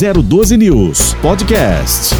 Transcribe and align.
012 0.00 0.56
News 0.56 1.12
Podcast. 1.20 2.14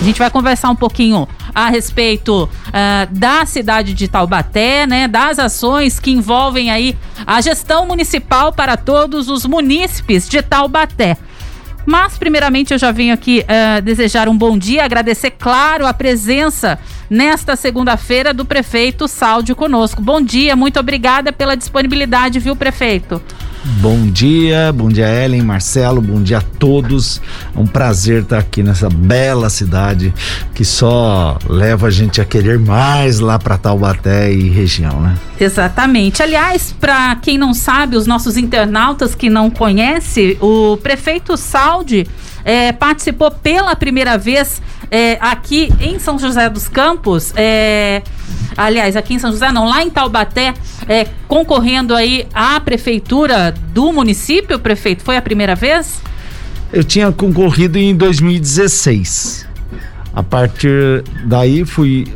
A 0.00 0.04
gente 0.04 0.18
vai 0.18 0.30
conversar 0.30 0.70
um 0.70 0.74
pouquinho 0.74 1.28
a 1.54 1.68
respeito 1.68 2.44
uh, 2.44 3.14
da 3.14 3.44
cidade 3.44 3.92
de 3.92 4.08
Taubaté, 4.08 4.86
né, 4.86 5.06
das 5.06 5.38
ações 5.38 6.00
que 6.00 6.10
envolvem 6.10 6.70
aí 6.70 6.96
a 7.26 7.42
gestão 7.42 7.84
municipal 7.84 8.54
para 8.54 8.74
todos 8.74 9.28
os 9.28 9.44
munícipes 9.44 10.26
de 10.26 10.40
Taubaté. 10.40 11.18
Mas, 11.84 12.16
primeiramente, 12.16 12.72
eu 12.72 12.78
já 12.78 12.90
venho 12.90 13.12
aqui 13.12 13.44
uh, 13.44 13.82
desejar 13.82 14.26
um 14.26 14.36
bom 14.36 14.56
dia, 14.56 14.82
agradecer, 14.82 15.32
claro, 15.32 15.86
a 15.86 15.92
presença 15.92 16.78
nesta 17.10 17.54
segunda-feira 17.54 18.32
do 18.32 18.46
prefeito 18.46 19.06
Saldi 19.06 19.54
conosco. 19.54 20.00
Bom 20.00 20.22
dia, 20.22 20.56
muito 20.56 20.80
obrigada 20.80 21.34
pela 21.34 21.54
disponibilidade, 21.54 22.38
viu, 22.38 22.56
prefeito? 22.56 23.20
Bom 23.76 24.10
dia, 24.10 24.72
bom 24.72 24.88
dia 24.88 25.06
Ellen, 25.06 25.42
Marcelo, 25.42 26.00
bom 26.00 26.22
dia 26.22 26.38
a 26.38 26.40
todos. 26.40 27.20
É 27.54 27.60
um 27.60 27.66
prazer 27.66 28.22
estar 28.22 28.38
aqui 28.38 28.62
nessa 28.62 28.88
bela 28.88 29.50
cidade 29.50 30.12
que 30.54 30.64
só 30.64 31.38
leva 31.46 31.86
a 31.86 31.90
gente 31.90 32.20
a 32.20 32.24
querer 32.24 32.58
mais 32.58 33.20
lá 33.20 33.38
para 33.38 33.58
Taubaté 33.58 34.32
e 34.32 34.48
região, 34.48 35.00
né? 35.00 35.14
Exatamente. 35.38 36.22
Aliás, 36.22 36.74
para 36.80 37.14
quem 37.16 37.36
não 37.36 37.52
sabe, 37.54 37.96
os 37.96 38.06
nossos 38.06 38.36
internautas 38.36 39.14
que 39.14 39.28
não 39.30 39.50
conhecem, 39.50 40.36
o 40.40 40.76
prefeito 40.78 41.36
Saldi 41.36 42.06
é, 42.44 42.72
participou 42.72 43.30
pela 43.30 43.74
primeira 43.76 44.16
vez 44.16 44.60
é, 44.90 45.18
aqui 45.20 45.72
em 45.80 45.98
São 45.98 46.18
José 46.18 46.48
dos 46.48 46.68
Campos. 46.68 47.32
É, 47.36 48.02
aliás, 48.56 48.96
aqui 48.96 49.14
em 49.14 49.18
São 49.18 49.30
José, 49.30 49.50
não, 49.52 49.66
lá 49.66 49.82
em 49.82 49.90
Taubaté, 49.90 50.54
é, 50.88 51.06
concorrendo 51.26 51.94
aí 51.94 52.26
à 52.32 52.58
prefeitura 52.60 53.54
do 53.72 53.92
município, 53.92 54.58
prefeito, 54.58 55.02
foi 55.02 55.16
a 55.16 55.22
primeira 55.22 55.54
vez? 55.54 56.00
Eu 56.72 56.84
tinha 56.84 57.10
concorrido 57.10 57.78
em 57.78 57.94
2016. 57.94 59.46
A 60.12 60.22
partir 60.22 61.04
daí 61.26 61.64
fui 61.64 62.06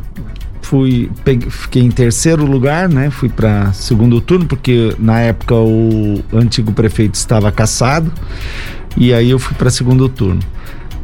fui 0.61 1.11
peguei, 1.23 1.49
fiquei 1.49 1.81
em 1.83 1.91
terceiro 1.91 2.45
lugar, 2.45 2.89
né? 2.89 3.09
Fui 3.09 3.29
para 3.29 3.71
segundo 3.73 4.19
turno 4.19 4.45
porque 4.45 4.95
na 4.97 5.19
época 5.19 5.55
o 5.55 6.23
antigo 6.33 6.71
prefeito 6.71 7.15
estava 7.15 7.51
caçado 7.51 8.11
e 8.95 9.13
aí 9.13 9.29
eu 9.29 9.39
fui 9.39 9.55
para 9.55 9.69
segundo 9.69 10.07
turno. 10.09 10.41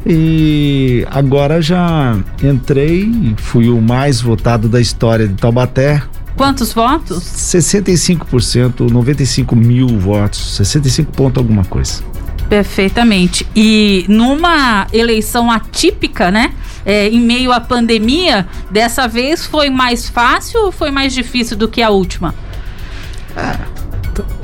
E 0.06 1.06
agora 1.10 1.60
já 1.60 2.16
entrei, 2.42 3.34
fui 3.36 3.68
o 3.68 3.80
mais 3.80 4.20
votado 4.20 4.68
da 4.68 4.80
história 4.80 5.28
de 5.28 5.34
Taubaté. 5.34 6.02
Quantos 6.36 6.72
votos? 6.72 7.22
65%, 7.22 8.90
95 8.90 9.54
mil 9.54 9.86
votos, 9.88 10.56
65 10.56 11.12
ponto 11.12 11.38
alguma 11.38 11.64
coisa. 11.64 12.02
Perfeitamente. 12.48 13.46
E 13.54 14.06
numa 14.08 14.86
eleição 14.92 15.50
atípica, 15.50 16.30
né? 16.30 16.52
É, 16.84 17.08
em 17.08 17.20
meio 17.20 17.52
à 17.52 17.60
pandemia, 17.60 18.48
dessa 18.70 19.06
vez 19.06 19.44
foi 19.44 19.68
mais 19.68 20.08
fácil 20.08 20.60
ou 20.64 20.72
foi 20.72 20.90
mais 20.90 21.12
difícil 21.12 21.56
do 21.56 21.68
que 21.68 21.82
a 21.82 21.90
última? 21.90 22.34
Ah, 23.36 23.58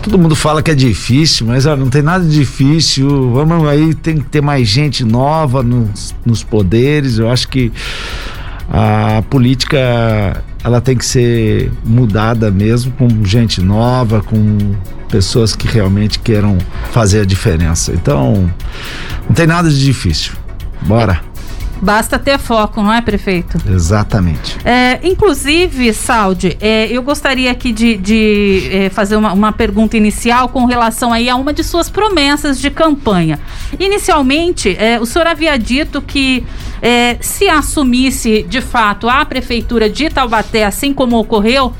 todo 0.06 0.20
mundo 0.20 0.36
fala 0.36 0.62
que 0.62 0.70
é 0.70 0.74
difícil, 0.74 1.48
mas 1.48 1.64
não 1.64 1.90
tem 1.90 2.00
nada 2.00 2.24
de 2.24 2.30
difícil. 2.30 3.32
Vamos 3.32 3.68
aí, 3.68 3.92
tem 3.92 4.18
que 4.18 4.24
ter 4.24 4.40
mais 4.40 4.68
gente 4.68 5.04
nova 5.04 5.64
nos, 5.64 6.14
nos 6.24 6.44
poderes. 6.44 7.18
Eu 7.18 7.28
acho 7.28 7.48
que 7.48 7.72
a 8.70 9.20
política 9.28 10.44
ela 10.62 10.80
tem 10.80 10.96
que 10.96 11.04
ser 11.04 11.72
mudada 11.84 12.52
mesmo 12.52 12.92
com 12.92 13.24
gente 13.24 13.60
nova, 13.60 14.22
com 14.22 14.76
pessoas 15.08 15.56
que 15.56 15.66
realmente 15.66 16.20
queiram 16.20 16.56
fazer 16.92 17.22
a 17.22 17.24
diferença. 17.24 17.92
Então, 17.92 18.48
não 19.28 19.34
tem 19.34 19.46
nada 19.46 19.68
de 19.68 19.84
difícil. 19.84 20.34
Bora. 20.82 21.25
Basta 21.80 22.18
ter 22.18 22.38
foco, 22.38 22.82
não 22.82 22.92
é, 22.92 23.00
prefeito? 23.00 23.58
Exatamente. 23.68 24.56
É, 24.64 24.98
inclusive, 25.02 25.92
Saldi, 25.92 26.56
é, 26.60 26.86
eu 26.86 27.02
gostaria 27.02 27.50
aqui 27.50 27.72
de, 27.72 27.96
de 27.96 28.68
é, 28.72 28.90
fazer 28.90 29.16
uma, 29.16 29.32
uma, 29.32 29.52
pergunta 29.52 29.96
inicial 29.96 30.48
com 30.48 30.64
relação 30.64 31.12
aí 31.12 31.28
a 31.28 31.36
uma 31.36 31.52
de 31.52 31.62
suas 31.62 31.90
promessas 31.90 32.58
de 32.58 32.70
campanha. 32.70 33.38
Inicialmente, 33.78 34.76
é, 34.78 34.98
o 34.98 35.06
senhor 35.06 35.26
havia 35.26 35.58
dito 35.58 36.00
que 36.00 36.44
é, 36.80 37.16
se 37.20 37.48
assumisse 37.48 38.42
de 38.42 38.60
fato 38.60 39.08
a 39.08 39.24
prefeitura 39.24 39.88
de 39.88 40.08
Taubaté, 40.08 40.64
assim 40.64 40.92
como 40.92 41.18
ocorreu, 41.18 41.72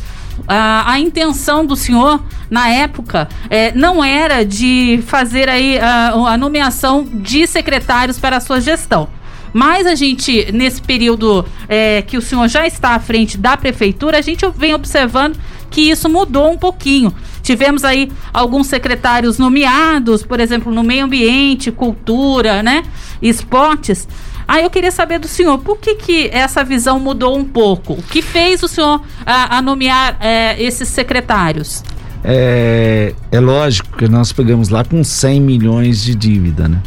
a, 0.47 0.92
a, 0.92 1.00
intenção 1.00 1.65
do 1.65 1.75
senhor 1.75 2.22
na 2.50 2.69
época 2.69 3.28
é, 3.48 3.72
não 3.72 4.04
era 4.04 4.44
de 4.44 5.03
fazer 5.06 5.48
aí 5.48 5.78
a, 5.78 6.10
a, 6.10 6.37
nomeação 6.37 7.04
de 7.04 7.47
secretários 7.47 8.19
para 8.19 8.37
a 8.37 8.41
sua 8.41 8.60
gestão. 8.60 9.09
Mas 9.56 9.87
a 9.87 9.94
gente, 9.94 10.53
nesse 10.53 10.83
período 10.83 11.43
é, 11.67 12.03
que 12.03 12.19
o 12.19 12.21
senhor 12.21 12.47
já 12.47 12.67
está 12.67 12.91
à 12.91 13.00
frente 13.00 13.39
da 13.39 13.56
prefeitura, 13.56 14.19
a 14.19 14.21
gente 14.21 14.47
vem 14.55 14.75
observando 14.75 15.34
que 15.71 15.81
isso 15.81 16.11
mudou 16.11 16.50
um 16.50 16.59
pouquinho. 16.59 17.11
Tivemos 17.43 17.83
aí 17.83 18.12
alguns 18.34 18.66
secretários 18.66 19.39
nomeados, 19.39 20.22
por 20.22 20.41
exemplo, 20.41 20.71
no 20.71 20.83
meio 20.83 21.06
ambiente, 21.06 21.72
cultura, 21.72 22.62
né? 22.62 22.83
Esportes. 23.22 24.06
Aí 24.47 24.62
eu 24.62 24.69
queria 24.69 24.91
saber 24.91 25.19
do 25.19 25.27
senhor, 25.27 25.56
por 25.56 25.78
que, 25.78 25.95
que 25.95 26.28
essa 26.34 26.62
visão 26.62 27.00
mudou 27.00 27.34
um 27.34 27.45
pouco? 27.47 27.95
O 27.95 28.03
que 28.03 28.21
fez 28.21 28.62
o 28.62 28.69
senhor 28.69 29.00
a, 29.25 29.56
a 29.56 29.62
nomear 29.62 30.19
é, 30.21 30.62
esses 30.62 30.87
secretários? 30.87 31.83
É, 32.22 33.15
é 33.33 33.41
lógico 33.41 33.97
que 33.97 34.06
nós 34.06 34.34
pegamos 34.34 34.69
lá 34.69 34.84
com 34.84 35.03
100 35.03 35.41
milhões 35.41 36.03
de 36.03 36.15
dívida, 36.15 36.69
né? 36.69 36.78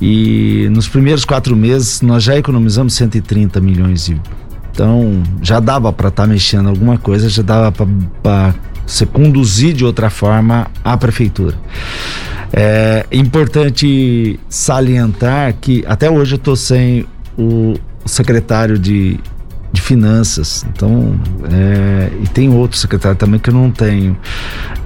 E 0.00 0.68
nos 0.70 0.88
primeiros 0.88 1.24
quatro 1.24 1.56
meses 1.56 2.02
nós 2.02 2.22
já 2.22 2.36
economizamos 2.36 2.94
130 2.94 3.60
milhões 3.60 4.06
de. 4.06 4.20
Então 4.70 5.22
já 5.40 5.58
dava 5.58 5.92
para 5.92 6.08
estar 6.08 6.24
tá 6.24 6.28
mexendo 6.28 6.68
alguma 6.68 6.98
coisa, 6.98 7.28
já 7.28 7.42
dava 7.42 7.72
para 8.22 8.54
você 8.86 9.06
conduzir 9.06 9.72
de 9.72 9.84
outra 9.84 10.10
forma 10.10 10.66
a 10.84 10.96
prefeitura. 10.96 11.58
É 12.52 13.06
importante 13.10 14.38
salientar 14.48 15.54
que 15.60 15.84
até 15.86 16.10
hoje 16.10 16.34
eu 16.34 16.36
estou 16.36 16.56
sem 16.56 17.06
o 17.36 17.74
secretário 18.04 18.78
de 18.78 19.18
de 19.72 19.80
finanças. 19.80 20.64
Então, 20.72 21.18
é, 21.50 22.10
e 22.22 22.26
tem 22.28 22.48
outro 22.48 22.78
secretário 22.78 23.16
também 23.16 23.38
que 23.38 23.50
eu 23.50 23.54
não 23.54 23.70
tenho. 23.70 24.16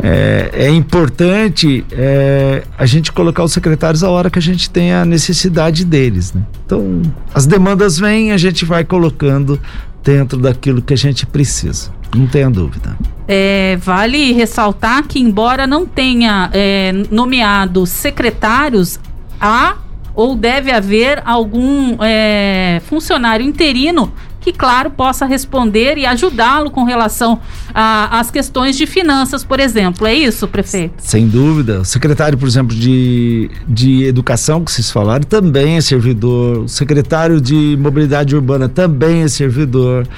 É, 0.03 0.51
é 0.53 0.69
importante 0.71 1.85
é, 1.93 2.63
a 2.77 2.87
gente 2.87 3.13
colocar 3.13 3.45
os 3.45 3.53
secretários 3.53 4.03
a 4.03 4.11
hora 4.11 4.31
que 4.31 4.39
a 4.39 4.43
gente 4.43 4.71
tem 4.71 4.93
a 4.93 5.05
necessidade 5.05 5.85
deles. 5.85 6.33
Né? 6.33 6.43
Então, 6.65 7.03
as 7.35 7.47
demandas 7.47 7.99
vêm, 7.99 8.33
a 8.33 8.37
gente 8.37 8.65
vai 8.65 8.85
colocando 8.85 9.61
dentro 10.03 10.39
daquilo 10.39 10.81
que 10.81 10.95
a 10.95 10.97
gente 10.97 11.27
precisa. 11.27 11.91
Não 12.15 12.27
tenha 12.27 12.51
dúvida. 12.51 12.97
É, 13.29 13.77
vale 13.81 14.33
ressaltar 14.33 15.07
que, 15.07 15.21
embora 15.21 15.67
não 15.67 15.87
tenha 15.87 16.51
é, 16.53 16.93
nomeado 17.11 17.87
secretários, 17.87 18.99
há 19.41 19.77
ou 20.15 20.35
deve 20.35 20.73
haver 20.73 21.23
algum 21.25 21.97
é, 22.03 22.83
funcionário 22.87 23.47
interino 23.47 24.13
que, 24.41 24.53
claro, 24.53 24.91
possa 24.91 25.27
responder 25.27 25.99
e 25.99 26.07
ajudá-lo 26.07 26.71
com 26.71 26.85
relação 26.85 27.41
às 27.75 28.31
questões 28.31 28.77
de 28.77 28.87
finanças, 28.87 29.45
por 29.45 29.61
exemplo. 29.61 30.07
É 30.07 30.15
isso, 30.15 30.49
prefeito? 30.49 30.95
Sem 30.99 31.29
dúvida. 31.29 31.81
O 31.81 31.85
secretário, 31.85 32.39
por 32.39 32.49
exemplo, 32.49 32.75
de, 32.75 33.51
de 33.69 34.05
Educação, 34.05 34.65
que 34.65 34.73
vocês 34.73 34.91
falaram, 34.91 35.25
também 35.25 35.77
é 35.77 35.81
servidor. 35.81 36.65
O 36.65 36.69
secretário 36.69 37.41
de 37.41 37.77
Mobilidade 37.79 38.35
Urbana 38.35 38.69
também 38.69 39.23
é 39.23 39.29
servidor. 39.29 40.09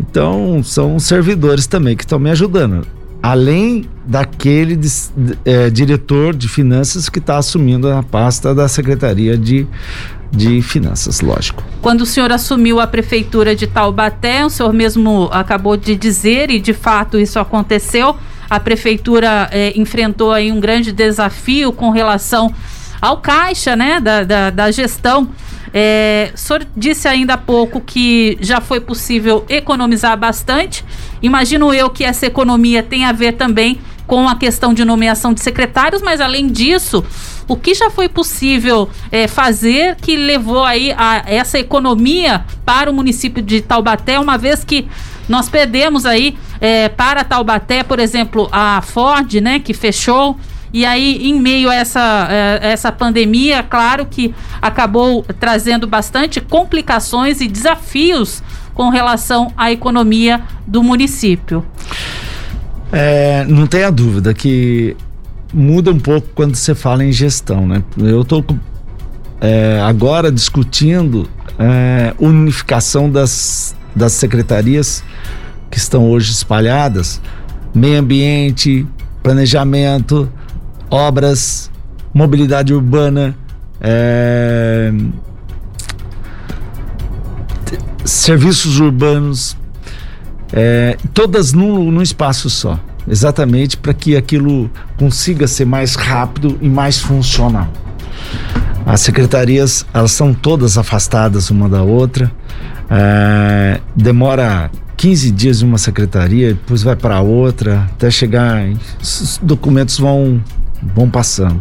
Então, 0.00 0.62
são 0.62 0.98
servidores 0.98 1.66
também 1.66 1.96
que 1.96 2.04
estão 2.04 2.18
me 2.18 2.30
ajudando 2.30 2.97
além 3.22 3.84
daquele 4.06 4.76
de, 4.76 4.88
é, 5.44 5.70
diretor 5.70 6.34
de 6.34 6.48
finanças 6.48 7.08
que 7.08 7.18
está 7.18 7.38
assumindo 7.38 7.90
a 7.92 8.02
pasta 8.02 8.54
da 8.54 8.68
Secretaria 8.68 9.36
de 9.36 9.66
de 10.30 10.60
finanças, 10.60 11.20
lógico. 11.20 11.64
Quando 11.80 12.02
o 12.02 12.06
senhor 12.06 12.30
assumiu 12.30 12.80
a 12.80 12.86
prefeitura 12.86 13.56
de 13.56 13.66
Taubaté, 13.66 14.44
o 14.44 14.50
senhor 14.50 14.72
mesmo 14.72 15.28
acabou 15.32 15.76
de 15.76 15.96
dizer, 15.96 16.50
e 16.50 16.60
de 16.60 16.74
fato 16.74 17.18
isso 17.18 17.38
aconteceu, 17.38 18.14
a 18.48 18.60
prefeitura 18.60 19.48
eh, 19.50 19.72
enfrentou 19.76 20.32
aí 20.32 20.52
um 20.52 20.60
grande 20.60 20.92
desafio 20.92 21.72
com 21.72 21.90
relação 21.90 22.52
ao 23.00 23.18
caixa, 23.18 23.76
né, 23.76 24.00
da, 24.00 24.24
da, 24.24 24.50
da 24.50 24.70
gestão. 24.70 25.28
É, 25.72 26.30
o 26.34 26.38
senhor 26.38 26.66
disse 26.76 27.06
ainda 27.06 27.34
há 27.34 27.38
pouco 27.38 27.80
que 27.80 28.38
já 28.40 28.60
foi 28.60 28.80
possível 28.80 29.44
economizar 29.48 30.16
bastante. 30.16 30.84
Imagino 31.22 31.72
eu 31.72 31.90
que 31.90 32.04
essa 32.04 32.26
economia 32.26 32.82
tem 32.82 33.04
a 33.04 33.12
ver 33.12 33.32
também 33.32 33.78
com 34.06 34.26
a 34.26 34.36
questão 34.36 34.72
de 34.72 34.84
nomeação 34.84 35.34
de 35.34 35.40
secretários, 35.42 36.00
mas 36.00 36.18
além 36.18 36.46
disso, 36.46 37.04
o 37.46 37.54
que 37.54 37.74
já 37.74 37.90
foi 37.90 38.08
possível 38.08 38.88
é, 39.12 39.28
fazer 39.28 39.96
que 39.96 40.16
levou 40.16 40.64
aí 40.64 40.92
a 40.96 41.22
essa 41.26 41.58
economia 41.58 42.44
para 42.64 42.90
o 42.90 42.94
município 42.94 43.42
de 43.42 43.60
Taubaté, 43.60 44.18
uma 44.18 44.38
vez 44.38 44.64
que 44.64 44.88
nós 45.28 45.50
perdemos 45.50 46.06
aí 46.06 46.38
é, 46.58 46.88
para 46.88 47.22
Taubaté, 47.22 47.82
por 47.82 47.98
exemplo, 47.98 48.48
a 48.50 48.80
Ford, 48.80 49.34
né, 49.42 49.58
que 49.58 49.74
fechou 49.74 50.38
E 50.72 50.84
aí, 50.84 51.26
em 51.26 51.40
meio 51.40 51.70
a 51.70 51.74
essa, 51.74 52.28
eh, 52.30 52.58
essa 52.72 52.92
pandemia, 52.92 53.62
claro 53.62 54.04
que 54.04 54.34
acabou 54.60 55.24
trazendo 55.40 55.86
bastante 55.86 56.42
complicações 56.42 57.40
e 57.40 57.48
desafios 57.48 58.42
com 58.78 58.90
relação 58.90 59.52
à 59.56 59.72
economia 59.72 60.40
do 60.64 60.84
município. 60.84 61.66
É, 62.92 63.44
não 63.48 63.66
tenha 63.66 63.90
dúvida 63.90 64.32
que 64.32 64.96
muda 65.52 65.90
um 65.90 65.98
pouco 65.98 66.28
quando 66.32 66.54
você 66.54 66.76
fala 66.76 67.04
em 67.04 67.10
gestão, 67.10 67.66
né? 67.66 67.82
Eu 67.98 68.22
estou 68.22 68.44
é, 69.40 69.82
agora 69.84 70.30
discutindo 70.30 71.28
é, 71.58 72.14
unificação 72.20 73.10
das, 73.10 73.74
das 73.96 74.12
secretarias 74.12 75.02
que 75.68 75.76
estão 75.76 76.08
hoje 76.08 76.30
espalhadas, 76.30 77.20
meio 77.74 77.98
ambiente, 77.98 78.86
planejamento, 79.24 80.30
obras, 80.88 81.68
mobilidade 82.14 82.72
urbana, 82.72 83.36
é, 83.80 84.92
serviços 88.08 88.80
urbanos, 88.80 89.56
é, 90.52 90.96
todas 91.12 91.52
num, 91.52 91.90
num 91.90 92.02
espaço 92.02 92.48
só, 92.48 92.78
exatamente 93.06 93.76
para 93.76 93.92
que 93.92 94.16
aquilo 94.16 94.70
consiga 94.96 95.46
ser 95.46 95.64
mais 95.64 95.94
rápido 95.94 96.58
e 96.60 96.68
mais 96.68 96.98
funcional. 96.98 97.68
As 98.86 99.02
secretarias, 99.02 99.84
elas 99.92 100.12
são 100.12 100.32
todas 100.32 100.78
afastadas 100.78 101.50
uma 101.50 101.68
da 101.68 101.82
outra, 101.82 102.32
é, 102.90 103.80
demora 103.94 104.70
15 104.96 105.30
dias 105.30 105.62
em 105.62 105.66
uma 105.66 105.78
secretaria, 105.78 106.54
depois 106.54 106.82
vai 106.82 106.96
para 106.96 107.20
outra, 107.20 107.86
até 107.94 108.10
chegar, 108.10 108.66
os 109.00 109.38
documentos 109.42 109.98
vão, 109.98 110.42
vão 110.94 111.10
passando 111.10 111.60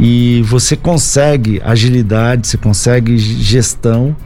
e 0.00 0.42
você 0.42 0.76
consegue 0.76 1.60
agilidade, 1.64 2.46
você 2.46 2.56
consegue 2.56 3.18
gestão, 3.18 4.16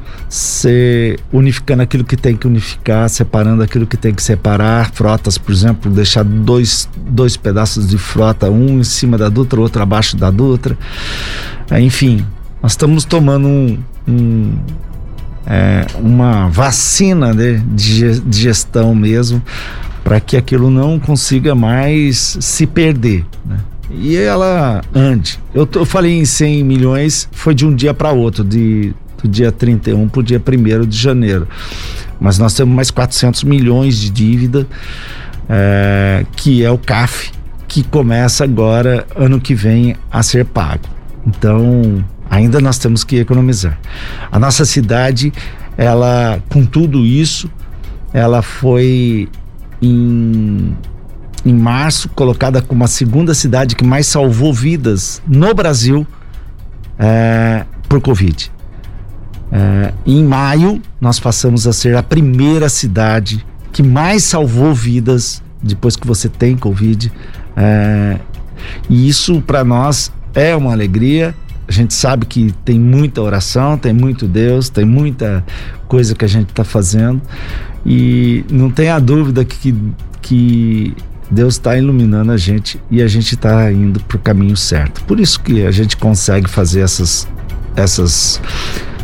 unificando 1.32 1.82
aquilo 1.82 2.04
que 2.04 2.16
tem 2.16 2.36
que 2.36 2.46
unificar, 2.46 3.08
separando 3.08 3.62
aquilo 3.62 3.86
que 3.86 3.96
tem 3.96 4.14
que 4.14 4.22
separar, 4.22 4.90
frotas, 4.92 5.38
por 5.38 5.52
exemplo, 5.52 5.90
deixar 5.90 6.24
dois, 6.24 6.88
dois 6.96 7.36
pedaços 7.36 7.88
de 7.88 7.98
frota, 7.98 8.50
um 8.50 8.80
em 8.80 8.84
cima 8.84 9.18
da 9.18 9.28
Dutra, 9.28 9.60
outro 9.60 9.82
abaixo 9.82 10.16
da 10.16 10.30
Dutra. 10.30 10.76
É, 11.70 11.80
enfim, 11.80 12.24
nós 12.62 12.72
estamos 12.72 13.04
tomando 13.04 13.46
um, 13.46 13.78
um 14.08 14.58
é, 15.46 15.86
uma 16.00 16.48
vacina 16.48 17.32
de, 17.32 17.58
de, 17.60 18.20
de 18.20 18.40
gestão 18.40 18.94
mesmo 18.94 19.40
para 20.02 20.20
que 20.20 20.36
aquilo 20.36 20.70
não 20.70 20.98
consiga 20.98 21.54
mais 21.54 22.36
se 22.40 22.66
perder. 22.66 23.24
Né? 23.44 23.58
E 23.90 24.16
ela 24.16 24.82
ande. 24.94 25.38
Eu, 25.54 25.68
eu 25.74 25.84
falei 25.84 26.18
em 26.18 26.24
100 26.24 26.64
milhões, 26.64 27.28
foi 27.32 27.54
de 27.54 27.64
um 27.64 27.74
dia 27.74 27.94
para 27.94 28.10
outro, 28.10 28.42
de, 28.44 28.92
do 29.22 29.28
dia 29.28 29.52
31 29.52 30.08
para 30.08 30.20
o 30.20 30.22
dia 30.22 30.42
1 30.44 30.86
de 30.86 30.96
janeiro. 30.96 31.46
Mas 32.20 32.38
nós 32.38 32.54
temos 32.54 32.74
mais 32.74 32.90
400 32.90 33.44
milhões 33.44 33.98
de 33.98 34.10
dívida, 34.10 34.66
é, 35.48 36.24
que 36.34 36.64
é 36.64 36.70
o 36.70 36.78
CAF, 36.78 37.30
que 37.68 37.82
começa 37.82 38.44
agora, 38.44 39.06
ano 39.14 39.40
que 39.40 39.54
vem, 39.54 39.96
a 40.10 40.22
ser 40.22 40.44
pago. 40.44 40.84
Então, 41.26 42.04
ainda 42.30 42.60
nós 42.60 42.78
temos 42.78 43.04
que 43.04 43.16
economizar. 43.16 43.78
A 44.30 44.38
nossa 44.38 44.64
cidade, 44.64 45.32
ela, 45.76 46.40
com 46.48 46.64
tudo 46.64 47.04
isso, 47.04 47.50
ela 48.12 48.40
foi 48.42 49.28
em 49.82 50.74
em 51.46 51.54
março, 51.54 52.08
colocada 52.08 52.60
como 52.60 52.82
a 52.82 52.88
segunda 52.88 53.32
cidade 53.32 53.76
que 53.76 53.84
mais 53.84 54.08
salvou 54.08 54.52
vidas 54.52 55.22
no 55.24 55.54
Brasil 55.54 56.04
é, 56.98 57.64
por 57.88 58.00
Covid. 58.00 58.50
É, 59.52 59.92
em 60.04 60.24
maio, 60.24 60.82
nós 61.00 61.20
passamos 61.20 61.64
a 61.68 61.72
ser 61.72 61.96
a 61.96 62.02
primeira 62.02 62.68
cidade 62.68 63.46
que 63.72 63.80
mais 63.80 64.24
salvou 64.24 64.74
vidas 64.74 65.40
depois 65.62 65.94
que 65.94 66.04
você 66.04 66.28
tem 66.28 66.56
Covid. 66.56 67.12
É, 67.56 68.18
e 68.90 69.08
isso 69.08 69.40
para 69.40 69.62
nós 69.62 70.12
é 70.34 70.56
uma 70.56 70.72
alegria. 70.72 71.32
A 71.68 71.70
gente 71.70 71.94
sabe 71.94 72.26
que 72.26 72.52
tem 72.64 72.78
muita 72.78 73.22
oração, 73.22 73.78
tem 73.78 73.92
muito 73.92 74.26
Deus, 74.26 74.68
tem 74.68 74.84
muita 74.84 75.44
coisa 75.86 76.12
que 76.12 76.24
a 76.24 76.28
gente 76.28 76.48
está 76.48 76.64
fazendo. 76.64 77.22
E 77.84 78.44
não 78.50 78.68
tenha 78.68 78.98
dúvida 78.98 79.44
que, 79.44 79.72
que 80.20 80.92
Deus 81.30 81.54
está 81.54 81.76
iluminando 81.76 82.32
a 82.32 82.36
gente 82.36 82.80
e 82.90 83.02
a 83.02 83.08
gente 83.08 83.34
está 83.34 83.70
indo 83.72 84.00
para 84.00 84.16
o 84.16 84.20
caminho 84.20 84.56
certo. 84.56 85.02
Por 85.04 85.18
isso 85.18 85.40
que 85.40 85.66
a 85.66 85.70
gente 85.70 85.96
consegue 85.96 86.48
fazer 86.48 86.80
essas, 86.80 87.28
essas 87.74 88.40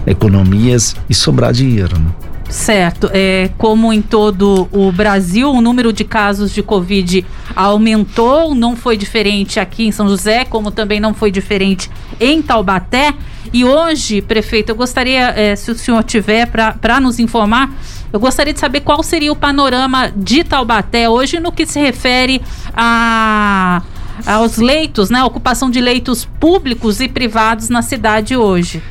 economias 0.06 0.96
e 1.08 1.14
sobrar 1.14 1.52
dinheiro. 1.52 1.98
Né? 1.98 2.10
Certo. 2.52 3.08
É, 3.14 3.50
como 3.56 3.94
em 3.94 4.02
todo 4.02 4.68
o 4.70 4.92
Brasil, 4.92 5.50
o 5.50 5.62
número 5.62 5.90
de 5.90 6.04
casos 6.04 6.52
de 6.52 6.62
Covid 6.62 7.24
aumentou, 7.56 8.54
não 8.54 8.76
foi 8.76 8.94
diferente 8.94 9.58
aqui 9.58 9.86
em 9.86 9.90
São 9.90 10.06
José, 10.06 10.44
como 10.44 10.70
também 10.70 11.00
não 11.00 11.14
foi 11.14 11.30
diferente 11.30 11.90
em 12.20 12.42
Taubaté. 12.42 13.14
E 13.54 13.64
hoje, 13.64 14.20
prefeito, 14.20 14.68
eu 14.68 14.76
gostaria, 14.76 15.30
é, 15.30 15.56
se 15.56 15.70
o 15.70 15.74
senhor 15.74 16.04
tiver, 16.04 16.46
para 16.46 17.00
nos 17.00 17.18
informar, 17.18 17.72
eu 18.12 18.20
gostaria 18.20 18.52
de 18.52 18.60
saber 18.60 18.80
qual 18.80 19.02
seria 19.02 19.32
o 19.32 19.36
panorama 19.36 20.12
de 20.14 20.44
Taubaté 20.44 21.08
hoje 21.08 21.40
no 21.40 21.52
que 21.52 21.64
se 21.64 21.80
refere 21.80 22.42
a, 22.76 23.80
aos 24.26 24.58
leitos, 24.58 25.08
né? 25.08 25.24
Ocupação 25.24 25.70
de 25.70 25.80
leitos 25.80 26.26
públicos 26.38 27.00
e 27.00 27.08
privados 27.08 27.70
na 27.70 27.80
cidade 27.80 28.36
hoje. 28.36 28.82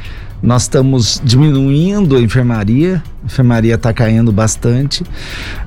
Nós 0.42 0.64
estamos 0.64 1.22
diminuindo 1.24 2.16
a 2.16 2.22
enfermaria, 2.22 3.04
a 3.24 3.26
enfermaria 3.26 3.76
está 3.76 3.94
caindo 3.94 4.32
bastante. 4.32 5.04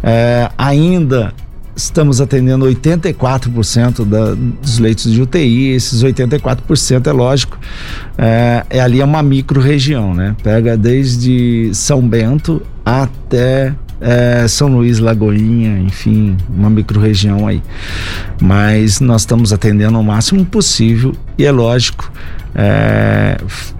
É, 0.03 0.51
ainda 0.59 1.33
estamos 1.77 2.21
atendendo 2.21 2.67
84% 2.67 4.05
da, 4.05 4.35
dos 4.35 4.79
leitos 4.79 5.13
de 5.13 5.21
UTI. 5.21 5.73
Esses 5.73 6.03
84% 6.03 7.07
é 7.07 7.13
lógico, 7.13 7.59
é, 8.17 8.65
é 8.71 8.81
ali 8.81 9.01
é 9.01 9.05
uma 9.05 9.23
micro 9.23 9.61
região, 9.61 10.15
né? 10.15 10.37
Pega 10.43 10.77
desde 10.77 11.71
São 11.75 12.07
Bento 12.07 12.63
até 12.85 13.75
é, 14.05 14.47
São 14.47 14.69
Luís, 14.69 14.99
Lagoinha, 14.99 15.79
enfim, 15.79 16.37
uma 16.49 16.69
micro-região 16.69 17.47
aí. 17.49 17.63
Mas 18.41 19.01
nós 19.01 19.23
estamos 19.23 19.53
atendendo 19.53 19.99
o 19.99 20.05
máximo 20.05 20.45
possível 20.45 21.15
e 21.39 21.45
é 21.45 21.51
lógico, 21.51 22.13
é, 22.55 23.39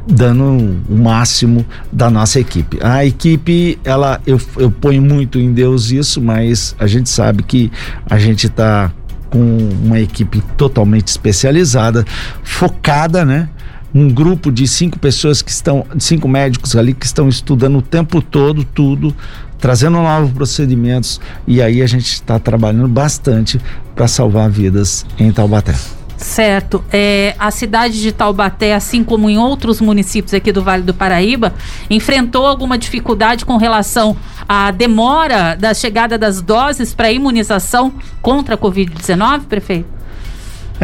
dando 0.09 0.45
o 0.89 0.97
máximo 0.97 1.65
da 1.93 2.09
nossa 2.09 2.41
equipe. 2.41 2.79
A 2.83 3.05
equipe, 3.05 3.79
ela, 3.85 4.19
eu, 4.27 4.41
eu 4.57 4.71
ponho 4.71 5.03
muito 5.03 5.39
em 5.39 5.53
Deus 5.53 5.91
isso, 5.91 6.23
mas 6.23 6.75
a 6.79 6.87
gente 6.87 7.11
sabe 7.11 7.43
que 7.43 7.71
a 8.09 8.19
gente 8.19 8.47
está 8.47 8.91
com 9.29 9.59
uma 9.85 10.01
equipe 10.01 10.41
totalmente 10.57 11.09
especializada, 11.09 12.05
focada, 12.43 13.25
né? 13.25 13.49
Um 13.95 14.09
grupo 14.09 14.51
de 14.51 14.67
cinco 14.67 14.99
pessoas 14.99 15.41
que 15.41 15.51
estão, 15.51 15.87
cinco 15.99 16.27
médicos 16.27 16.75
ali 16.75 16.93
que 16.93 17.07
estão 17.07 17.29
estudando 17.29 17.79
o 17.79 17.83
tempo 17.83 18.21
todo 18.21 18.65
tudo, 18.65 19.15
trazendo 19.59 19.99
novos 19.99 20.33
procedimentos 20.33 21.21
e 21.47 21.63
aí 21.63 21.81
a 21.81 21.87
gente 21.87 22.07
está 22.13 22.39
trabalhando 22.39 22.89
bastante 22.89 23.61
para 23.95 24.09
salvar 24.09 24.51
vidas 24.51 25.07
em 25.19 25.31
Taubaté. 25.31 25.75
Certo. 26.17 26.83
É, 26.93 27.35
a 27.39 27.51
cidade 27.51 28.01
de 28.01 28.11
Taubaté, 28.11 28.75
assim 28.75 29.05
como 29.05 29.29
em 29.29 29.37
outros 29.37 29.81
municípios 29.81 30.33
aqui 30.33 30.53
do 30.53 30.63
Vale 30.63 30.83
do 30.83 30.95
Paraíba, 30.95 31.53
enfrentou 31.91 32.47
alguma 32.47 32.79
dificuldade 32.79 33.45
com 33.45 33.57
relação 33.57 34.17
à 34.49 34.71
demora 34.71 35.55
da 35.55 35.75
chegada 35.75 36.17
das 36.17 36.41
doses 36.41 36.95
para 36.95 37.13
imunização 37.13 37.93
contra 38.23 38.55
a 38.55 38.59
Covid-19, 38.59 39.43
prefeito? 39.43 40.04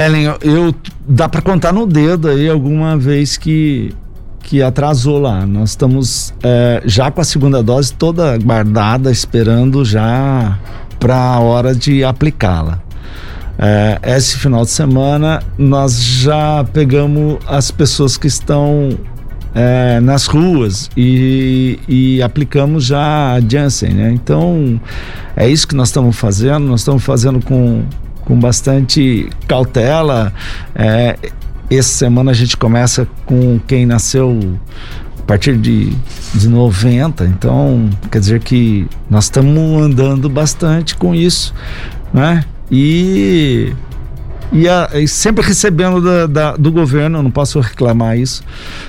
Ellen, 0.00 0.34
eu, 0.40 0.74
dá 1.06 1.28
para 1.28 1.42
contar 1.42 1.74
no 1.74 1.86
dedo 1.86 2.28
aí 2.28 2.48
alguma 2.48 2.96
vez 2.96 3.36
que 3.36 3.94
que 4.42 4.62
atrasou 4.62 5.18
lá. 5.18 5.44
Nós 5.44 5.70
estamos 5.70 6.34
é, 6.42 6.82
já 6.86 7.10
com 7.10 7.20
a 7.20 7.24
segunda 7.24 7.62
dose 7.62 7.92
toda 7.92 8.36
guardada, 8.38 9.12
esperando 9.12 9.84
já 9.84 10.58
para 10.98 11.16
a 11.16 11.38
hora 11.38 11.74
de 11.74 12.02
aplicá-la. 12.02 12.82
É, 13.58 14.00
esse 14.16 14.38
final 14.38 14.64
de 14.64 14.70
semana 14.70 15.42
nós 15.58 16.02
já 16.02 16.64
pegamos 16.72 17.38
as 17.46 17.70
pessoas 17.70 18.16
que 18.16 18.26
estão 18.26 18.98
é, 19.54 20.00
nas 20.00 20.26
ruas 20.26 20.90
e, 20.96 21.78
e, 21.86 22.22
aplicamos 22.22 22.86
já 22.86 23.34
a 23.34 23.40
Janssen, 23.40 23.90
né? 23.90 24.10
Então 24.12 24.80
é 25.36 25.46
isso 25.46 25.68
que 25.68 25.74
nós 25.74 25.88
estamos 25.88 26.16
fazendo. 26.16 26.66
Nós 26.66 26.80
estamos 26.80 27.04
fazendo 27.04 27.44
com 27.44 27.84
com 28.30 28.38
bastante 28.38 29.28
cautela. 29.48 30.32
É, 30.72 31.18
essa 31.68 31.88
semana 31.88 32.30
a 32.30 32.34
gente 32.34 32.56
começa 32.56 33.08
com 33.26 33.58
quem 33.66 33.84
nasceu 33.84 34.38
a 35.18 35.22
partir 35.22 35.56
de, 35.58 35.92
de 36.32 36.48
90, 36.48 37.24
então 37.24 37.90
quer 38.08 38.20
dizer 38.20 38.40
que 38.40 38.86
nós 39.08 39.24
estamos 39.24 39.82
andando 39.82 40.28
bastante 40.28 40.94
com 40.94 41.12
isso, 41.12 41.52
né? 42.14 42.44
E 42.70 43.72
E, 44.52 44.68
a, 44.68 44.90
e 44.94 45.08
sempre 45.08 45.44
recebendo 45.44 46.00
da, 46.00 46.26
da, 46.26 46.56
do 46.56 46.70
governo, 46.70 47.22
não 47.22 47.30
posso 47.32 47.58
reclamar 47.58 48.16
isso, 48.16 48.42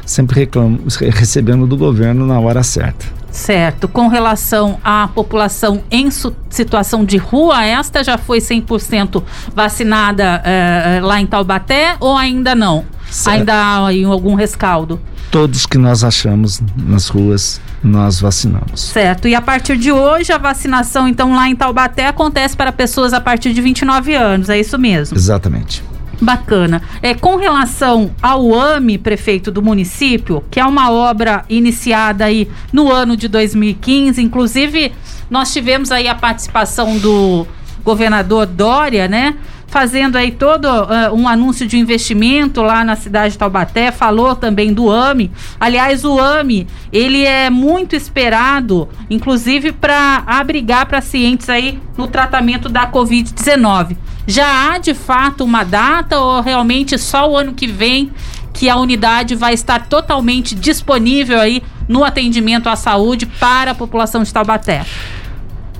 sempre 0.05 0.41
reclamo, 0.41 0.79
recebendo 1.13 1.65
do 1.65 1.77
governo 1.77 2.27
na 2.27 2.39
hora 2.39 2.61
certa. 2.61 3.20
Certo. 3.31 3.87
Com 3.87 4.07
relação 4.07 4.79
à 4.83 5.07
população 5.07 5.83
em 5.89 6.09
situação 6.49 7.05
de 7.05 7.17
rua, 7.17 7.65
esta 7.65 8.03
já 8.03 8.17
foi 8.17 8.39
100% 8.39 9.23
vacinada 9.55 10.41
eh, 10.43 10.99
lá 11.01 11.19
em 11.19 11.25
Taubaté 11.25 11.95
ou 11.99 12.17
ainda 12.17 12.53
não? 12.53 12.85
Certo. 13.09 13.39
Ainda 13.39 13.53
há 13.53 13.75
algum 14.07 14.35
rescaldo? 14.35 14.99
Todos 15.29 15.65
que 15.65 15.77
nós 15.77 16.03
achamos 16.03 16.61
nas 16.77 17.07
ruas, 17.07 17.61
nós 17.83 18.19
vacinamos. 18.19 18.81
Certo. 18.81 19.27
E 19.27 19.35
a 19.35 19.41
partir 19.41 19.77
de 19.77 19.91
hoje, 19.91 20.31
a 20.31 20.37
vacinação, 20.37 21.07
então, 21.07 21.33
lá 21.33 21.49
em 21.49 21.55
Taubaté 21.55 22.07
acontece 22.07 22.55
para 22.55 22.71
pessoas 22.71 23.13
a 23.13 23.21
partir 23.21 23.53
de 23.53 23.61
29 23.61 24.13
anos, 24.13 24.49
é 24.49 24.59
isso 24.59 24.77
mesmo? 24.77 25.17
Exatamente. 25.17 25.83
Bacana. 26.21 26.83
É, 27.01 27.15
com 27.15 27.35
relação 27.35 28.11
ao 28.21 28.53
AME, 28.53 28.99
prefeito 28.99 29.51
do 29.51 29.61
município, 29.61 30.43
que 30.51 30.59
é 30.59 30.65
uma 30.65 30.91
obra 30.91 31.43
iniciada 31.49 32.25
aí 32.25 32.47
no 32.71 32.91
ano 32.91 33.17
de 33.17 33.27
2015, 33.27 34.21
inclusive 34.21 34.91
nós 35.29 35.51
tivemos 35.51 35.91
aí 35.91 36.07
a 36.07 36.13
participação 36.13 36.97
do 36.99 37.47
governador 37.83 38.45
Dória, 38.45 39.07
né? 39.07 39.35
Fazendo 39.67 40.17
aí 40.17 40.31
todo 40.31 40.65
uh, 40.65 41.15
um 41.15 41.27
anúncio 41.27 41.65
de 41.65 41.77
investimento 41.77 42.61
lá 42.61 42.83
na 42.83 42.97
cidade 42.97 43.33
de 43.33 43.37
Taubaté, 43.37 43.89
falou 43.89 44.35
também 44.35 44.73
do 44.73 44.91
AME. 44.91 45.31
Aliás, 45.57 46.03
o 46.03 46.19
AME, 46.19 46.67
ele 46.91 47.23
é 47.23 47.49
muito 47.49 47.95
esperado, 47.95 48.89
inclusive 49.09 49.71
para 49.71 50.23
abrigar 50.27 50.87
pacientes 50.87 51.49
aí 51.49 51.79
no 51.97 52.07
tratamento 52.07 52.67
da 52.67 52.91
Covid-19. 52.91 53.95
Já 54.27 54.73
há 54.73 54.77
de 54.77 54.93
fato 54.93 55.43
uma 55.43 55.63
data 55.63 56.19
ou 56.19 56.41
realmente 56.41 56.97
só 56.97 57.29
o 57.31 57.37
ano 57.37 57.53
que 57.53 57.67
vem 57.67 58.11
que 58.53 58.69
a 58.69 58.75
unidade 58.75 59.35
vai 59.35 59.53
estar 59.53 59.87
totalmente 59.87 60.53
disponível 60.53 61.39
aí 61.39 61.63
no 61.87 62.03
atendimento 62.03 62.67
à 62.67 62.75
saúde 62.75 63.25
para 63.25 63.71
a 63.71 63.75
população 63.75 64.23
de 64.23 64.31
Taubaté? 64.31 64.85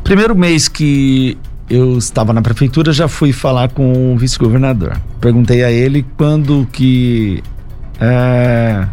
Primeiro 0.04 0.36
mês 0.36 0.68
que 0.68 1.38
eu 1.72 1.98
estava 1.98 2.34
na 2.34 2.42
prefeitura, 2.42 2.92
já 2.92 3.08
fui 3.08 3.32
falar 3.32 3.70
com 3.70 4.14
o 4.14 4.18
vice-governador. 4.18 5.00
Perguntei 5.22 5.64
a 5.64 5.72
ele 5.72 6.06
quando 6.18 6.68
que 6.70 7.42
é, 7.98 8.86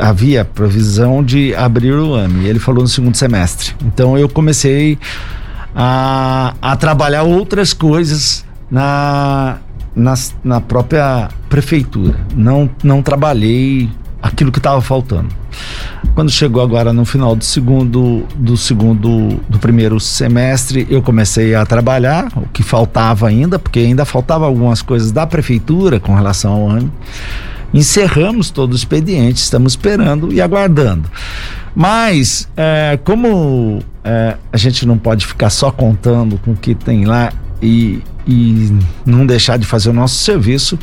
havia 0.00 0.44
previsão 0.44 1.22
de 1.24 1.52
abrir 1.56 1.92
o 1.94 2.14
ano. 2.14 2.42
E 2.42 2.46
ele 2.46 2.60
falou 2.60 2.82
no 2.82 2.88
segundo 2.88 3.16
semestre. 3.16 3.74
Então 3.84 4.16
eu 4.16 4.28
comecei 4.28 4.96
a, 5.74 6.54
a 6.62 6.76
trabalhar 6.76 7.24
outras 7.24 7.72
coisas 7.72 8.44
na, 8.70 9.58
na, 9.94 10.14
na 10.44 10.60
própria 10.60 11.28
prefeitura. 11.48 12.16
Não, 12.36 12.70
não 12.84 13.02
trabalhei 13.02 13.90
aquilo 14.26 14.52
que 14.52 14.58
estava 14.58 14.80
faltando. 14.80 15.28
Quando 16.14 16.30
chegou 16.30 16.62
agora 16.62 16.92
no 16.92 17.04
final 17.04 17.36
do 17.36 17.44
segundo, 17.44 18.26
do 18.36 18.56
segundo, 18.56 19.40
do 19.48 19.58
primeiro 19.58 20.00
semestre, 20.00 20.86
eu 20.88 21.02
comecei 21.02 21.54
a 21.54 21.64
trabalhar, 21.66 22.28
o 22.36 22.48
que 22.52 22.62
faltava 22.62 23.28
ainda, 23.28 23.58
porque 23.58 23.80
ainda 23.80 24.04
faltava 24.04 24.46
algumas 24.46 24.82
coisas 24.82 25.12
da 25.12 25.26
prefeitura 25.26 26.00
com 26.00 26.14
relação 26.14 26.52
ao 26.52 26.68
ano. 26.68 26.92
Encerramos 27.74 28.50
todo 28.50 28.72
o 28.72 28.76
expediente, 28.76 29.42
estamos 29.42 29.72
esperando 29.72 30.32
e 30.32 30.40
aguardando. 30.40 31.10
Mas, 31.74 32.48
é, 32.56 32.98
como 33.04 33.80
é, 34.02 34.36
a 34.50 34.56
gente 34.56 34.86
não 34.86 34.96
pode 34.96 35.26
ficar 35.26 35.50
só 35.50 35.70
contando 35.70 36.38
com 36.38 36.52
o 36.52 36.56
que 36.56 36.74
tem 36.74 37.04
lá 37.04 37.30
e, 37.60 38.02
e 38.26 38.72
não 39.04 39.24
deixar 39.24 39.58
de 39.58 39.66
fazer 39.66 39.90
o 39.90 39.92
nosso 39.92 40.16
serviço. 40.16 40.78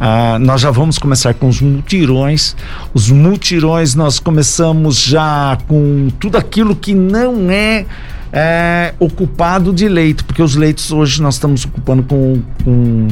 Ah, 0.00 0.38
nós 0.40 0.60
já 0.60 0.70
vamos 0.70 0.98
começar 0.98 1.34
com 1.34 1.48
os 1.48 1.60
mutirões. 1.60 2.56
Os 2.92 3.10
mutirões 3.10 3.94
nós 3.94 4.18
começamos 4.18 5.00
já 5.00 5.56
com 5.68 6.08
tudo 6.18 6.36
aquilo 6.36 6.74
que 6.74 6.94
não 6.94 7.50
é, 7.50 7.86
é 8.32 8.94
ocupado 8.98 9.72
de 9.72 9.88
leito, 9.88 10.24
porque 10.24 10.42
os 10.42 10.56
leitos 10.56 10.90
hoje 10.90 11.22
nós 11.22 11.34
estamos 11.34 11.64
ocupando 11.64 12.02
com, 12.02 12.42
com 12.64 13.08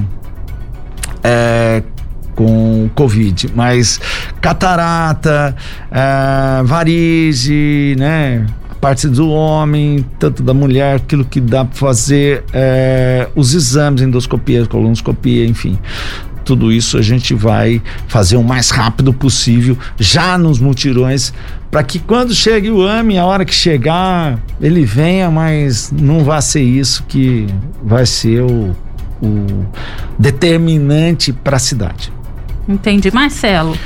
é, 1.23 1.83
com 2.35 2.89
Covid, 2.95 3.51
mas 3.55 4.01
catarata, 4.41 5.57
é, 5.91 6.63
varize, 6.63 7.97
né? 7.99 8.47
Parte 8.81 9.09
do 9.09 9.29
homem, 9.31 10.05
tanto 10.19 10.43
da 10.43 10.55
mulher, 10.55 10.97
aquilo 10.97 11.25
que 11.25 11.41
dá 11.41 11.65
para 11.65 11.77
fazer, 11.77 12.45
é, 12.53 13.29
os 13.35 13.55
exames, 13.55 14.03
endoscopia, 14.03 14.67
colonoscopia, 14.67 15.47
enfim. 15.47 15.79
Tudo 16.45 16.73
isso 16.73 16.97
a 16.97 17.03
gente 17.03 17.35
vai 17.35 17.83
fazer 18.07 18.37
o 18.37 18.43
mais 18.43 18.71
rápido 18.71 19.13
possível, 19.13 19.77
já 19.99 20.39
nos 20.39 20.59
mutirões, 20.59 21.33
para 21.71 21.83
que 21.83 21.99
quando 21.99 22.35
chegue 22.35 22.71
o 22.71 22.87
AME, 22.87 23.19
a 23.19 23.27
hora 23.27 23.45
que 23.45 23.55
chegar, 23.55 24.39
ele 24.61 24.85
venha, 24.85 25.31
mas 25.31 25.93
não 25.93 26.25
vai 26.25 26.41
ser 26.41 26.63
isso 26.63 27.05
que 27.07 27.47
vai 27.83 28.07
ser 28.07 28.43
o, 28.43 28.75
o 29.23 29.67
determinante 30.19 31.33
para 31.33 31.57
a 31.57 31.61
cidade. 31.61 32.11
Entendi. 32.69 33.11
Marcelo. 33.11 33.77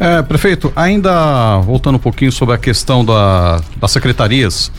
É, 0.00 0.22
prefeito, 0.22 0.72
ainda 0.74 1.58
voltando 1.60 1.96
um 1.96 1.98
pouquinho 1.98 2.32
sobre 2.32 2.54
a 2.54 2.58
questão 2.58 3.04
da, 3.04 3.60
das 3.76 3.92
secretarias, 3.92 4.72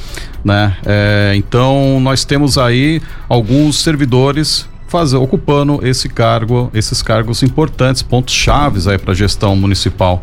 né? 0.44 0.76
É, 0.86 1.34
então 1.36 2.00
nós 2.02 2.26
temos 2.26 2.58
aí 2.58 3.02
alguns 3.30 3.80
servidores 3.80 4.68
fazer, 4.88 5.18
ocupando 5.18 5.80
esse 5.82 6.10
cargo, 6.10 6.70
esses 6.74 7.02
cargos 7.02 7.42
importantes, 7.42 8.02
pontos 8.02 8.34
chaves 8.34 8.88
aí 8.88 8.98
para 8.98 9.14
a 9.14 9.16
gestão 9.16 9.56
municipal. 9.56 10.22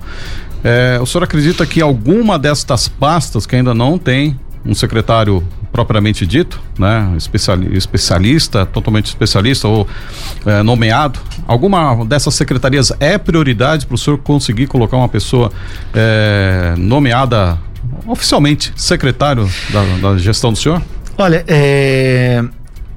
É, 0.62 0.98
o 1.00 1.06
senhor 1.06 1.24
acredita 1.24 1.64
que 1.64 1.80
alguma 1.80 2.38
destas 2.38 2.86
pastas 2.86 3.46
que 3.46 3.56
ainda 3.56 3.72
não 3.72 3.96
tem 3.96 4.38
um 4.64 4.74
secretário 4.74 5.42
propriamente 5.72 6.26
dito, 6.26 6.60
né, 6.78 7.16
especialista, 7.16 8.66
totalmente 8.66 9.06
especialista 9.06 9.68
ou 9.68 9.86
é, 10.44 10.62
nomeado, 10.62 11.20
alguma 11.46 12.04
dessas 12.04 12.34
secretarias 12.34 12.92
é 12.98 13.16
prioridade 13.16 13.86
para 13.86 13.94
o 13.94 13.98
senhor 13.98 14.18
conseguir 14.18 14.66
colocar 14.66 14.96
uma 14.96 15.08
pessoa 15.08 15.52
é, 15.94 16.74
nomeada 16.76 17.58
oficialmente 18.06 18.72
secretário 18.76 19.48
da, 19.70 20.10
da, 20.10 20.18
gestão 20.18 20.52
do 20.52 20.58
senhor? 20.58 20.82
Olha, 21.16 21.44
é, 21.46 22.42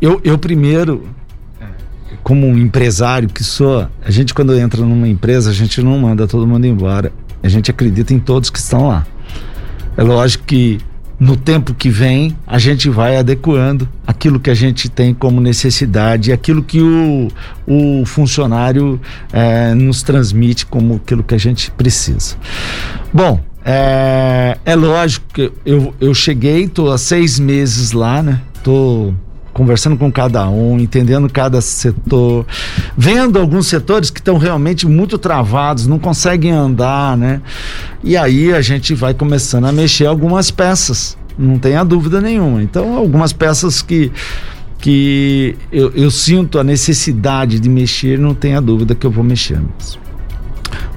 eu, 0.02 0.20
eu 0.24 0.38
primeiro 0.38 1.08
como 2.24 2.48
um 2.48 2.58
empresário 2.58 3.28
que 3.28 3.44
sou, 3.44 3.88
a 4.04 4.10
gente 4.10 4.34
quando 4.34 4.58
entra 4.58 4.82
numa 4.82 5.08
empresa, 5.08 5.50
a 5.50 5.54
gente 5.54 5.82
não 5.82 6.00
manda 6.00 6.26
todo 6.26 6.48
mundo 6.48 6.66
embora. 6.66 7.12
A 7.44 7.50
gente 7.50 7.70
acredita 7.70 8.14
em 8.14 8.20
todos 8.20 8.50
que 8.50 8.58
estão 8.58 8.88
lá. 8.88 9.06
É 9.98 10.02
lógico 10.02 10.46
que 10.46 10.80
no 11.24 11.38
tempo 11.38 11.74
que 11.74 11.90
vem, 11.90 12.36
a 12.46 12.60
gente 12.60 12.90
vai 12.90 13.16
adequando 13.16 13.88
aquilo 14.06 14.40
que 14.42 14.50
a 14.50 14.54
gente 14.54 14.90
tem 14.90 15.14
como 15.14 15.40
necessidade, 15.40 16.34
aquilo 16.34 16.62
que 16.62 16.82
o, 16.82 17.30
o 17.66 18.06
funcionário 18.06 19.00
é, 19.32 19.74
nos 19.74 20.04
transmite 20.04 20.66
como 20.66 20.96
aquilo 20.96 21.24
que 21.24 21.34
a 21.34 21.38
gente 21.38 21.72
precisa. 21.72 22.36
Bom, 23.14 23.42
é, 23.64 24.58
é 24.66 24.76
lógico 24.76 25.26
que 25.34 25.52
eu, 25.66 25.94
eu 26.02 26.14
cheguei, 26.14 26.66
estou 26.66 26.92
há 26.92 26.98
seis 26.98 27.40
meses 27.40 27.94
lá, 27.94 28.22
né? 28.22 28.42
Tô 28.62 29.14
conversando 29.54 29.96
com 29.96 30.12
cada 30.12 30.50
um, 30.50 30.80
entendendo 30.80 31.30
cada 31.30 31.62
setor, 31.62 32.46
vendo 32.98 33.40
alguns 33.40 33.68
setores 33.68 34.10
que 34.10 34.20
estão 34.20 34.38
realmente 34.38 34.88
muito 34.88 35.18
travados, 35.18 35.86
não 35.86 36.00
conseguem 36.00 36.52
andar, 36.52 37.16
né? 37.16 37.42
E 38.04 38.18
aí 38.18 38.52
a 38.52 38.62
gente 38.62 38.94
vai 38.96 39.14
começando 39.14 39.66
a 39.66 39.72
mexer 39.72 40.08
algumas 40.08 40.50
peças, 40.50 41.18
não 41.38 41.60
tenha 41.60 41.84
dúvida 41.84 42.20
nenhuma. 42.20 42.64
Então, 42.64 42.98
algumas 42.98 43.32
peças 43.32 43.82
que 43.82 44.12
que 44.80 45.56
eu, 45.72 45.94
eu 45.96 46.12
sinto 46.12 46.60
a 46.60 46.64
necessidade 46.64 47.58
de 47.58 47.70
mexer, 47.70 48.20
não 48.20 48.36
tenha 48.36 48.60
dúvida 48.60 48.94
que 48.94 49.08
eu 49.08 49.12
vou 49.12 49.24
mexer. 49.24 49.58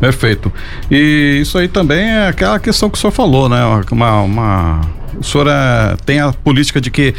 Perfeito. 0.00 0.52
E 0.90 1.38
isso 1.40 1.56
aí 1.56 1.68
também 1.68 2.04
é 2.04 2.28
aquela 2.28 2.58
questão 2.58 2.90
que 2.90 2.98
o 2.98 3.00
senhor 3.00 3.12
falou, 3.12 3.48
né? 3.48 3.58
Uma, 3.90 4.20
uma 4.20 4.80
o 5.18 5.24
senhor 5.24 5.46
é, 5.48 5.96
tem 6.04 6.20
a 6.20 6.32
política 6.32 6.80
de 6.80 6.90
que 6.90 7.14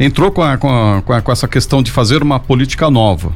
entrou 0.00 0.30
com, 0.30 0.42
a, 0.42 0.56
com, 0.56 0.68
a, 1.12 1.20
com, 1.20 1.32
essa 1.32 1.46
questão 1.46 1.82
de 1.82 1.90
fazer 1.90 2.22
uma 2.22 2.40
política 2.40 2.90
nova. 2.90 3.32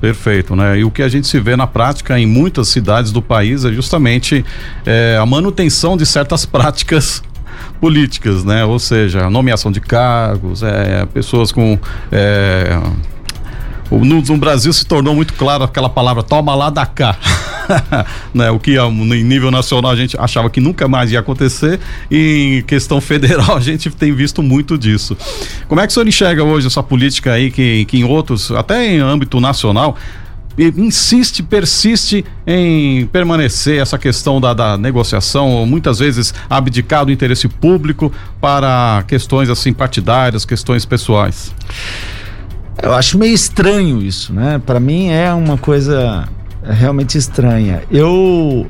Perfeito, 0.00 0.54
né? 0.54 0.78
E 0.78 0.84
o 0.84 0.90
que 0.90 1.02
a 1.02 1.08
gente 1.08 1.26
se 1.26 1.40
vê 1.40 1.56
na 1.56 1.66
prática 1.66 2.18
em 2.18 2.26
muitas 2.26 2.68
cidades 2.68 3.10
do 3.10 3.20
país 3.20 3.64
é 3.64 3.72
justamente 3.72 4.44
é, 4.86 5.18
a 5.20 5.26
manutenção 5.26 5.96
de 5.96 6.06
certas 6.06 6.46
práticas 6.46 7.22
políticas, 7.80 8.44
né? 8.44 8.64
Ou 8.64 8.78
seja, 8.78 9.28
nomeação 9.28 9.72
de 9.72 9.80
cargos, 9.80 10.62
é, 10.62 11.04
pessoas 11.06 11.50
com 11.50 11.78
é, 12.12 12.78
no, 13.90 14.22
no, 14.22 14.36
Brasil 14.36 14.72
se 14.72 14.86
tornou 14.86 15.14
muito 15.14 15.34
claro 15.34 15.64
aquela 15.64 15.88
palavra 15.88 16.22
toma 16.22 16.54
lá 16.54 16.70
da 16.70 16.86
cá. 16.86 17.16
né? 18.34 18.50
O 18.50 18.58
que 18.58 18.76
em 18.78 19.24
nível 19.24 19.50
nacional 19.50 19.92
a 19.92 19.96
gente 19.96 20.16
achava 20.18 20.50
que 20.50 20.60
nunca 20.60 20.88
mais 20.88 21.12
ia 21.12 21.20
acontecer 21.20 21.78
e 22.10 22.58
em 22.58 22.62
questão 22.62 23.00
federal 23.02 23.56
a 23.56 23.60
gente 23.60 23.90
tem 23.90 24.12
visto 24.12 24.42
muito 24.42 24.78
disso. 24.78 25.16
Como 25.66 25.80
é 25.80 25.86
que 25.86 25.90
o 25.90 25.94
senhor 25.94 26.08
enxerga 26.08 26.44
hoje 26.44 26.66
essa 26.66 26.82
política 26.82 27.32
aí 27.32 27.50
que, 27.50 27.84
que 27.86 27.98
em 27.98 28.04
outros, 28.04 28.50
até 28.50 28.86
em 28.86 28.98
âmbito 28.98 29.40
nacional, 29.40 29.96
insiste, 30.58 31.42
persiste 31.42 32.24
em 32.46 33.06
permanecer 33.06 33.80
essa 33.80 33.96
questão 33.96 34.40
da, 34.40 34.52
da 34.52 34.76
negociação, 34.76 35.64
muitas 35.64 36.00
vezes 36.00 36.34
abdicar 36.50 37.04
do 37.04 37.12
interesse 37.12 37.46
público 37.48 38.12
para 38.40 39.04
questões 39.06 39.48
assim 39.48 39.72
partidárias, 39.72 40.44
questões 40.44 40.84
pessoais? 40.84 41.54
Eu 42.82 42.92
acho 42.94 43.18
meio 43.18 43.34
estranho 43.34 44.02
isso, 44.02 44.32
né? 44.32 44.60
Para 44.64 44.78
mim 44.78 45.08
é 45.08 45.32
uma 45.32 45.58
coisa 45.58 46.28
realmente 46.62 47.16
estranha. 47.18 47.82
Eu 47.90 48.66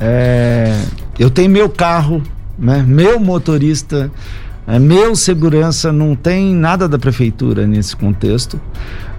é, 0.00 0.76
eu 1.18 1.30
tenho 1.30 1.50
meu 1.50 1.68
carro, 1.68 2.22
né? 2.58 2.84
Meu 2.86 3.20
motorista, 3.20 4.10
é, 4.66 4.78
meu 4.78 5.14
segurança, 5.14 5.92
não 5.92 6.14
tem 6.16 6.54
nada 6.54 6.88
da 6.88 6.98
prefeitura 6.98 7.66
nesse 7.66 7.96
contexto. 7.96 8.60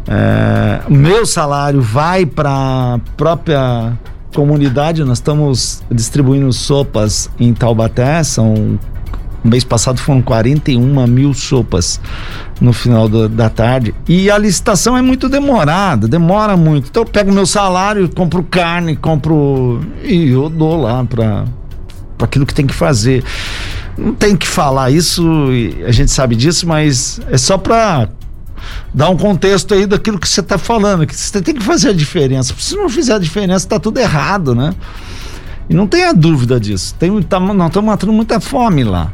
É, 0.08 0.82
meu 0.90 1.26
salário 1.26 1.82
vai 1.82 2.26
para 2.26 2.50
a 2.50 3.00
própria 3.16 3.98
comunidade. 4.34 5.04
Nós 5.04 5.20
estamos 5.20 5.84
distribuindo 5.90 6.52
sopas 6.52 7.30
em 7.40 7.54
Taubaté, 7.54 8.24
são 8.24 8.78
mês 9.44 9.64
passado 9.64 10.00
foram 10.00 10.22
41 10.22 11.08
mil 11.08 11.34
sopas 11.34 12.00
no 12.62 12.72
final 12.72 13.10
do, 13.10 13.28
da 13.28 13.50
tarde. 13.50 13.94
E 14.08 14.30
a 14.30 14.38
licitação 14.38 14.98
é 14.98 15.02
muito 15.02 15.28
demorada, 15.28 16.08
demora 16.08 16.56
muito. 16.56 16.90
Então 16.90 17.04
eu 17.04 17.08
pego 17.08 17.32
meu 17.32 17.46
salário, 17.46 18.10
compro 18.10 18.44
carne, 18.44 18.96
compro. 18.96 19.82
e 20.04 20.30
eu 20.30 20.50
dou 20.50 20.82
lá 20.82 21.04
para 21.04 21.46
aquilo 22.20 22.46
que 22.46 22.54
tem 22.54 22.66
que 22.66 22.74
fazer. 22.74 23.24
Não 23.98 24.14
tem 24.14 24.36
que 24.36 24.48
falar 24.48 24.90
isso, 24.90 25.24
a 25.86 25.92
gente 25.92 26.12
sabe 26.12 26.36
disso, 26.36 26.68
mas 26.68 27.20
é 27.30 27.38
só 27.38 27.58
para 27.58 28.10
dar 28.94 29.10
um 29.10 29.18
contexto 29.18 29.74
aí 29.74 29.86
daquilo 29.86 30.18
que 30.18 30.28
você 30.28 30.40
está 30.40 30.58
falando, 30.58 31.06
que 31.06 31.16
você 31.16 31.42
tem 31.42 31.54
que 31.54 31.64
fazer 31.64 31.90
a 31.90 31.94
diferença. 31.94 32.54
Se 32.58 32.76
não 32.76 32.90
fizer 32.90 33.14
a 33.14 33.20
diferença, 33.20 33.66
está 33.66 33.80
tudo 33.80 34.00
errado, 34.00 34.56
né? 34.56 34.74
E 35.70 35.74
não 35.74 35.88
tenha 35.88 36.14
dúvida 36.14 36.60
disso. 36.60 36.94
Tem, 36.96 37.22
tá, 37.22 37.40
nós 37.40 37.68
estamos 37.68 37.90
matando 37.90 38.14
muita 38.14 38.40
fome 38.40 38.84
lá. 38.84 39.14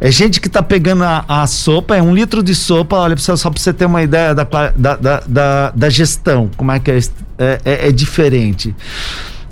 É 0.00 0.10
gente 0.10 0.40
que 0.40 0.48
está 0.48 0.62
pegando 0.62 1.04
a, 1.04 1.24
a, 1.26 1.46
sopa, 1.46 1.96
é 1.96 2.02
um 2.02 2.14
litro 2.14 2.42
de 2.42 2.54
sopa, 2.54 2.96
olha, 2.96 3.16
só 3.16 3.50
para 3.50 3.60
você 3.60 3.72
ter 3.72 3.86
uma 3.86 4.02
ideia 4.02 4.34
da, 4.34 4.44
da, 4.76 5.20
da, 5.26 5.70
da, 5.70 5.90
gestão, 5.90 6.50
como 6.56 6.72
é 6.72 6.78
que 6.78 6.90
é, 6.90 6.98
é, 7.38 7.60
é, 7.64 7.88
é 7.88 7.92
diferente. 7.92 8.74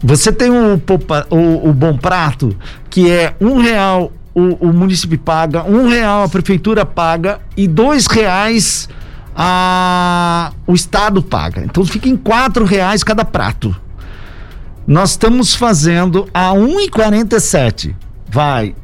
Você 0.03 0.33
tem 0.33 0.51
o, 0.51 0.83
o, 1.31 1.69
o, 1.69 1.73
Bom 1.73 1.97
Prato, 1.97 2.57
que 2.91 3.09
é 3.09 3.35
um 3.41 3.61
real 3.61 4.13
o, 4.35 4.69
o 4.69 4.73
município 4.73 5.19
paga, 5.19 5.63
um 5.63 5.89
real 5.89 6.25
a 6.25 6.29
prefeitura 6.29 6.85
paga 6.85 7.41
e 7.57 7.69
dois 7.69 8.07
reais 8.07 8.89
a, 9.37 10.53
o 10.67 10.75
estado 10.75 11.23
paga. 11.23 11.63
Então 11.65 11.85
fica 11.85 12.09
em 12.09 12.17
quatro 12.17 12.65
reais 12.65 13.05
cada 13.05 13.25
prato. 13.25 13.75
Nós 14.87 15.11
estamos 15.11 15.55
fazendo 15.55 16.29
a 16.33 16.51
1,47. 16.51 17.95
Vai 18.29 18.75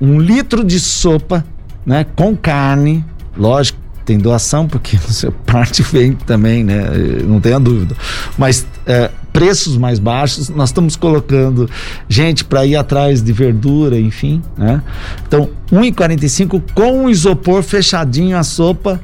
um 0.00 0.18
litro 0.18 0.64
de 0.64 0.80
sopa, 0.80 1.44
né, 1.84 2.06
com 2.16 2.36
carne, 2.36 3.04
lógico, 3.36 3.78
tem 4.04 4.18
doação 4.18 4.66
porque 4.66 4.98
parte 5.46 5.82
vem 5.82 6.12
também, 6.12 6.64
né? 6.64 6.82
Não 7.24 7.40
tenha 7.40 7.60
dúvida. 7.60 7.94
Mas 8.36 8.66
é, 8.86 9.10
preços 9.32 9.76
mais 9.76 9.98
baixos, 9.98 10.48
nós 10.48 10.70
estamos 10.70 10.96
colocando 10.96 11.70
gente 12.08 12.44
para 12.44 12.64
ir 12.66 12.76
atrás 12.76 13.22
de 13.22 13.32
verdura, 13.32 13.98
enfim, 13.98 14.42
né? 14.56 14.82
Então, 15.26 15.50
1,45 15.70 16.62
com 16.74 17.08
isopor 17.08 17.62
fechadinho 17.62 18.36
a 18.36 18.42
sopa. 18.42 19.00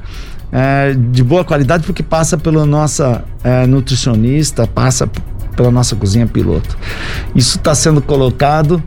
É, 0.52 0.94
de 1.10 1.24
boa 1.24 1.44
qualidade 1.44 1.84
porque 1.84 2.04
passa 2.04 2.38
pela 2.38 2.64
nossa 2.64 3.24
é, 3.42 3.66
nutricionista, 3.66 4.64
passa 4.64 5.10
pela 5.56 5.70
nossa 5.70 5.96
cozinha 5.96 6.26
piloto. 6.26 6.76
Isso 7.34 7.56
está 7.56 7.74
sendo 7.74 8.00
colocado 8.00 8.82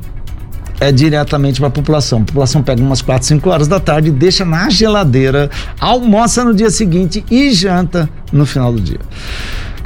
é 0.79 0.93
diretamente 0.93 1.59
para 1.59 1.67
a 1.67 1.71
população. 1.71 2.21
A 2.21 2.25
população 2.25 2.63
pega 2.63 2.81
umas 2.81 3.01
4, 3.01 3.27
5 3.27 3.49
horas 3.49 3.67
da 3.67 3.81
tarde, 3.81 4.11
deixa 4.11 4.45
na 4.45 4.69
geladeira, 4.69 5.49
almoça 5.77 6.45
no 6.45 6.53
dia 6.53 6.69
seguinte 6.69 7.25
e 7.29 7.51
janta 7.51 8.09
no 8.31 8.45
final 8.45 8.71
do 8.71 8.79
dia 8.79 8.99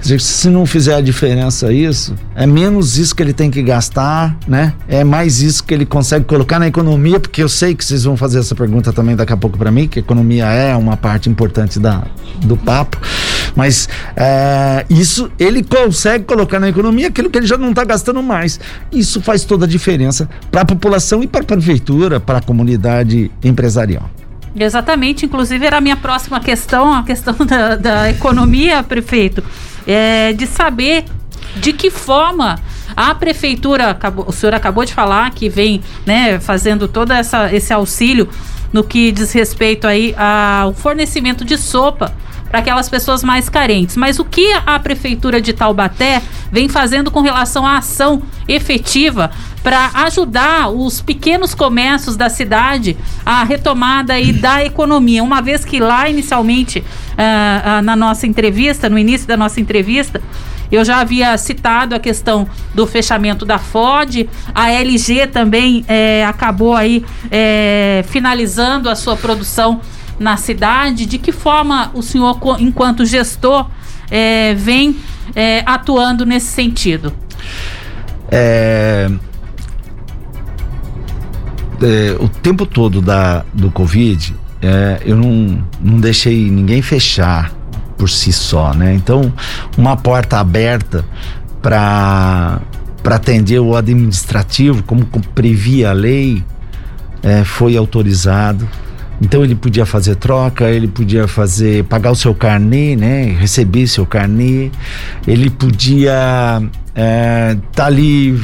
se 0.03 0.49
não 0.49 0.65
fizer 0.65 0.95
a 0.95 1.01
diferença 1.01 1.71
isso, 1.71 2.13
é 2.35 2.45
menos 2.45 2.97
isso 2.97 3.15
que 3.15 3.23
ele 3.23 3.31
tem 3.31 3.49
que 3.49 3.61
gastar, 3.61 4.37
né? 4.45 4.73
É 4.87 5.03
mais 5.03 5.41
isso 5.41 5.63
que 5.63 5.73
ele 5.73 5.85
consegue 5.85 6.25
colocar 6.25 6.59
na 6.59 6.67
economia, 6.67 7.19
porque 7.19 7.41
eu 7.41 7.47
sei 7.47 7.73
que 7.73 7.85
vocês 7.85 8.03
vão 8.03 8.17
fazer 8.17 8.39
essa 8.39 8.53
pergunta 8.53 8.91
também 8.91 9.15
daqui 9.15 9.31
a 9.31 9.37
pouco 9.37 9.57
para 9.57 9.71
mim, 9.71 9.87
que 9.87 9.99
economia 9.99 10.45
é 10.45 10.75
uma 10.75 10.97
parte 10.97 11.29
importante 11.29 11.79
da, 11.79 12.03
do 12.41 12.57
papo. 12.57 12.99
Mas 13.55 13.87
é, 14.15 14.85
isso 14.89 15.31
ele 15.39 15.63
consegue 15.63 16.25
colocar 16.25 16.59
na 16.59 16.67
economia 16.67 17.07
aquilo 17.07 17.29
que 17.29 17.37
ele 17.37 17.47
já 17.47 17.57
não 17.57 17.69
está 17.69 17.85
gastando 17.85 18.21
mais. 18.21 18.59
Isso 18.91 19.21
faz 19.21 19.45
toda 19.45 19.65
a 19.65 19.67
diferença 19.67 20.27
para 20.51 20.61
a 20.61 20.65
população 20.65 21.23
e 21.23 21.27
para 21.27 21.41
a 21.41 21.45
prefeitura, 21.45 22.19
para 22.19 22.39
a 22.39 22.41
comunidade 22.41 23.31
empresarial. 23.43 24.09
Exatamente, 24.55 25.25
inclusive 25.25 25.65
era 25.65 25.77
a 25.77 25.81
minha 25.81 25.95
próxima 25.95 26.39
questão, 26.39 26.93
a 26.93 27.03
questão 27.03 27.33
da, 27.45 27.75
da 27.75 28.09
economia, 28.09 28.83
prefeito 28.83 29.43
é, 29.87 30.33
de 30.33 30.47
saber 30.47 31.05
de 31.55 31.73
que 31.73 31.89
forma 31.89 32.59
a 32.95 33.13
prefeitura, 33.15 33.89
acabou, 33.89 34.25
o 34.27 34.31
senhor 34.31 34.53
acabou 34.53 34.85
de 34.85 34.93
falar 34.93 35.29
que 35.31 35.49
vem 35.49 35.81
né, 36.05 36.39
fazendo 36.39 36.87
todo 36.87 37.11
essa, 37.11 37.53
esse 37.53 37.73
auxílio 37.73 38.29
no 38.71 38.83
que 38.83 39.11
diz 39.11 39.31
respeito 39.31 39.87
aí 39.87 40.15
ao 40.17 40.73
fornecimento 40.73 41.45
de 41.45 41.57
sopa 41.57 42.13
para 42.53 42.59
aquelas 42.59 42.87
pessoas 42.87 43.23
mais 43.23 43.49
carentes. 43.49 43.97
Mas 43.97 44.19
o 44.19 44.23
que 44.23 44.53
a 44.63 44.77
prefeitura 44.77 45.41
de 45.41 45.53
Taubaté 45.53 46.21
vem 46.51 46.69
fazendo 46.69 47.09
com 47.09 47.19
relação 47.19 47.65
à 47.65 47.77
ação 47.77 48.21
efetiva 48.47 49.31
para 49.63 49.89
ajudar 50.05 50.69
os 50.69 51.01
pequenos 51.01 51.55
comércios 51.55 52.15
da 52.15 52.29
cidade 52.29 52.95
à 53.25 53.43
retomada 53.43 54.13
aí 54.13 54.31
da 54.31 54.63
economia, 54.63 55.23
uma 55.23 55.41
vez 55.41 55.65
que 55.65 55.79
lá 55.79 56.07
inicialmente 56.07 56.77
uh, 56.77 57.79
uh, 57.79 57.81
na 57.81 57.95
nossa 57.95 58.27
entrevista, 58.27 58.87
no 58.87 58.99
início 58.99 59.27
da 59.27 59.35
nossa 59.35 59.59
entrevista, 59.59 60.21
eu 60.71 60.85
já 60.85 60.99
havia 60.99 61.35
citado 61.39 61.95
a 61.95 61.99
questão 61.99 62.47
do 62.71 62.85
fechamento 62.85 63.45
da 63.45 63.57
Ford, 63.57 64.27
a 64.53 64.71
LG 64.71 65.25
também 65.25 65.83
é, 65.87 66.23
acabou 66.23 66.75
aí 66.75 67.03
é, 67.31 68.05
finalizando 68.09 68.89
a 68.89 68.95
sua 68.95 69.15
produção 69.15 69.81
na 70.19 70.37
cidade. 70.37 71.05
De 71.05 71.17
que 71.17 71.31
forma 71.31 71.91
o 71.93 72.01
senhor, 72.01 72.37
enquanto 72.59 73.05
gestor, 73.05 73.69
é, 74.09 74.53
vem 74.53 74.97
é, 75.35 75.63
atuando 75.65 76.25
nesse 76.25 76.47
sentido? 76.47 77.13
É, 78.29 79.09
é, 81.81 82.15
o 82.19 82.27
tempo 82.27 82.65
todo 82.65 83.01
da, 83.01 83.45
do 83.53 83.69
Covid, 83.69 84.35
é, 84.61 85.01
eu 85.05 85.15
não, 85.15 85.63
não 85.79 85.99
deixei 85.99 86.49
ninguém 86.49 86.81
fechar 86.81 87.51
por 87.97 88.09
si 88.09 88.33
só, 88.33 88.73
né? 88.73 88.93
Então, 88.93 89.31
uma 89.77 89.95
porta 89.95 90.39
aberta 90.39 91.05
para 91.61 92.61
para 93.03 93.17
atender 93.17 93.59
o 93.59 93.75
administrativo, 93.75 94.81
como 94.83 95.05
previa 95.35 95.89
a 95.89 95.93
lei, 95.93 96.41
é, 97.21 97.43
foi 97.43 97.75
autorizado. 97.75 98.67
Então 99.23 99.41
ele 99.41 99.55
podia 99.55 99.85
fazer 99.85 100.17
troca, 100.17 100.69
ele 100.69 100.85
podia 100.85 101.29
fazer 101.29 101.85
pagar 101.85 102.11
o 102.11 102.15
seu 102.15 102.35
carnê, 102.35 102.93
né? 102.93 103.37
Receber 103.39 103.87
seu 103.87 104.05
carnê, 104.05 104.69
ele 105.25 105.49
podia 105.49 106.11
estar 106.59 106.61
é, 106.93 107.57
tá 107.73 107.85
ali 107.85 108.37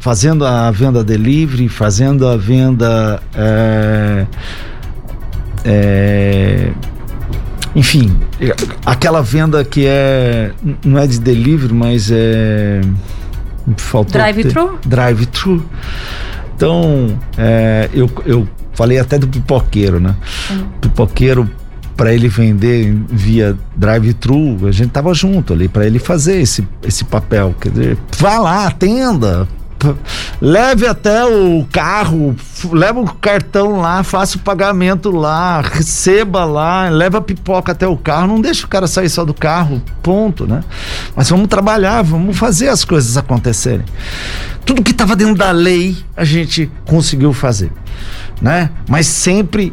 fazendo 0.00 0.46
a 0.46 0.70
venda 0.70 1.04
delivery, 1.04 1.68
fazendo 1.68 2.26
a 2.26 2.34
venda 2.38 3.22
é, 3.34 4.26
é, 5.66 6.70
enfim, 7.76 8.16
aquela 8.86 9.20
venda 9.20 9.62
que 9.62 9.84
é 9.86 10.52
não 10.82 10.98
é 10.98 11.06
de 11.06 11.20
delivery, 11.20 11.74
mas 11.74 12.10
é 12.10 12.80
drive-thru. 14.08 14.78
Drive-thru. 14.86 15.62
Então, 16.56 17.18
é, 17.36 17.90
eu, 17.92 18.10
eu 18.24 18.48
falei 18.74 18.98
até 18.98 19.18
do 19.18 19.28
pipoqueiro, 19.28 20.00
né? 20.00 20.14
Uhum. 20.50 20.68
Pipoqueiro 20.80 21.50
para 21.96 22.12
ele 22.12 22.28
vender 22.28 22.94
via 23.08 23.56
drive-thru, 23.76 24.66
a 24.66 24.72
gente 24.72 24.90
tava 24.90 25.12
junto 25.14 25.52
ali 25.52 25.68
para 25.68 25.86
ele 25.86 25.98
fazer 25.98 26.40
esse, 26.40 26.66
esse 26.82 27.04
papel, 27.04 27.54
quer 27.60 27.68
dizer, 27.70 27.98
vá 28.18 28.38
lá, 28.38 28.66
atenda, 28.66 29.46
leve 30.40 30.86
até 30.86 31.24
o 31.24 31.66
carro, 31.70 32.34
leva 32.70 33.00
o 33.00 33.14
cartão 33.14 33.80
lá, 33.80 34.02
faça 34.02 34.36
o 34.36 34.40
pagamento 34.40 35.10
lá, 35.10 35.60
receba 35.60 36.44
lá, 36.44 36.88
leva 36.88 37.18
a 37.18 37.20
pipoca 37.20 37.72
até 37.72 37.86
o 37.86 37.96
carro, 37.96 38.28
não 38.28 38.40
deixa 38.40 38.66
o 38.66 38.68
cara 38.68 38.86
sair 38.86 39.08
só 39.08 39.24
do 39.24 39.34
carro, 39.34 39.82
ponto, 40.02 40.46
né? 40.46 40.62
Mas 41.14 41.28
vamos 41.30 41.48
trabalhar, 41.48 42.02
vamos 42.02 42.36
fazer 42.36 42.68
as 42.68 42.84
coisas 42.84 43.16
acontecerem. 43.16 43.84
Tudo 44.64 44.82
que 44.82 44.92
estava 44.92 45.16
dentro 45.16 45.34
da 45.34 45.50
lei, 45.50 45.96
a 46.16 46.24
gente 46.24 46.70
conseguiu 46.86 47.32
fazer, 47.32 47.72
né? 48.40 48.70
Mas 48.88 49.06
sempre 49.06 49.72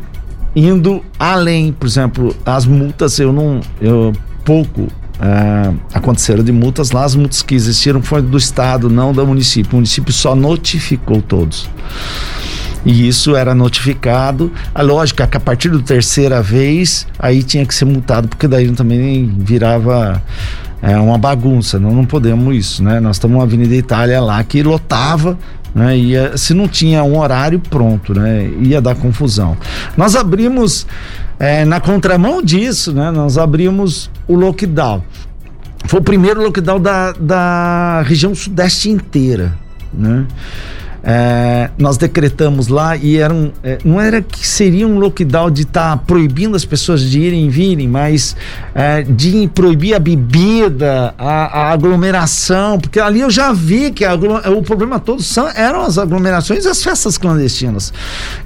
indo 0.55 1.03
além, 1.17 1.71
por 1.71 1.87
exemplo, 1.87 2.35
as 2.45 2.65
multas 2.65 3.19
eu 3.19 3.31
não 3.31 3.61
eu 3.79 4.13
pouco 4.43 4.87
é, 5.21 5.73
aconteceram 5.93 6.43
de 6.43 6.51
multas 6.51 6.91
lá, 6.91 7.03
as 7.03 7.15
multas 7.15 7.41
que 7.41 7.53
existiram 7.53 8.01
foram 8.01 8.23
do 8.23 8.37
Estado, 8.37 8.89
não 8.89 9.11
do 9.11 9.25
município. 9.25 9.73
O 9.73 9.75
município 9.75 10.13
só 10.13 10.33
notificou 10.35 11.21
todos. 11.21 11.69
E 12.85 13.07
isso 13.07 13.35
era 13.35 13.53
notificado. 13.53 14.51
A 14.73 14.81
lógica 14.81 15.25
é 15.25 15.27
que 15.27 15.35
a 15.35 15.39
partir 15.39 15.69
da 15.69 15.79
terceira 15.79 16.41
vez, 16.41 17.05
aí 17.17 17.43
tinha 17.43 17.65
que 17.65 17.75
ser 17.75 17.85
multado, 17.85 18.29
porque 18.29 18.47
daí 18.47 18.71
também 18.71 19.33
virava 19.37 20.21
é, 20.81 20.97
uma 20.97 21.17
bagunça. 21.17 21.77
Não, 21.77 21.91
não 21.91 22.05
podemos 22.05 22.55
isso, 22.55 22.83
né? 22.83 22.99
Nós 23.01 23.17
estamos 23.17 23.37
na 23.37 23.43
Avenida 23.43 23.75
Itália 23.75 24.21
lá 24.21 24.41
que 24.43 24.63
lotava. 24.63 25.37
Né, 25.73 25.97
ia, 25.97 26.35
se 26.35 26.53
não 26.53 26.67
tinha 26.67 27.03
um 27.03 27.19
horário 27.19 27.59
pronto, 27.59 28.13
né, 28.13 28.49
ia 28.59 28.81
dar 28.81 28.95
confusão. 28.95 29.55
Nós 29.95 30.15
abrimos 30.15 30.87
é, 31.39 31.63
na 31.63 31.79
contramão 31.79 32.41
disso, 32.41 32.91
né, 32.91 33.11
nós 33.11 33.37
abrimos 33.37 34.09
o 34.27 34.35
lockdown. 34.35 35.03
Foi 35.85 35.99
o 35.99 36.03
primeiro 36.03 36.41
lockdown 36.41 36.79
da, 36.79 37.11
da 37.13 38.01
região 38.01 38.33
sudeste 38.35 38.89
inteira, 38.89 39.53
né? 39.93 40.25
É, 41.01 41.69
nós 41.77 41.97
decretamos 41.97 42.67
lá 42.67 42.97
e 42.97 43.17
era 43.17 43.33
um, 43.33 43.51
é, 43.63 43.77
não 43.85 44.01
era 44.01 44.21
que 44.21 44.45
seria 44.45 44.85
um 44.85 44.99
lockdown 44.99 45.49
de 45.49 45.61
estar 45.61 45.97
tá 45.97 45.97
proibindo 45.97 46.55
as 46.55 46.65
pessoas 46.65 47.01
de 47.01 47.19
irem 47.19 47.45
e 47.45 47.49
virem, 47.49 47.87
mas 47.87 48.35
é, 48.75 49.03
de 49.03 49.49
proibir 49.53 49.93
a 49.93 49.99
bebida, 49.99 51.13
a, 51.17 51.59
a, 51.59 51.71
aglomeração, 51.71 52.79
porque 52.79 52.99
ali 52.99 53.21
eu 53.21 53.29
já 53.29 53.53
vi 53.53 53.91
que 53.91 54.05
o 54.05 54.61
problema 54.61 54.99
todo 54.99 55.23
são, 55.23 55.47
eram 55.47 55.81
as 55.81 55.97
aglomerações 55.97 56.65
e 56.65 56.67
as 56.67 56.83
festas 56.83 57.17
clandestinas. 57.17 57.93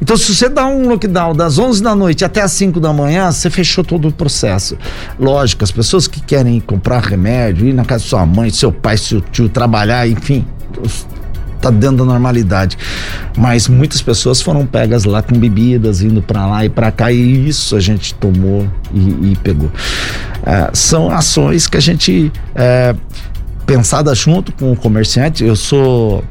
Então, 0.01 0.15
se 0.15 0.33
você 0.35 0.47
dá 0.47 0.67
um 0.67 0.87
lockdown 0.87 1.35
das 1.35 1.57
11 1.57 1.81
da 1.81 1.95
noite 1.95 2.23
até 2.23 2.41
as 2.41 2.51
5 2.51 2.79
da 2.79 2.93
manhã, 2.93 3.31
você 3.31 3.49
fechou 3.49 3.83
todo 3.83 4.07
o 4.07 4.11
processo. 4.11 4.77
Lógico, 5.19 5.63
as 5.63 5.71
pessoas 5.71 6.07
que 6.07 6.21
querem 6.21 6.59
comprar 6.59 7.01
remédio, 7.01 7.67
ir 7.67 7.73
na 7.73 7.83
casa 7.83 8.03
de 8.03 8.09
sua 8.09 8.25
mãe, 8.25 8.51
seu 8.51 8.71
pai, 8.71 8.97
seu 8.97 9.21
tio, 9.21 9.49
trabalhar, 9.49 10.07
enfim 10.07 10.45
tá 11.63 11.71
dentro 11.71 11.97
da 11.97 12.05
normalidade. 12.05 12.77
Mas 13.37 13.67
muitas 13.67 14.01
pessoas 14.01 14.41
foram 14.41 14.65
pegas 14.65 15.03
lá 15.05 15.21
com 15.21 15.37
bebidas, 15.37 16.01
indo 16.01 16.21
para 16.21 16.45
lá 16.45 16.65
e 16.65 16.69
para 16.69 16.91
cá, 16.91 17.11
e 17.11 17.47
isso 17.47 17.75
a 17.75 17.79
gente 17.79 18.13
tomou 18.15 18.67
e, 18.93 19.31
e 19.31 19.37
pegou. 19.41 19.71
É, 20.45 20.69
são 20.73 21.09
ações 21.09 21.67
que 21.67 21.77
a 21.77 21.81
gente, 21.81 22.31
é, 22.53 22.95
pensada 23.65 24.13
junto 24.13 24.51
com 24.51 24.71
o 24.71 24.75
comerciante, 24.75 25.43
eu 25.43 25.55
sou. 25.55 26.23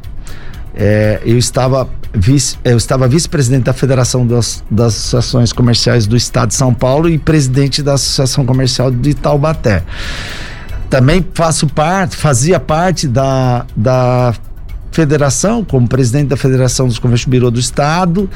É, 0.74 1.20
eu 1.24 1.36
estava 1.36 1.88
vice, 2.14 2.56
eu 2.64 2.76
estava 2.76 3.06
vice-presidente 3.08 3.64
da 3.64 3.72
Federação 3.72 4.26
das, 4.26 4.64
das 4.70 4.94
Associações 4.94 5.52
Comerciais 5.52 6.06
do 6.06 6.16
Estado 6.16 6.48
de 6.48 6.54
São 6.54 6.72
Paulo 6.72 7.08
e 7.08 7.18
presidente 7.18 7.82
da 7.82 7.94
Associação 7.94 8.44
Comercial 8.44 8.90
de 8.90 9.14
Taubaté. 9.14 9.82
Também 10.88 11.24
faço 11.32 11.66
parte, 11.66 12.16
fazia 12.16 12.60
parte 12.60 13.08
da, 13.08 13.64
da 13.74 14.34
federação, 14.92 15.64
como 15.64 15.88
presidente 15.88 16.28
da 16.28 16.36
Federação 16.36 16.86
dos 16.86 16.98
Comércios 16.98 17.28
Biro 17.28 17.50
do 17.50 17.58
Estado 17.58 18.28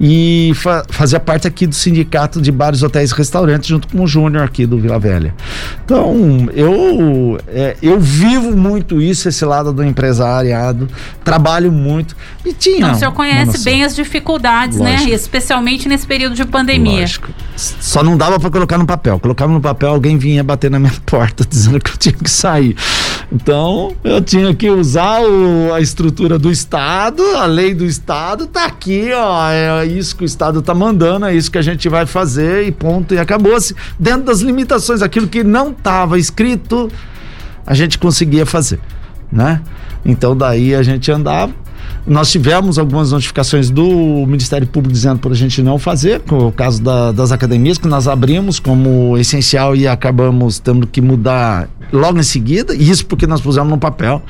e 0.00 0.52
fa 0.54 0.84
fazia 0.88 1.18
parte 1.18 1.48
aqui 1.48 1.66
do 1.66 1.74
sindicato 1.74 2.40
de 2.40 2.52
bares, 2.52 2.82
hotéis 2.82 3.10
e 3.10 3.14
restaurantes 3.14 3.68
junto 3.68 3.88
com 3.88 4.02
o 4.02 4.06
Júnior 4.06 4.44
aqui 4.44 4.66
do 4.66 4.78
Vila 4.78 4.98
Velha. 4.98 5.34
Então, 5.84 6.48
eu 6.54 7.38
é, 7.48 7.76
eu 7.82 7.98
vivo 7.98 8.54
muito 8.56 9.00
isso, 9.00 9.28
esse 9.28 9.44
lado 9.44 9.72
do 9.72 9.82
empresariado, 9.82 10.88
trabalho 11.24 11.72
muito 11.72 12.14
e 12.44 12.52
tinha. 12.52 12.78
Então, 12.78 12.92
o 12.92 12.94
senhor 12.94 13.12
conhece 13.12 13.64
bem 13.64 13.84
as 13.84 13.94
dificuldades, 13.94 14.78
né? 14.78 14.92
Lógico. 14.92 15.10
né? 15.10 15.14
Especialmente 15.14 15.88
nesse 15.88 16.06
período 16.06 16.34
de 16.34 16.44
pandemia. 16.44 17.00
Lógico. 17.00 17.28
Só 17.56 18.02
não 18.02 18.16
dava 18.16 18.38
para 18.38 18.50
colocar 18.50 18.76
no 18.76 18.86
papel. 18.86 19.18
Colocava 19.18 19.52
no 19.52 19.60
papel, 19.60 19.90
alguém 19.90 20.18
vinha 20.18 20.44
bater 20.44 20.70
na 20.70 20.78
minha 20.78 20.92
porta 21.06 21.44
dizendo 21.48 21.80
que 21.80 21.90
eu 21.90 21.96
tinha 21.96 22.14
que 22.14 22.30
sair. 22.30 22.76
Então, 23.34 23.96
eu 24.04 24.20
tinha 24.20 24.54
que 24.54 24.68
usar 24.68 25.22
o, 25.22 25.72
a 25.72 25.80
estrutura 25.80 26.38
do 26.38 26.50
Estado, 26.50 27.22
a 27.36 27.46
lei 27.46 27.74
do 27.74 27.86
Estado 27.86 28.46
tá 28.46 28.66
aqui, 28.66 29.10
ó, 29.14 29.50
é 29.50 29.86
isso 29.86 30.14
que 30.14 30.22
o 30.22 30.26
Estado 30.26 30.60
tá 30.60 30.74
mandando, 30.74 31.24
é 31.24 31.34
isso 31.34 31.50
que 31.50 31.56
a 31.56 31.62
gente 31.62 31.88
vai 31.88 32.04
fazer 32.04 32.66
e 32.66 32.70
ponto, 32.70 33.14
e 33.14 33.18
acabou-se. 33.18 33.74
Dentro 33.98 34.24
das 34.24 34.40
limitações, 34.40 35.00
aquilo 35.00 35.26
que 35.26 35.42
não 35.42 35.70
estava 35.70 36.18
escrito, 36.18 36.92
a 37.66 37.72
gente 37.72 37.98
conseguia 37.98 38.44
fazer, 38.44 38.78
né? 39.32 39.62
Então, 40.04 40.36
daí 40.36 40.74
a 40.74 40.82
gente 40.82 41.10
andava 41.10 41.54
nós 42.06 42.30
tivemos 42.30 42.78
algumas 42.78 43.12
notificações 43.12 43.70
do 43.70 43.84
Ministério 44.26 44.66
Público 44.66 44.92
dizendo 44.92 45.20
para 45.20 45.32
a 45.32 45.36
gente 45.36 45.62
não 45.62 45.78
fazer, 45.78 46.20
com 46.20 46.48
o 46.48 46.52
caso 46.52 46.82
da, 46.82 47.12
das 47.12 47.30
academias, 47.30 47.78
que 47.78 47.86
nós 47.86 48.08
abrimos 48.08 48.58
como 48.58 49.16
essencial 49.18 49.76
e 49.76 49.86
acabamos 49.86 50.58
tendo 50.58 50.86
que 50.86 51.00
mudar 51.00 51.68
logo 51.92 52.18
em 52.18 52.22
seguida, 52.22 52.74
isso 52.74 53.06
porque 53.06 53.26
nós 53.26 53.40
pusemos 53.40 53.70
no 53.70 53.78
papel. 53.78 54.22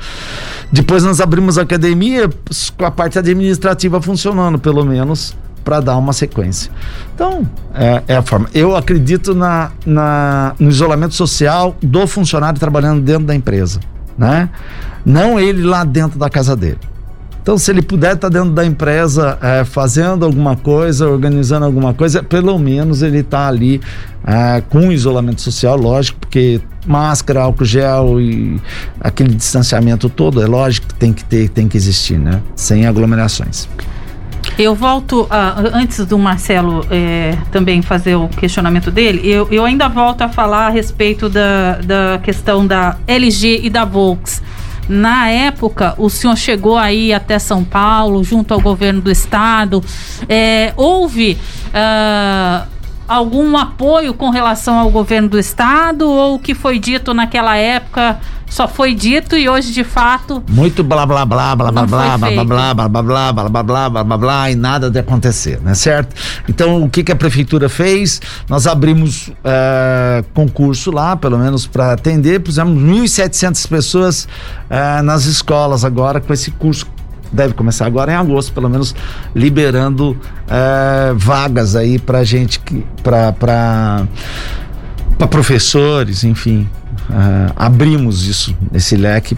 Depois 0.71 1.03
nós 1.03 1.19
abrimos 1.19 1.57
a 1.57 1.63
academia 1.63 2.29
com 2.77 2.85
a 2.85 2.91
parte 2.91 3.17
administrativa 3.17 4.01
funcionando, 4.01 4.59
pelo 4.59 4.85
menos, 4.85 5.35
para 5.63 5.79
dar 5.79 5.97
uma 5.97 6.13
sequência. 6.13 6.71
Então, 7.15 7.47
é, 7.73 8.03
é, 8.07 8.15
a 8.17 8.21
forma. 8.21 8.49
Eu 8.53 8.75
acredito 8.75 9.33
na, 9.33 9.71
na, 9.85 10.53
no 10.59 10.69
isolamento 10.69 11.15
social 11.15 11.75
do 11.81 12.05
funcionário 12.05 12.59
trabalhando 12.59 13.01
dentro 13.01 13.25
da 13.25 13.33
empresa, 13.33 13.79
né? 14.17 14.49
Não 15.05 15.39
ele 15.39 15.63
lá 15.63 15.83
dentro 15.83 16.19
da 16.19 16.29
casa 16.29 16.55
dele. 16.55 16.79
Então, 17.43 17.57
se 17.57 17.69
ele 17.69 17.81
puder 17.81 18.15
estar 18.15 18.29
tá 18.29 18.39
dentro 18.39 18.51
da 18.51 18.65
empresa 18.65 19.37
é, 19.41 19.65
fazendo 19.65 20.23
alguma 20.23 20.55
coisa, 20.55 21.09
organizando 21.09 21.65
alguma 21.65 21.93
coisa, 21.93 22.23
pelo 22.23 22.57
menos 22.57 23.01
ele 23.01 23.19
está 23.19 23.49
ali 23.49 23.81
é, 24.25 24.63
com 24.69 24.89
isolamento 24.93 25.41
social, 25.41 25.75
lógico, 25.75 26.19
porque 26.21 26.61
máscara, 26.87 27.41
álcool 27.41 27.65
gel 27.65 28.21
e 28.21 28.61
aquele 28.97 29.35
distanciamento 29.35 30.07
todo, 30.09 30.41
é 30.41 30.47
lógico 30.47 30.87
que 30.87 30.93
tem 30.95 31.11
que 31.11 31.25
ter, 31.25 31.49
tem 31.49 31.67
que 31.67 31.75
existir, 31.75 32.17
né? 32.17 32.41
Sem 32.55 32.87
aglomerações. 32.87 33.67
Eu 34.57 34.73
volto, 34.73 35.27
a, 35.29 35.59
antes 35.73 36.05
do 36.05 36.17
Marcelo 36.17 36.85
é, 36.89 37.37
também 37.51 37.81
fazer 37.81 38.15
o 38.15 38.29
questionamento 38.29 38.89
dele, 38.89 39.21
eu, 39.29 39.49
eu 39.51 39.65
ainda 39.65 39.89
volto 39.89 40.21
a 40.21 40.29
falar 40.29 40.67
a 40.67 40.69
respeito 40.69 41.27
da, 41.27 41.79
da 41.83 42.19
questão 42.23 42.65
da 42.65 42.95
LG 43.05 43.61
e 43.63 43.69
da 43.69 43.83
Volks. 43.83 44.41
Na 44.87 45.29
época, 45.29 45.95
o 45.97 46.09
senhor 46.09 46.35
chegou 46.35 46.77
aí 46.77 47.13
até 47.13 47.39
São 47.39 47.63
Paulo, 47.63 48.23
junto 48.23 48.53
ao 48.53 48.59
governo 48.59 49.01
do 49.01 49.11
estado. 49.11 49.83
É, 50.27 50.73
houve 50.75 51.37
uh, 51.69 52.67
algum 53.07 53.57
apoio 53.57 54.13
com 54.13 54.29
relação 54.29 54.77
ao 54.77 54.89
governo 54.89 55.29
do 55.29 55.39
estado 55.39 56.09
ou 56.09 56.35
o 56.35 56.39
que 56.39 56.53
foi 56.53 56.79
dito 56.79 57.13
naquela 57.13 57.55
época 57.55 58.19
só 58.53 58.67
foi 58.67 58.93
dito 58.93 59.35
e 59.35 59.49
hoje 59.49 59.71
de 59.71 59.83
fato 59.83 60.43
muito 60.47 60.83
blá 60.83 61.07
blá 61.07 61.25
blá 61.25 61.55
blá 61.55 61.71
blá 61.71 61.85
blá 61.87 62.17
blá 62.17 62.43
blá 62.45 62.45
blá 62.45 62.73
blá 62.75 62.87
blá 62.87 63.01
blá 63.01 63.33
blá 63.33 63.49
blá 63.49 63.63
blá 63.63 63.89
blá 63.89 64.03
blá 64.03 64.17
blá 64.17 64.51
e 64.51 64.55
nada 64.55 64.91
de 64.91 64.99
acontecer, 64.99 65.59
né? 65.59 65.73
Certo? 65.73 66.15
Então 66.47 66.83
o 66.83 66.87
que 66.87 67.03
que 67.03 67.11
a 67.11 67.15
prefeitura 67.15 67.67
fez? 67.67 68.21
Nós 68.47 68.67
abrimos 68.67 69.31
concurso 70.35 70.91
lá, 70.91 71.15
pelo 71.15 71.39
menos 71.39 71.65
para 71.65 71.93
atender, 71.93 72.41
pusemos 72.41 72.79
1.700 72.79 73.67
pessoas 73.67 74.27
nas 75.03 75.25
escolas 75.25 75.83
agora 75.83 76.21
com 76.21 76.31
esse 76.31 76.51
curso 76.51 76.85
deve 77.31 77.55
começar 77.55 77.87
agora 77.87 78.11
em 78.11 78.15
agosto, 78.15 78.53
pelo 78.53 78.69
menos 78.69 78.95
liberando 79.33 80.15
vagas 81.15 81.75
aí 81.75 81.97
para 81.97 82.23
gente 82.23 82.59
que 82.59 82.85
para 83.01 83.33
para 83.33 85.27
professores, 85.27 86.23
enfim, 86.23 86.69
uh, 87.09 87.53
abrimos 87.55 88.27
isso, 88.27 88.55
esse 88.73 88.95
leque, 88.95 89.37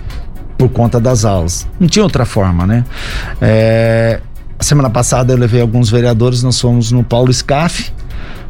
por 0.57 0.69
conta 0.69 0.99
das 0.99 1.25
aulas. 1.25 1.67
Não 1.79 1.87
tinha 1.87 2.03
outra 2.03 2.25
forma, 2.25 2.65
né? 2.65 2.85
É, 3.41 4.19
semana 4.59 4.89
passada 4.89 5.33
eu 5.33 5.37
levei 5.37 5.61
alguns 5.61 5.89
vereadores, 5.89 6.41
nós 6.43 6.59
fomos 6.59 6.91
no 6.91 7.03
Paulo 7.03 7.31
Scaff 7.31 7.91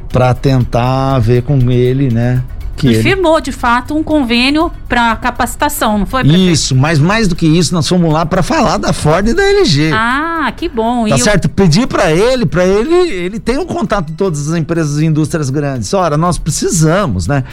para 0.10 0.34
tentar 0.34 1.20
ver 1.20 1.44
com 1.44 1.72
ele, 1.72 2.10
né? 2.10 2.42
Que 2.76 2.88
e 2.88 2.94
ele... 2.94 3.04
firmou 3.04 3.40
de 3.40 3.52
fato 3.52 3.96
um 3.96 4.04
convênio 4.04 4.72
para 4.88 5.16
capacitação, 5.16 5.98
não 5.98 6.06
foi? 6.06 6.24
Prefeito? 6.24 6.52
Isso, 6.52 6.76
mas 6.76 7.00
mais 7.00 7.28
do 7.28 7.36
que 7.36 7.46
isso, 7.46 7.74
nós 7.74 7.88
fomos 7.88 8.12
lá 8.12 8.26
para 8.26 8.44
falar 8.44 8.78
da 8.78 8.94
Ford 8.94 9.28
e 9.28 9.34
da 9.34 9.44
LG. 9.44 9.92
Ah, 9.94 10.52
que 10.56 10.68
bom. 10.68 11.08
Tá 11.08 11.16
e 11.16 11.20
certo? 11.20 11.46
Eu... 11.46 11.50
Pedi 11.50 11.88
para 11.88 12.12
ele, 12.12 12.46
para 12.46 12.66
ele, 12.66 12.94
ele 12.94 13.40
tem 13.40 13.58
um 13.58 13.66
contato 13.66 14.12
com 14.12 14.16
todas 14.16 14.50
as 14.50 14.58
empresas 14.58 15.00
e 15.00 15.06
indústrias 15.06 15.50
grandes. 15.50 15.94
Ora, 15.94 16.18
nós 16.18 16.38
precisamos, 16.38 17.28
né? 17.28 17.44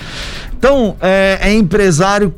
Então, 0.59 0.97
é, 1.01 1.39
é 1.41 1.55
empresário 1.55 2.35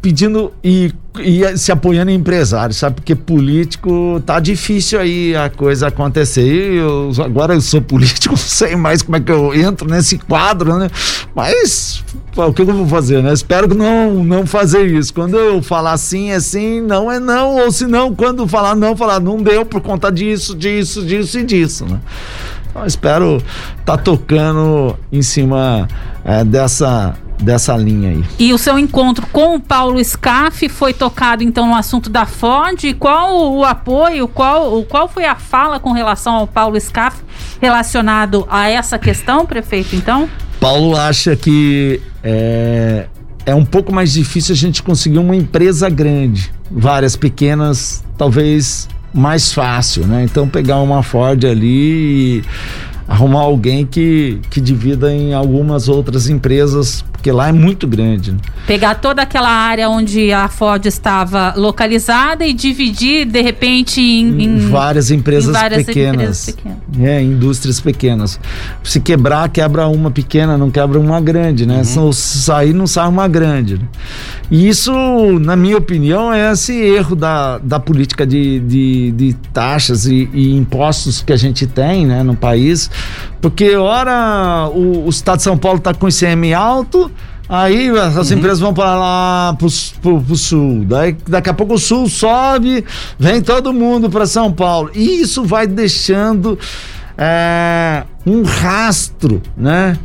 pedindo 0.00 0.52
e, 0.62 0.92
e, 1.18 1.56
se 1.56 1.72
apoiando 1.72 2.10
em 2.10 2.14
empresários, 2.14 2.78
sabe? 2.78 2.96
Porque 2.96 3.14
político 3.14 4.22
tá 4.24 4.38
difícil 4.38 5.00
aí 5.00 5.34
a 5.34 5.50
coisa 5.50 5.88
acontecer. 5.88 6.74
Eu, 6.74 7.10
agora 7.24 7.54
eu 7.54 7.60
sou 7.60 7.82
político, 7.82 8.30
não 8.34 8.36
sei 8.36 8.76
mais 8.76 9.02
como 9.02 9.16
é 9.16 9.20
que 9.20 9.32
eu 9.32 9.54
entro 9.54 9.88
nesse 9.88 10.18
quadro, 10.18 10.76
né? 10.78 10.88
Mas 11.34 12.04
o 12.36 12.52
que 12.52 12.62
eu 12.62 12.66
vou 12.66 12.86
fazer, 12.86 13.22
né? 13.22 13.32
Espero 13.32 13.68
que 13.68 13.76
não, 13.76 14.22
não 14.22 14.46
fazer 14.46 14.86
isso. 14.86 15.12
Quando 15.12 15.36
eu 15.36 15.60
falar 15.62 15.96
sim 15.96 16.30
é 16.30 16.40
sim, 16.40 16.80
não 16.80 17.10
é 17.10 17.18
não. 17.18 17.56
Ou 17.56 17.72
se 17.72 17.86
não, 17.86 18.14
quando 18.14 18.46
falar 18.46 18.76
não, 18.76 18.96
falar 18.96 19.20
não 19.20 19.42
deu 19.42 19.66
por 19.66 19.80
conta 19.80 20.10
disso, 20.10 20.54
disso, 20.54 21.04
disso 21.04 21.38
e 21.38 21.44
disso, 21.44 21.84
né? 21.84 22.00
Então 22.70 22.86
espero 22.86 23.38
estar 23.80 23.96
tá 23.96 23.98
tocando 23.98 24.96
em 25.10 25.22
cima 25.22 25.88
é, 26.24 26.44
dessa 26.44 27.14
dessa 27.40 27.76
linha 27.76 28.10
aí. 28.10 28.24
E 28.38 28.52
o 28.52 28.58
seu 28.58 28.78
encontro 28.78 29.26
com 29.28 29.56
o 29.56 29.60
Paulo 29.60 30.02
Scaff 30.02 30.68
foi 30.68 30.92
tocado 30.92 31.42
então 31.42 31.66
no 31.68 31.74
assunto 31.74 32.10
da 32.10 32.26
Ford. 32.26 32.78
Qual 32.98 33.54
o 33.54 33.64
apoio, 33.64 34.28
qual, 34.28 34.82
qual 34.84 35.08
foi 35.08 35.24
a 35.24 35.36
fala 35.36 35.78
com 35.78 35.92
relação 35.92 36.34
ao 36.34 36.46
Paulo 36.46 36.78
Scaff 36.80 37.16
relacionado 37.60 38.46
a 38.50 38.68
essa 38.68 38.98
questão, 38.98 39.46
prefeito, 39.46 39.94
então? 39.94 40.28
Paulo 40.60 40.96
acha 40.96 41.36
que 41.36 42.00
é, 42.22 43.06
é 43.46 43.54
um 43.54 43.64
pouco 43.64 43.92
mais 43.92 44.12
difícil 44.12 44.52
a 44.52 44.56
gente 44.56 44.82
conseguir 44.82 45.18
uma 45.18 45.36
empresa 45.36 45.88
grande. 45.88 46.52
Várias 46.70 47.16
pequenas, 47.16 48.04
talvez 48.16 48.88
mais 49.14 49.52
fácil, 49.52 50.06
né? 50.06 50.24
Então 50.24 50.48
pegar 50.48 50.80
uma 50.80 51.02
Ford 51.02 51.42
ali 51.44 52.40
e 52.40 52.44
arrumar 53.08 53.40
alguém 53.40 53.86
que, 53.86 54.38
que 54.50 54.60
divida 54.60 55.10
em 55.12 55.32
algumas 55.32 55.88
outras 55.88 56.28
empresas, 56.28 57.02
porque 57.28 57.32
lá 57.32 57.48
é 57.48 57.52
muito 57.52 57.86
grande. 57.86 58.32
Né? 58.32 58.38
Pegar 58.66 58.94
toda 58.96 59.22
aquela 59.22 59.50
área 59.50 59.88
onde 59.88 60.32
a 60.32 60.48
Ford 60.48 60.84
estava 60.86 61.52
localizada 61.56 62.46
e 62.46 62.54
dividir, 62.54 63.26
de 63.26 63.42
repente, 63.42 64.00
em, 64.00 64.42
em 64.42 64.58
várias, 64.58 65.10
empresas, 65.10 65.50
em 65.50 65.52
várias 65.52 65.84
pequenas, 65.84 66.14
empresas 66.14 66.46
pequenas. 66.46 66.78
É, 67.00 67.22
indústrias 67.22 67.80
pequenas. 67.80 68.40
Se 68.82 69.00
quebrar, 69.00 69.48
quebra 69.50 69.86
uma 69.88 70.10
pequena, 70.10 70.56
não 70.56 70.70
quebra 70.70 70.98
uma 70.98 71.20
grande, 71.20 71.66
né? 71.66 71.82
Uhum. 71.94 72.12
Se 72.12 72.40
sair, 72.40 72.72
não 72.72 72.86
sai 72.86 73.08
uma 73.08 73.28
grande. 73.28 73.74
Né? 73.74 73.84
E 74.50 74.68
isso, 74.68 74.92
na 75.40 75.56
minha 75.56 75.76
opinião, 75.76 76.32
é 76.32 76.50
esse 76.52 76.72
erro 76.72 77.14
da, 77.14 77.58
da 77.58 77.78
política 77.78 78.26
de, 78.26 78.60
de, 78.60 79.10
de 79.12 79.34
taxas 79.52 80.06
e, 80.06 80.28
e 80.32 80.56
impostos 80.56 81.20
que 81.20 81.32
a 81.32 81.36
gente 81.36 81.66
tem 81.66 82.06
né, 82.06 82.22
no 82.22 82.34
país 82.34 82.90
porque, 83.40 83.76
ora, 83.76 84.68
o, 84.72 85.06
o 85.06 85.08
estado 85.08 85.38
de 85.38 85.44
São 85.44 85.56
Paulo 85.56 85.78
está 85.78 85.94
com 85.94 86.08
ICM 86.08 86.54
alto, 86.54 87.10
Aí 87.48 87.88
as 87.88 88.30
uhum. 88.30 88.36
empresas 88.36 88.60
vão 88.60 88.74
para 88.74 88.94
lá 88.94 89.56
pro, 89.58 89.68
pro, 90.02 90.20
pro, 90.20 90.36
sul. 90.36 90.84
Daí, 90.84 91.16
daqui 91.26 91.48
a 91.48 91.54
pouco 91.54 91.74
o 91.74 91.78
sul 91.78 92.06
sobe, 92.06 92.84
vem 93.18 93.40
todo 93.40 93.72
mundo 93.72 94.10
para 94.10 94.26
São 94.26 94.52
Paulo. 94.52 94.90
E 94.94 95.22
isso 95.22 95.44
vai 95.44 95.66
deixando 95.66 96.58
é, 97.16 98.04
um 98.26 98.42
rastro, 98.42 99.40
né? 99.56 99.98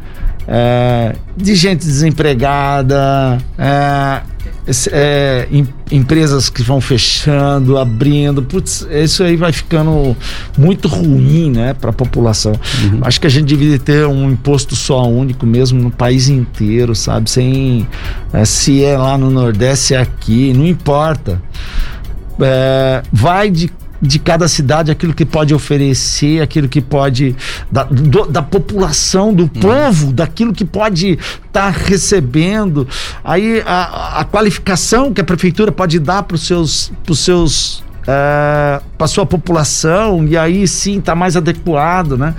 É, 0.47 1.15
de 1.35 1.55
gente 1.55 1.85
desempregada, 1.85 3.37
é, 3.57 4.21
é, 4.91 5.47
em, 5.51 5.67
empresas 5.91 6.49
que 6.49 6.63
vão 6.63 6.79
fechando, 6.79 7.77
abrindo, 7.77 8.41
putz, 8.41 8.87
isso 8.89 9.23
aí 9.23 9.35
vai 9.35 9.51
ficando 9.51 10.15
muito 10.57 10.87
ruim, 10.87 11.51
né, 11.51 11.73
para 11.73 11.89
a 11.89 11.93
população. 11.93 12.53
Uhum. 12.83 12.99
Acho 13.01 13.19
que 13.19 13.27
a 13.27 13.29
gente 13.29 13.45
deveria 13.45 13.79
ter 13.79 14.07
um 14.07 14.31
imposto 14.31 14.75
só 14.75 15.07
único 15.07 15.45
mesmo 15.45 15.81
no 15.81 15.91
país 15.91 16.29
inteiro, 16.29 16.95
sabe? 16.95 17.29
Sem 17.29 17.87
é, 18.31 18.45
se 18.45 18.83
é 18.83 18.97
lá 18.97 19.17
no 19.17 19.29
Nordeste, 19.29 19.93
é 19.93 19.99
aqui, 19.99 20.53
não 20.53 20.65
importa. 20.65 21.41
É, 22.39 23.03
vai 23.11 23.49
de 23.49 23.69
de 24.03 24.19
cada 24.19 24.49
cidade 24.49 24.91
aquilo 24.91 25.13
que 25.13 25.25
pode 25.25 25.53
oferecer, 25.55 26.41
aquilo 26.41 26.67
que 26.67 26.81
pode. 26.81 27.35
da, 27.71 27.83
do, 27.83 28.25
da 28.25 28.41
população, 28.41 29.33
do 29.33 29.45
hum. 29.45 29.47
povo, 29.47 30.11
daquilo 30.11 30.53
que 30.53 30.65
pode 30.65 31.11
estar 31.11 31.39
tá 31.51 31.69
recebendo. 31.69 32.87
Aí 33.23 33.63
a, 33.65 34.19
a 34.19 34.25
qualificação 34.25 35.13
que 35.13 35.21
a 35.21 35.23
prefeitura 35.23 35.71
pode 35.71 35.97
dar 35.99 36.23
para 36.23 36.35
os 36.35 36.45
seus. 36.45 36.91
Pros 37.03 37.19
seus 37.19 37.83
é, 38.05 38.81
para 38.97 39.07
sua 39.07 39.25
população 39.25 40.27
e 40.27 40.35
aí 40.35 40.67
sim 40.67 40.99
tá 40.99 41.15
mais 41.15 41.37
adequado, 41.37 42.17
né? 42.17 42.35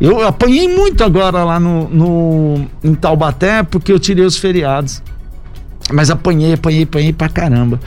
Eu 0.00 0.26
apanhei 0.26 0.66
muito 0.66 1.04
agora 1.04 1.44
lá 1.44 1.60
no, 1.60 1.90
no 1.90 2.66
em 2.82 2.94
Taubaté 2.94 3.62
porque 3.62 3.92
eu 3.92 3.98
tirei 3.98 4.24
os 4.24 4.38
feriados. 4.38 5.02
Mas 5.92 6.10
apanhei, 6.10 6.54
apanhei, 6.54 6.84
apanhei 6.84 7.12
pra 7.12 7.28
caramba. 7.28 7.78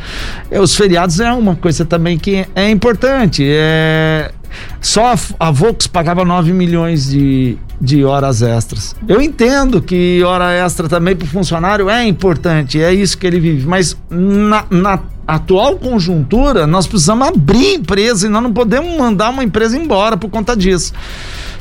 É, 0.52 0.60
os 0.60 0.76
feriados 0.76 1.20
é 1.20 1.32
uma 1.32 1.56
coisa 1.56 1.84
também 1.84 2.18
que 2.18 2.46
é 2.56 2.70
importante. 2.70 3.44
É... 3.46 4.32
Só 4.80 5.14
a, 5.14 5.16
a 5.40 5.52
Vox 5.52 5.88
pagava 5.88 6.24
9 6.24 6.54
milhões 6.54 7.10
de, 7.10 7.58
de 7.82 8.04
horas 8.04 8.42
extras. 8.42 8.96
Eu 9.08 9.22
entendo 9.22 9.82
que 9.82 10.24
hora 10.24 10.52
extra 10.54 10.88
também 10.88 11.16
para 11.16 11.26
o 11.26 11.28
funcionário 11.28 11.90
é 11.90 12.06
importante, 12.06 12.82
é 12.82 12.94
isso 12.94 13.18
que 13.18 13.28
ele 13.28 13.40
vive, 13.40 13.68
mas 13.68 13.98
na, 14.10 14.66
na 14.70 15.00
atual 15.28 15.76
conjuntura 15.76 16.66
nós 16.66 16.88
precisamos 16.88 17.28
abrir 17.28 17.76
empresa 17.76 18.28
e 18.28 18.30
nós 18.30 18.42
não 18.42 18.54
podemos 18.54 18.98
mandar 18.98 19.30
uma 19.30 19.44
empresa 19.44 19.78
embora 19.78 20.16
por 20.16 20.30
conta 20.30 20.56
disso. 20.56 20.94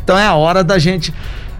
Então 0.04 0.16
é 0.16 0.24
a 0.24 0.34
hora 0.34 0.62
da 0.62 0.78
gente 0.78 1.12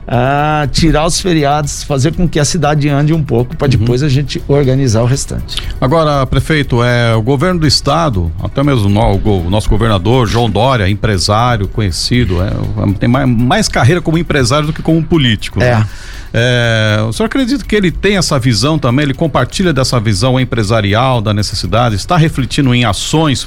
a 0.07 0.69
tirar 0.71 1.05
os 1.05 1.21
feriados, 1.21 1.83
fazer 1.83 2.15
com 2.15 2.29
que 2.29 2.39
a 2.39 2.45
cidade 2.45 2.89
ande 2.89 3.13
um 3.13 3.23
pouco 3.23 3.57
para 3.57 3.67
uhum. 3.67 3.71
depois 3.71 4.03
a 4.03 4.09
gente 4.09 4.43
organizar 4.47 5.03
o 5.03 5.07
restante. 5.07 5.57
Agora, 5.81 6.25
prefeito, 6.27 6.83
é 6.83 7.15
o 7.15 7.23
governo 7.23 7.61
do 7.61 7.67
estado, 7.67 8.31
até 8.43 8.63
mesmo 8.63 8.89
o, 8.89 9.47
o 9.47 9.51
nosso 9.51 9.69
governador 9.69 10.27
João 10.27 10.49
Dória, 10.49 10.89
empresário 10.89 11.67
conhecido, 11.67 12.37
é, 12.43 12.51
tem 12.99 13.09
mais, 13.09 13.29
mais, 13.29 13.69
carreira 13.69 14.01
como 14.01 14.17
empresário 14.17 14.69
do 14.69 14.73
que 14.73 14.83
como 14.83 15.03
político. 15.03 15.61
É. 15.61 15.77
Né? 15.77 15.87
É, 16.39 16.99
o 17.09 17.13
senhor 17.15 17.27
acredita 17.29 17.65
que 17.65 17.75
ele 17.75 17.91
tem 17.91 18.19
essa 18.19 18.39
visão 18.39 18.79
também? 18.79 19.05
Ele 19.05 19.15
compartilha 19.15 19.73
dessa 19.73 19.99
visão 19.99 20.39
empresarial 20.39 21.23
da 21.23 21.33
necessidade? 21.33 21.95
Está 21.95 22.15
refletindo 22.19 22.75
em 22.75 22.85
ações 22.85 23.43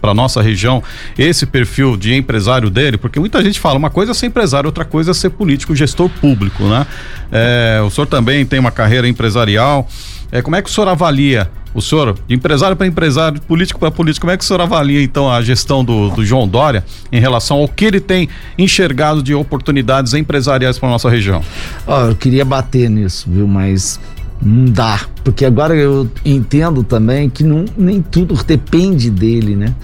para 0.00 0.10
a 0.12 0.14
nossa 0.14 0.40
região 0.40 0.80
esse 1.18 1.44
perfil 1.46 1.96
de 1.96 2.14
empresário 2.14 2.70
dele? 2.70 2.96
Porque 2.96 3.18
muita 3.18 3.42
gente 3.42 3.58
fala 3.58 3.76
uma 3.76 3.90
coisa 3.90 4.12
é 4.12 4.14
ser 4.14 4.26
empresário, 4.26 4.68
outra 4.68 4.84
coisa 4.84 5.10
é 5.10 5.14
ser 5.14 5.30
político, 5.30 5.74
gestor 5.74 5.97
público, 6.06 6.64
né? 6.64 6.86
É, 7.32 7.80
o 7.82 7.88
senhor 7.88 8.06
também 8.06 8.44
tem 8.44 8.58
uma 8.58 8.70
carreira 8.70 9.08
empresarial. 9.08 9.88
É, 10.30 10.42
como 10.42 10.54
é 10.56 10.60
que 10.60 10.68
o 10.68 10.72
senhor 10.72 10.88
avalia, 10.88 11.50
o 11.72 11.80
senhor, 11.80 12.14
de 12.26 12.34
empresário 12.34 12.76
para 12.76 12.86
empresário, 12.86 13.40
político 13.40 13.80
para 13.80 13.90
político, 13.90 14.24
como 14.26 14.32
é 14.32 14.36
que 14.36 14.44
o 14.44 14.46
senhor 14.46 14.60
avalia 14.60 15.02
então 15.02 15.30
a 15.30 15.40
gestão 15.40 15.82
do, 15.82 16.10
do 16.10 16.24
João 16.24 16.46
Dória 16.46 16.84
em 17.10 17.18
relação 17.18 17.58
ao 17.58 17.68
que 17.68 17.86
ele 17.86 18.00
tem 18.00 18.28
enxergado 18.58 19.22
de 19.22 19.34
oportunidades 19.34 20.12
empresariais 20.12 20.78
para 20.78 20.88
nossa 20.90 21.08
região? 21.08 21.42
Oh, 21.86 22.10
eu 22.10 22.16
queria 22.16 22.44
bater 22.44 22.90
nisso, 22.90 23.30
viu, 23.30 23.48
mas 23.48 23.98
não 24.40 24.66
dá, 24.66 25.00
porque 25.24 25.44
agora 25.44 25.74
eu 25.74 26.08
entendo 26.24 26.82
também 26.82 27.28
que 27.28 27.42
não, 27.42 27.64
nem 27.76 28.00
tudo 28.00 28.34
depende 28.44 29.10
dele, 29.10 29.56
né? 29.56 29.74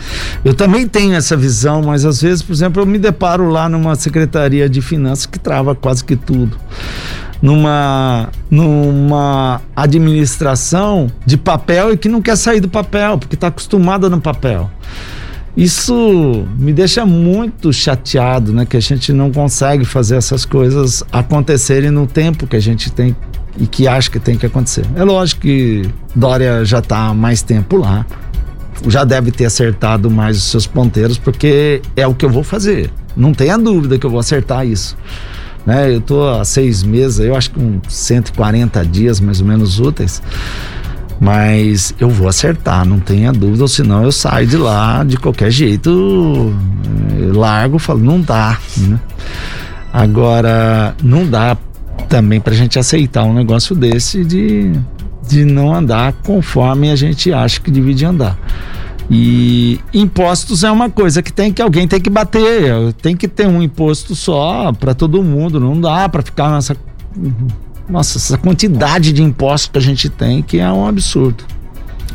Eu 0.44 0.54
também 0.54 0.86
tenho 0.86 1.14
essa 1.14 1.36
visão, 1.36 1.82
mas 1.82 2.04
às 2.04 2.22
vezes, 2.22 2.42
por 2.42 2.52
exemplo, 2.52 2.82
eu 2.82 2.86
me 2.86 2.98
deparo 2.98 3.48
lá 3.48 3.68
numa 3.68 3.96
secretaria 3.96 4.68
de 4.68 4.80
finanças 4.80 5.26
que 5.26 5.38
trava 5.38 5.74
quase 5.74 6.04
que 6.04 6.14
tudo 6.16 6.56
numa, 7.44 8.30
numa 8.50 9.60
administração 9.76 11.10
de 11.26 11.36
papel 11.36 11.92
e 11.92 11.96
que 11.98 12.08
não 12.08 12.22
quer 12.22 12.36
sair 12.36 12.58
do 12.58 12.70
papel, 12.70 13.18
porque 13.18 13.34
está 13.34 13.48
acostumada 13.48 14.08
no 14.08 14.18
papel. 14.18 14.70
Isso 15.56 16.46
me 16.58 16.72
deixa 16.72 17.06
muito 17.06 17.72
chateado, 17.72 18.52
né? 18.52 18.66
Que 18.66 18.76
a 18.76 18.80
gente 18.80 19.12
não 19.12 19.30
consegue 19.30 19.84
fazer 19.84 20.16
essas 20.16 20.44
coisas 20.44 21.04
acontecerem 21.12 21.90
no 21.90 22.06
tempo 22.06 22.46
que 22.46 22.56
a 22.56 22.60
gente 22.60 22.90
tem 22.90 23.14
e 23.58 23.66
que 23.66 23.86
acha 23.86 24.10
que 24.10 24.18
tem 24.18 24.36
que 24.36 24.46
acontecer. 24.46 24.84
É 24.96 25.04
lógico 25.04 25.42
que 25.42 25.88
Dória 26.14 26.64
já 26.64 26.80
está 26.80 27.08
há 27.08 27.14
mais 27.14 27.40
tempo 27.42 27.76
lá, 27.76 28.04
já 28.88 29.04
deve 29.04 29.30
ter 29.30 29.44
acertado 29.44 30.10
mais 30.10 30.36
os 30.36 30.44
seus 30.44 30.66
ponteiros, 30.66 31.18
porque 31.18 31.80
é 31.96 32.06
o 32.06 32.14
que 32.14 32.24
eu 32.24 32.30
vou 32.30 32.42
fazer. 32.42 32.90
Não 33.16 33.32
tenha 33.32 33.56
dúvida 33.56 33.96
que 33.96 34.04
eu 34.04 34.10
vou 34.10 34.18
acertar 34.18 34.66
isso. 34.66 34.96
Né? 35.64 35.92
Eu 35.94 35.98
estou 35.98 36.28
há 36.28 36.44
seis 36.44 36.82
meses, 36.82 37.20
eu 37.20 37.34
acho 37.34 37.50
que 37.50 37.60
com 37.60 37.80
140 37.88 38.84
dias 38.84 39.20
mais 39.20 39.40
ou 39.40 39.46
menos 39.46 39.78
úteis. 39.78 40.20
Mas 41.20 41.94
eu 41.98 42.10
vou 42.10 42.28
acertar, 42.28 42.84
não 42.84 42.98
tenha 42.98 43.32
dúvida, 43.32 43.62
ou 43.62 43.68
senão 43.68 44.02
eu 44.02 44.12
saio 44.12 44.46
de 44.46 44.56
lá 44.56 45.04
de 45.04 45.16
qualquer 45.16 45.50
jeito, 45.50 46.52
eh, 47.12 47.32
largo, 47.32 47.78
falo, 47.78 48.00
não 48.00 48.20
dá. 48.20 48.58
Né? 48.76 48.98
Agora, 49.92 50.94
não 51.02 51.24
dá 51.24 51.56
também 52.08 52.40
para 52.40 52.52
a 52.52 52.56
gente 52.56 52.78
aceitar 52.78 53.24
um 53.24 53.32
negócio 53.32 53.74
desse 53.74 54.24
de, 54.24 54.72
de 55.26 55.44
não 55.44 55.74
andar 55.74 56.12
conforme 56.24 56.90
a 56.90 56.96
gente 56.96 57.32
acha 57.32 57.60
que 57.60 57.70
divide 57.70 58.04
andar. 58.04 58.36
E 59.10 59.78
impostos 59.92 60.64
é 60.64 60.70
uma 60.70 60.88
coisa 60.88 61.22
que 61.22 61.32
tem 61.32 61.52
que 61.52 61.60
alguém 61.60 61.86
tem 61.86 62.00
que 62.00 62.08
bater, 62.08 62.92
tem 63.02 63.14
que 63.16 63.28
ter 63.28 63.46
um 63.46 63.62
imposto 63.62 64.16
só 64.16 64.72
para 64.72 64.94
todo 64.94 65.22
mundo, 65.22 65.60
não 65.60 65.78
dá 65.78 66.08
para 66.08 66.22
ficar 66.22 66.50
nessa 66.50 66.74
nossa, 67.88 68.18
essa 68.18 68.38
quantidade 68.38 69.12
de 69.12 69.22
impostos 69.22 69.70
que 69.70 69.78
a 69.78 69.80
gente 69.80 70.08
tem 70.08 70.42
que 70.42 70.58
é 70.58 70.70
um 70.70 70.86
absurdo. 70.86 71.44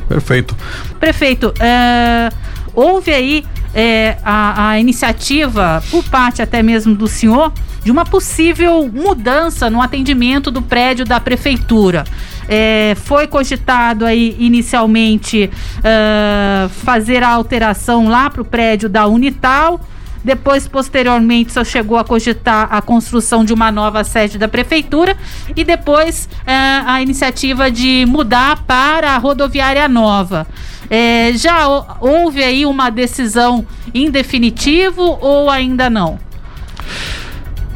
Perfeito. 0.08 0.56
Prefeito, 1.00 1.54
é, 1.60 2.30
houve 2.74 3.12
aí 3.14 3.46
é, 3.74 4.18
a, 4.24 4.70
a 4.70 4.80
iniciativa 4.80 5.84
por 5.92 6.04
parte 6.06 6.42
até 6.42 6.64
mesmo 6.64 6.96
do 6.96 7.08
senhor 7.08 7.54
de 7.84 7.92
uma 7.92 8.04
possível 8.04 8.90
mudança 8.92 9.70
no 9.70 9.82
atendimento 9.82 10.52
do 10.52 10.62
prédio 10.62 11.06
da 11.06 11.20
prefeitura. 11.20 12.04
É, 12.48 12.96
foi 13.04 13.28
cogitado 13.28 14.06
aí 14.06 14.36
inicialmente 14.40 15.50
uh, 15.78 16.70
fazer 16.70 17.24
a 17.24 17.30
alteração 17.30 18.10
lá 18.10 18.30
para 18.30 18.42
o 18.42 18.46
prédio 18.46 18.90
da 18.90 19.06
Unital. 19.06 19.80
Depois, 20.24 20.68
posteriormente, 20.68 21.54
só 21.54 21.64
chegou 21.64 21.98
a 21.98 22.04
cogitar 22.04 22.68
a 22.72 22.82
construção 22.82 23.46
de 23.46 23.54
uma 23.54 23.72
nova 23.72 24.04
sede 24.04 24.38
da 24.38 24.48
prefeitura 24.48 25.16
e 25.56 25.64
depois 25.64 26.28
é, 26.46 26.54
a 26.54 27.02
iniciativa 27.02 27.72
de 27.72 28.06
mudar 28.08 28.64
para 28.64 29.12
a 29.12 29.18
rodoviária 29.18 29.88
nova. 29.88 30.46
É, 30.90 31.32
já 31.34 31.68
houve 32.02 32.44
aí 32.44 32.66
uma 32.66 32.90
decisão 32.90 33.66
em 33.94 34.10
definitivo 34.10 35.18
ou 35.22 35.50
ainda 35.50 35.90
não? 35.90 36.20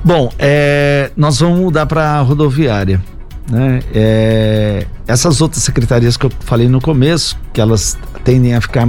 Bom, 0.03 0.31
é, 0.37 1.11
nós 1.15 1.39
vamos 1.39 1.59
mudar 1.59 1.85
para 1.85 2.19
a 2.19 2.21
rodoviária. 2.21 3.01
Né? 3.49 3.81
É, 3.93 4.85
essas 5.07 5.41
outras 5.41 5.63
secretarias 5.63 6.17
que 6.17 6.25
eu 6.25 6.31
falei 6.41 6.67
no 6.67 6.81
começo, 6.81 7.37
que 7.53 7.61
elas 7.61 7.97
tendem 8.23 8.55
a 8.55 8.61
ficar 8.61 8.87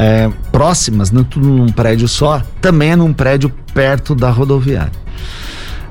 é, 0.00 0.30
próximas, 0.50 1.10
não 1.10 1.22
tudo 1.22 1.46
num 1.46 1.68
prédio 1.68 2.08
só, 2.08 2.42
também 2.58 2.92
é 2.92 2.96
num 2.96 3.12
prédio 3.12 3.52
perto 3.74 4.14
da 4.14 4.30
rodoviária. 4.30 4.92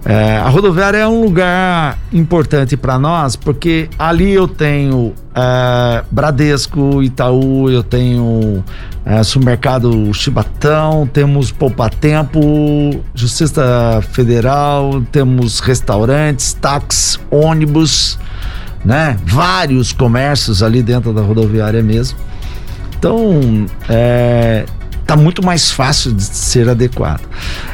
É, 0.04 0.38
a 0.38 0.50
rodoviária 0.50 0.98
é 0.98 1.08
um 1.08 1.22
lugar 1.26 2.00
importante 2.12 2.78
para 2.78 2.98
nós 2.98 3.36
porque 3.36 3.90
ali 4.00 4.32
eu 4.32 4.48
tenho 4.48 5.14
é, 5.36 6.04
Bradesco, 6.10 7.04
Itaú, 7.04 7.70
eu 7.70 7.84
tenho 7.84 8.64
é, 9.06 9.22
Supermercado 9.22 10.12
Chibatão, 10.14 11.06
temos 11.06 11.52
Poupa 11.52 11.88
Tempo, 11.90 12.40
Justiça 13.14 14.02
Federal, 14.12 15.04
temos 15.12 15.60
restaurantes, 15.60 16.54
táxis, 16.54 17.20
ônibus, 17.30 18.18
né? 18.84 19.18
Vários 19.26 19.92
comércios 19.92 20.64
ali 20.64 20.82
dentro 20.82 21.14
da 21.14 21.22
rodoviária 21.22 21.84
mesmo. 21.84 22.18
Então, 23.00 23.66
é, 23.88 24.66
tá 25.08 25.16
muito 25.16 25.44
mais 25.44 25.72
fácil 25.72 26.12
de 26.12 26.22
ser 26.22 26.68
adequado. 26.68 27.22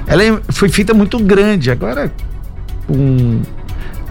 Ela 0.06 0.24
é, 0.24 0.40
foi 0.50 0.70
feita 0.70 0.94
muito 0.94 1.18
grande, 1.20 1.72
agora 1.72 2.12
com, 2.88 3.42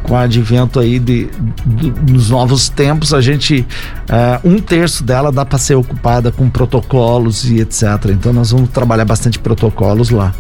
com 0.03 0.13
o 0.13 0.17
advento 0.17 0.81
aí 0.81 0.99
de, 0.99 1.31
de, 1.65 1.91
dos 1.91 2.31
novos 2.31 2.69
tempos, 2.69 3.15
a 3.15 3.21
gente 3.21 3.65
uh, 4.11 4.47
um 4.49 4.59
terço 4.59 5.05
dela 5.05 5.31
dá 5.31 5.45
para 5.45 5.57
ser 5.57 5.77
ocupada 5.77 6.33
com 6.33 6.51
protocolos 6.51 7.49
e 7.49 7.61
etc. 7.61 7.83
Então 8.11 8.33
nós 8.33 8.51
vamos 8.51 8.71
trabalhar 8.71 9.05
bastante 9.05 9.39
protocolos 9.39 10.11
lá. 10.11 10.35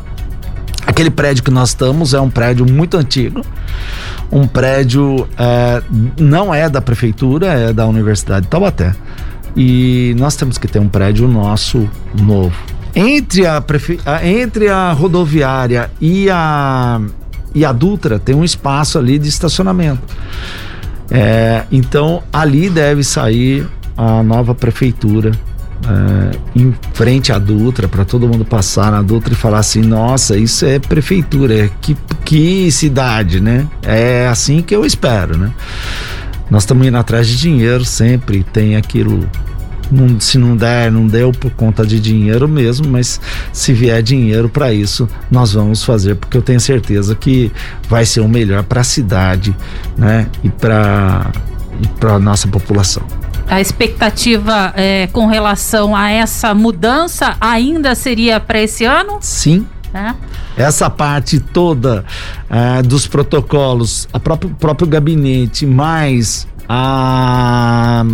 Aquele 0.84 1.08
prédio 1.08 1.44
que 1.44 1.52
nós 1.52 1.70
estamos 1.70 2.12
é 2.12 2.20
um 2.20 2.28
prédio 2.28 2.66
muito 2.70 2.96
antigo, 2.96 3.42
um 4.30 4.46
prédio 4.46 5.22
uh, 5.22 6.20
não 6.20 6.52
é 6.52 6.68
da 6.68 6.82
prefeitura, 6.82 7.46
é 7.46 7.72
da 7.72 7.87
Universidade 7.87 8.42
de 8.42 8.48
Taubaté 8.48 8.94
e 9.57 10.14
nós 10.19 10.37
temos 10.37 10.59
que 10.59 10.67
ter 10.67 10.79
um 10.79 10.88
prédio 10.88 11.29
nosso 11.29 11.88
novo. 12.21 12.55
Entre 12.95 13.47
a, 13.47 13.61
prefe... 13.61 13.99
entre 14.23 14.69
a 14.69 14.93
rodoviária 14.93 15.90
e 16.01 16.31
a, 16.31 17.01
e 17.55 17.64
a 17.64 17.73
Dutra 17.73 18.19
tem 18.19 18.35
um 18.35 18.45
espaço 18.45 18.99
ali 18.99 19.19
de 19.19 19.29
estacionamento. 19.29 20.03
É, 21.11 21.64
então 21.71 22.23
ali 22.33 22.71
deve 22.71 23.05
sair 23.05 23.67
a 23.97 24.23
nova 24.23 24.55
prefeitura 24.55 25.33
é, 25.87 26.38
em 26.57 26.75
frente 26.93 27.33
à 27.33 27.38
Dutra, 27.38 27.87
para 27.87 28.05
todo 28.05 28.27
mundo 28.27 28.45
passar 28.45 28.90
na 28.90 29.03
Dutra 29.03 29.33
e 29.33 29.37
falar 29.37 29.59
assim: 29.59 29.83
nossa, 29.83 30.37
isso 30.37 30.64
é 30.64 30.79
prefeitura, 30.79 31.69
que, 31.81 31.97
que 32.25 32.71
cidade, 32.71 33.40
né? 33.40 33.67
É 33.83 34.27
assim 34.27 34.62
que 34.62 34.75
eu 34.75 34.85
espero, 34.85 35.37
né? 35.37 35.51
Nós 36.50 36.62
estamos 36.62 36.87
indo 36.87 36.96
atrás 36.96 37.26
de 37.26 37.37
dinheiro 37.37 37.85
sempre, 37.85 38.44
tem 38.44 38.76
aquilo. 38.76 39.28
Não, 39.90 40.18
se 40.18 40.38
não 40.38 40.57
der, 40.57 40.90
não 40.90 41.07
deu 41.07 41.30
por 41.30 41.50
conta 41.50 41.87
de 41.87 42.00
dinheiro 42.00 42.48
mesmo, 42.48 42.88
mas 42.88 43.20
se 43.52 43.72
vier 43.72 44.02
dinheiro 44.02 44.48
para 44.48 44.72
isso, 44.72 45.09
nós 45.30 45.52
vamos 45.52 45.85
fazer, 45.85 46.16
porque 46.16 46.37
eu 46.37 46.42
tenho 46.42 46.59
certeza 46.59 47.14
que 47.14 47.52
vai 47.88 48.07
ser 48.07 48.20
o 48.20 48.28
melhor 48.28 48.62
para 48.62 48.80
a 48.80 48.85
cidade, 48.85 49.54
né? 49.96 50.26
E 50.42 50.48
para 50.48 51.30
para 51.98 52.18
nossa 52.18 52.46
população. 52.48 53.02
A 53.46 53.61
expectativa 53.61 54.72
é, 54.76 55.07
com 55.09 55.26
relação 55.26 55.94
a 55.94 56.11
essa 56.11 56.54
mudança 56.54 57.37
ainda 57.40 57.94
seria 57.94 58.40
para 58.40 58.61
esse 58.62 58.85
ano? 58.85 59.18
Sim, 59.20 59.66
é. 59.94 60.14
Essa 60.57 60.90
parte 60.90 61.38
toda 61.38 62.04
uh, 62.50 62.83
dos 62.83 63.07
protocolos, 63.07 64.09
a 64.12 64.18
próprio, 64.18 64.50
próprio 64.50 64.88
gabinete, 64.88 65.64
mais 65.64 66.46
a, 66.68 68.04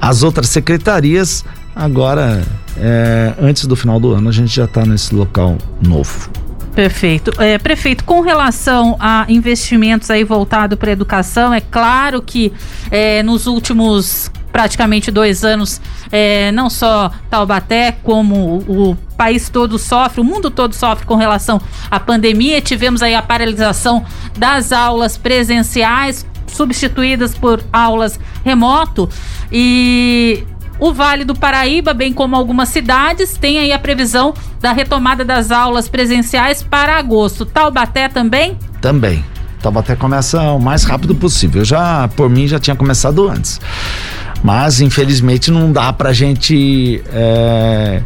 as 0.00 0.22
outras 0.22 0.48
secretarias, 0.48 1.44
agora, 1.74 2.44
é, 2.76 3.34
antes 3.40 3.66
do 3.66 3.76
final 3.76 4.00
do 4.00 4.12
ano, 4.12 4.28
a 4.28 4.32
gente 4.32 4.54
já 4.54 4.64
está 4.64 4.84
nesse 4.84 5.14
local 5.14 5.56
novo. 5.80 6.30
Perfeito. 6.74 7.32
É, 7.40 7.58
prefeito, 7.58 8.04
com 8.04 8.20
relação 8.20 8.96
a 8.98 9.26
investimentos 9.28 10.10
aí 10.10 10.24
voltado 10.24 10.76
para 10.76 10.90
a 10.90 10.92
educação, 10.92 11.52
é 11.52 11.60
claro 11.60 12.22
que 12.22 12.52
é, 12.90 13.22
nos 13.22 13.46
últimos 13.46 14.30
praticamente 14.52 15.10
dois 15.10 15.44
anos, 15.44 15.80
é, 16.10 16.50
não 16.52 16.68
só 16.68 17.10
Taubaté, 17.28 17.92
como 18.02 18.58
o, 18.68 18.96
país 19.16 19.50
todo 19.50 19.78
sofre, 19.78 20.22
o 20.22 20.24
mundo 20.24 20.50
todo 20.50 20.72
sofre 20.72 21.04
com 21.04 21.14
relação 21.14 21.60
à 21.90 22.00
pandemia. 22.00 22.58
Tivemos 22.62 23.02
aí 23.02 23.14
a 23.14 23.20
paralisação 23.20 24.02
das 24.38 24.72
aulas 24.72 25.18
presenciais, 25.18 26.26
substituídas 26.46 27.34
por 27.36 27.62
aulas 27.70 28.18
remoto. 28.42 29.10
E 29.52 30.46
o 30.78 30.94
Vale 30.94 31.26
do 31.26 31.34
Paraíba, 31.34 31.92
bem 31.92 32.14
como 32.14 32.34
algumas 32.34 32.70
cidades, 32.70 33.36
tem 33.36 33.58
aí 33.58 33.72
a 33.72 33.78
previsão 33.78 34.32
da 34.58 34.72
retomada 34.72 35.22
das 35.22 35.50
aulas 35.50 35.86
presenciais 35.86 36.62
para 36.62 36.96
agosto. 36.96 37.44
Taubaté 37.44 38.08
também? 38.08 38.56
Também. 38.80 39.22
Taubaté 39.60 39.94
começa 39.94 40.40
o 40.40 40.58
mais 40.58 40.84
rápido 40.84 41.14
possível. 41.14 41.62
Já, 41.62 42.08
por 42.16 42.30
mim, 42.30 42.48
já 42.48 42.58
tinha 42.58 42.74
começado 42.74 43.28
antes. 43.28 43.60
Mas, 44.42 44.80
infelizmente, 44.80 45.50
não 45.50 45.70
dá 45.72 45.92
pra 45.92 46.12
gente. 46.12 47.02
É, 47.12 48.02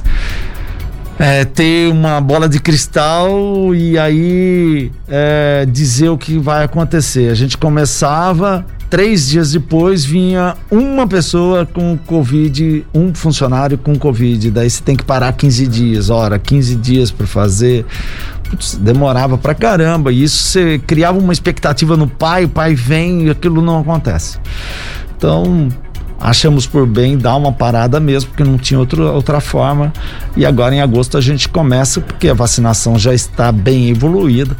é, 1.19 1.45
ter 1.45 1.91
uma 1.91 2.21
bola 2.21 2.49
de 2.49 2.59
cristal 2.59 3.75
e 3.75 3.99
aí 3.99 4.91
é, 5.09 5.67
dizer 5.67 6.09
o 6.09 6.19
que 6.19 6.39
vai 6.39 6.65
acontecer. 6.65 7.31
A 7.31 7.35
gente 7.35 7.57
começava, 7.57 8.67
três 8.91 9.29
dias 9.29 9.53
depois 9.53 10.05
vinha 10.05 10.57
uma 10.71 11.07
pessoa 11.07 11.67
com 11.67 11.97
Covid, 11.97 12.85
um 12.93 13.15
funcionário 13.15 13.79
com 13.79 13.97
Covid. 13.97 14.51
Daí 14.51 14.69
você 14.69 14.83
tem 14.83 14.97
que 14.97 15.05
parar 15.05 15.33
15 15.33 15.67
dias. 15.67 16.11
Ora, 16.11 16.39
15 16.39 16.77
dias 16.77 17.11
para 17.11 17.27
fazer. 17.27 17.87
Putz, 18.51 18.75
demorava 18.75 19.39
pra 19.39 19.55
caramba. 19.55 20.13
E 20.13 20.25
isso 20.25 20.43
você 20.43 20.81
criava 20.81 21.19
uma 21.19 21.33
expectativa 21.33 21.97
no 21.97 22.09
pai, 22.09 22.45
o 22.45 22.49
pai 22.49 22.75
vem 22.75 23.27
e 23.27 23.31
aquilo 23.31 23.63
não 23.63 23.81
acontece. 23.81 24.39
Então, 25.17 25.69
achamos 26.25 26.67
por 26.67 26.87
bem 26.87 27.19
dar 27.19 27.37
uma 27.37 27.53
parada 27.53 28.01
mesmo, 28.01 28.31
porque 28.31 28.43
não 28.43 28.57
tinha 28.57 28.81
outro, 28.81 29.13
outra 29.13 29.41
forma. 29.41 29.93
E 30.35 30.47
agora 30.47 30.75
em 30.75 30.81
agosto 30.81 31.19
a 31.19 31.21
gente 31.21 31.51
começa, 31.51 32.01
porque 32.01 32.31
a 32.31 32.35
vacinação 32.35 32.99
já 32.99 33.13
está 33.13 33.53
bem 33.53 33.91
evoluída 33.91 34.57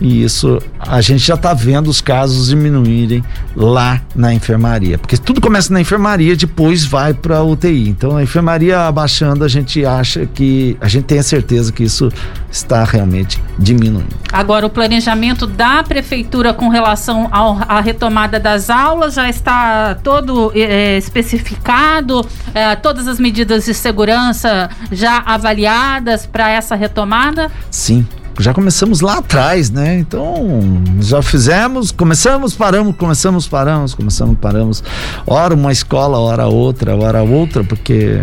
e 0.00 0.24
isso 0.24 0.60
a 0.80 1.00
gente 1.00 1.20
já 1.20 1.34
está 1.34 1.54
vendo 1.54 1.88
os 1.88 2.00
casos 2.00 2.48
diminuírem 2.48 3.22
lá 3.54 4.02
na 4.12 4.34
enfermaria. 4.34 4.98
Porque 4.98 5.16
tudo 5.16 5.40
começa 5.40 5.72
na 5.72 5.80
enfermaria, 5.80 6.34
depois 6.36 6.84
vai 6.84 7.14
para 7.14 7.44
UTI. 7.44 7.88
Então 7.88 8.16
a 8.16 8.22
enfermaria 8.22 8.80
abaixando, 8.80 9.44
a 9.44 9.48
gente 9.48 9.86
acha 9.86 10.26
que, 10.26 10.76
a 10.80 10.88
gente 10.88 11.04
tem 11.04 11.20
a 11.20 11.22
certeza 11.22 11.72
que 11.72 11.84
isso 11.84 12.10
está 12.50 12.82
realmente 12.82 13.40
diminuindo. 13.58 14.14
Agora, 14.32 14.66
o 14.66 14.70
planejamento 14.70 15.46
da 15.46 15.82
prefeitura 15.82 16.52
com 16.52 16.68
relação 16.68 17.28
à 17.30 17.80
retomada 17.80 18.40
das 18.40 18.68
aulas 18.68 19.14
já 19.14 19.28
está 19.28 19.94
todo. 19.96 20.52
É, 20.54 20.98
especificado, 21.04 22.26
é, 22.54 22.74
todas 22.76 23.06
as 23.06 23.18
medidas 23.18 23.64
de 23.64 23.74
segurança 23.74 24.68
já 24.90 25.18
avaliadas 25.18 26.26
para 26.26 26.50
essa 26.50 26.74
retomada? 26.74 27.50
Sim, 27.70 28.06
já 28.38 28.52
começamos 28.52 29.00
lá 29.00 29.18
atrás, 29.18 29.70
né? 29.70 29.98
Então, 29.98 30.82
já 31.00 31.22
fizemos, 31.22 31.92
começamos, 31.92 32.54
paramos, 32.54 32.96
começamos, 32.96 33.46
paramos, 33.46 33.94
começamos, 33.94 34.36
paramos. 34.38 34.82
Ora 35.26 35.54
uma 35.54 35.70
escola, 35.70 36.18
hora 36.18 36.46
outra, 36.46 36.96
hora 36.96 37.22
outra, 37.22 37.62
porque 37.62 38.22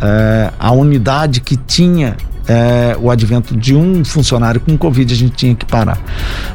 é, 0.00 0.50
a 0.58 0.72
unidade 0.72 1.40
que 1.40 1.56
tinha 1.56 2.16
é, 2.46 2.96
o 3.00 3.10
advento 3.10 3.56
de 3.56 3.74
um 3.74 4.04
funcionário 4.04 4.60
com 4.60 4.76
Covid, 4.76 5.12
a 5.12 5.16
gente 5.16 5.34
tinha 5.34 5.54
que 5.54 5.64
parar. 5.64 5.98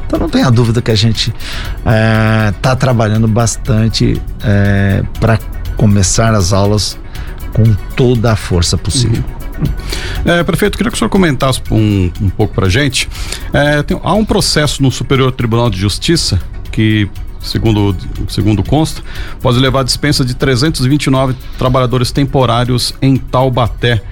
Então 0.06 0.18
não 0.18 0.28
tenha 0.28 0.50
dúvida 0.50 0.82
que 0.82 0.90
a 0.90 0.94
gente 0.94 1.32
está 1.78 2.72
é, 2.72 2.76
trabalhando 2.76 3.26
bastante 3.26 4.20
é, 4.42 5.02
para 5.20 5.38
começar 5.78 6.34
as 6.34 6.52
aulas 6.52 6.98
com 7.54 7.72
toda 7.96 8.32
a 8.32 8.36
força 8.36 8.76
possível. 8.76 9.24
Uhum. 9.24 10.32
É, 10.32 10.44
prefeito, 10.44 10.76
queria 10.76 10.90
que 10.90 10.96
o 10.96 10.98
senhor 10.98 11.08
comentasse 11.08 11.62
um, 11.70 12.10
um 12.20 12.28
pouco 12.28 12.54
para 12.54 12.68
gente. 12.68 13.08
É, 13.52 13.82
tem, 13.82 13.98
há 14.02 14.12
um 14.12 14.24
processo 14.24 14.82
no 14.82 14.90
Superior 14.90 15.32
Tribunal 15.32 15.70
de 15.70 15.78
Justiça 15.78 16.38
que 16.70 17.08
segundo, 17.40 17.96
segundo 18.28 18.62
consta, 18.62 19.02
pode 19.40 19.58
levar 19.58 19.80
a 19.80 19.84
dispensa 19.84 20.24
de 20.24 20.34
329 20.34 21.34
trabalhadores 21.56 22.10
temporários 22.10 22.94
em 23.00 23.16
Taubaté. 23.16 24.02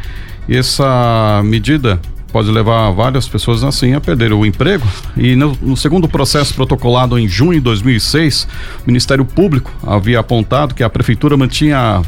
E 0.48 0.56
essa 0.56 1.42
medida 1.44 2.00
pode 2.36 2.50
levar 2.50 2.90
várias 2.90 3.26
pessoas 3.26 3.64
assim 3.64 3.94
a 3.94 4.00
perder 4.00 4.30
o 4.30 4.44
emprego. 4.44 4.86
E 5.16 5.34
no, 5.34 5.56
no 5.62 5.74
segundo 5.74 6.06
processo 6.06 6.54
protocolado 6.54 7.18
em 7.18 7.26
junho 7.26 7.54
de 7.54 7.60
2006, 7.60 8.46
o 8.84 8.86
Ministério 8.86 9.24
Público 9.24 9.72
havia 9.82 10.20
apontado 10.20 10.74
que 10.74 10.82
a 10.82 10.90
prefeitura 10.90 11.34
mantinha 11.34 12.02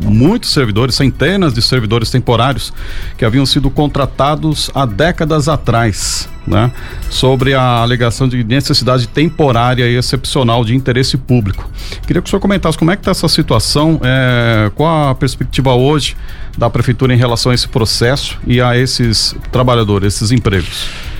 muitos 0.00 0.50
servidores, 0.50 0.94
centenas 0.94 1.54
de 1.54 1.62
servidores 1.62 2.10
temporários 2.10 2.72
que 3.16 3.24
haviam 3.24 3.46
sido 3.46 3.70
contratados 3.70 4.70
há 4.74 4.84
décadas 4.84 5.48
atrás, 5.48 6.28
né? 6.46 6.70
Sobre 7.10 7.54
a 7.54 7.62
alegação 7.62 8.28
de 8.28 8.42
necessidade 8.42 9.06
temporária 9.06 9.88
e 9.88 9.96
excepcional 9.96 10.64
de 10.64 10.74
interesse 10.74 11.16
público. 11.16 11.70
Queria 12.06 12.20
que 12.20 12.28
o 12.28 12.30
senhor 12.30 12.40
comentasse 12.40 12.76
como 12.76 12.90
é 12.90 12.96
que 12.96 13.00
está 13.00 13.12
essa 13.12 13.28
situação, 13.28 14.00
é, 14.02 14.70
qual 14.74 15.10
a 15.10 15.14
perspectiva 15.14 15.72
hoje 15.74 16.16
da 16.56 16.68
prefeitura 16.68 17.14
em 17.14 17.16
relação 17.16 17.52
a 17.52 17.54
esse 17.54 17.68
processo 17.68 18.38
e 18.46 18.60
a 18.60 18.76
esses 18.76 19.34
trabalhadores, 19.50 20.14
esses 20.14 20.30
empregos. 20.32 21.13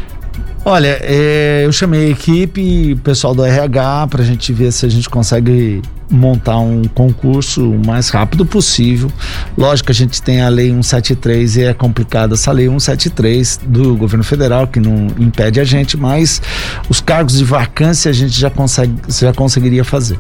Olha, 0.67 0.99
é, 1.03 1.62
eu 1.67 1.73
chamei 1.73 2.07
a 2.07 2.09
equipe, 2.09 2.95
o 2.95 2.97
pessoal 2.97 3.35
do 3.35 3.45
RH, 3.45 4.07
para 4.09 4.23
a 4.23 4.25
gente 4.25 4.51
ver 4.51 4.73
se 4.73 4.87
a 4.87 4.89
gente 4.89 5.11
consegue 5.11 5.83
montar 6.11 6.59
um 6.59 6.85
concurso 6.85 7.71
o 7.71 7.87
mais 7.87 8.09
rápido 8.09 8.47
possível. 8.47 9.12
Lógico 9.59 9.87
que 9.87 9.93
a 9.93 9.95
gente 9.95 10.23
tem 10.23 10.41
a 10.41 10.49
Lei 10.49 10.71
173 10.71 11.57
e 11.57 11.65
é 11.65 11.75
complicada 11.75 12.33
essa 12.33 12.51
Lei 12.51 12.67
173 12.67 13.61
do 13.67 13.95
governo 13.95 14.25
federal, 14.25 14.67
que 14.67 14.81
não 14.81 15.09
impede 15.19 15.61
a 15.61 15.65
gente, 15.65 15.99
mas 15.99 16.41
os 16.89 16.99
cargos 16.99 17.37
de 17.37 17.45
vacância 17.45 18.11
a 18.11 18.15
gente 18.15 18.33
já, 18.33 18.49
consegue, 18.49 18.95
já 19.07 19.35
conseguiria 19.35 19.85
fazer. 19.85 20.19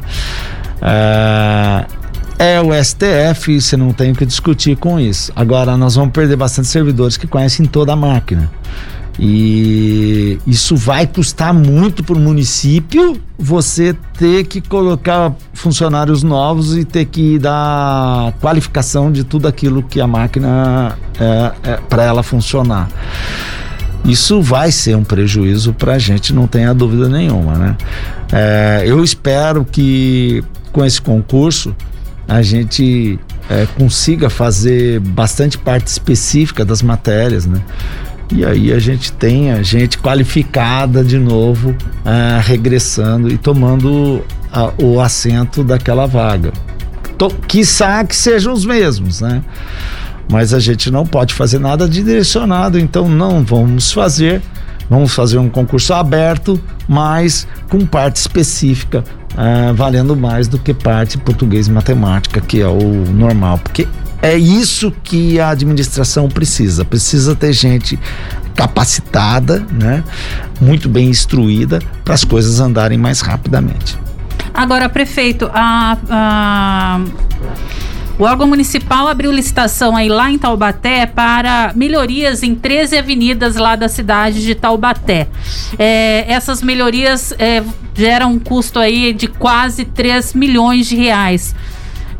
É, 0.82 1.86
é 2.38 2.60
o 2.60 2.68
STF, 2.84 3.62
você 3.62 3.78
não 3.78 3.94
tem 3.94 4.12
o 4.12 4.14
que 4.14 4.26
discutir 4.26 4.76
com 4.76 5.00
isso. 5.00 5.32
Agora, 5.34 5.74
nós 5.78 5.94
vamos 5.94 6.12
perder 6.12 6.36
bastante 6.36 6.68
servidores 6.68 7.16
que 7.16 7.26
conhecem 7.26 7.64
toda 7.64 7.94
a 7.94 7.96
máquina. 7.96 8.50
E 9.18 10.38
isso 10.46 10.76
vai 10.76 11.06
custar 11.06 11.54
muito 11.54 12.02
para 12.02 12.16
o 12.16 12.20
município 12.20 13.20
você 13.38 13.94
ter 14.18 14.44
que 14.44 14.60
colocar 14.60 15.32
funcionários 15.52 16.22
novos 16.22 16.76
e 16.76 16.84
ter 16.84 17.04
que 17.04 17.38
dar 17.38 18.32
qualificação 18.40 19.12
de 19.12 19.22
tudo 19.22 19.46
aquilo 19.46 19.82
que 19.82 20.00
a 20.00 20.06
máquina 20.06 20.98
é, 21.20 21.70
é 21.70 21.76
para 21.88 22.02
ela 22.02 22.22
funcionar. 22.22 22.88
Isso 24.04 24.42
vai 24.42 24.70
ser 24.70 24.96
um 24.96 25.04
prejuízo 25.04 25.72
para 25.72 25.94
a 25.94 25.98
gente, 25.98 26.32
não 26.34 26.46
tenha 26.46 26.74
dúvida 26.74 27.08
nenhuma, 27.08 27.54
né? 27.54 27.76
É, 28.32 28.82
eu 28.84 29.02
espero 29.02 29.64
que 29.64 30.44
com 30.72 30.84
esse 30.84 31.00
concurso 31.00 31.74
a 32.28 32.42
gente 32.42 33.18
é, 33.48 33.66
consiga 33.78 34.28
fazer 34.28 35.00
bastante 35.00 35.56
parte 35.56 35.86
específica 35.86 36.64
das 36.64 36.82
matérias, 36.82 37.46
né? 37.46 37.62
E 38.32 38.44
aí 38.44 38.72
a 38.72 38.78
gente 38.78 39.12
tem 39.12 39.52
a 39.52 39.62
gente 39.62 39.98
qualificada 39.98 41.04
de 41.04 41.18
novo, 41.18 41.70
uh, 41.70 42.40
regressando 42.42 43.30
e 43.30 43.36
tomando 43.36 44.24
o 44.78 45.00
assento 45.00 45.64
daquela 45.64 46.06
vaga. 46.06 46.52
To, 47.18 47.28
quiçá 47.46 48.04
que 48.04 48.14
sejam 48.14 48.52
os 48.52 48.64
mesmos, 48.64 49.20
né? 49.20 49.42
Mas 50.30 50.54
a 50.54 50.60
gente 50.60 50.90
não 50.90 51.04
pode 51.04 51.34
fazer 51.34 51.58
nada 51.58 51.88
de 51.88 52.02
direcionado, 52.02 52.78
então 52.78 53.08
não 53.08 53.42
vamos 53.44 53.92
fazer. 53.92 54.40
Vamos 54.88 55.14
fazer 55.14 55.38
um 55.38 55.48
concurso 55.48 55.94
aberto, 55.94 56.60
mas 56.86 57.46
com 57.70 57.86
parte 57.86 58.16
específica, 58.16 59.02
uh, 59.32 59.74
valendo 59.74 60.14
mais 60.14 60.46
do 60.46 60.58
que 60.58 60.74
parte 60.74 61.16
português 61.16 61.68
e 61.68 61.72
matemática, 61.72 62.40
que 62.40 62.60
é 62.60 62.68
o 62.68 63.04
normal. 63.12 63.58
Porque 63.58 63.88
é 64.24 64.38
isso 64.38 64.90
que 64.90 65.38
a 65.38 65.50
administração 65.50 66.30
precisa. 66.30 66.82
Precisa 66.82 67.36
ter 67.36 67.52
gente 67.52 67.98
capacitada, 68.56 69.66
né? 69.70 70.02
Muito 70.58 70.88
bem 70.88 71.10
instruída 71.10 71.78
para 72.02 72.14
as 72.14 72.24
coisas 72.24 72.58
andarem 72.58 72.96
mais 72.96 73.20
rapidamente. 73.20 73.98
Agora, 74.54 74.88
prefeito, 74.88 75.50
a, 75.52 75.98
a... 76.08 77.00
O 78.18 78.22
órgão 78.22 78.46
municipal 78.46 79.08
abriu 79.08 79.30
licitação 79.30 79.94
aí 79.94 80.08
lá 80.08 80.30
em 80.30 80.38
Taubaté 80.38 81.04
para 81.04 81.72
melhorias 81.74 82.42
em 82.42 82.54
13 82.54 82.96
avenidas 82.96 83.56
lá 83.56 83.76
da 83.76 83.88
cidade 83.88 84.40
de 84.40 84.54
Taubaté. 84.54 85.28
É, 85.78 86.24
essas 86.32 86.62
melhorias 86.62 87.34
é, 87.38 87.62
geram 87.94 88.32
um 88.32 88.38
custo 88.38 88.78
aí 88.78 89.12
de 89.12 89.26
quase 89.26 89.84
3 89.84 90.32
milhões 90.32 90.86
de 90.86 90.96
reais. 90.96 91.54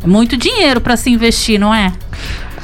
Muito 0.05 0.37
dinheiro 0.37 0.81
para 0.81 0.97
se 0.97 1.11
investir, 1.11 1.59
não 1.59 1.75
é? 1.75 1.93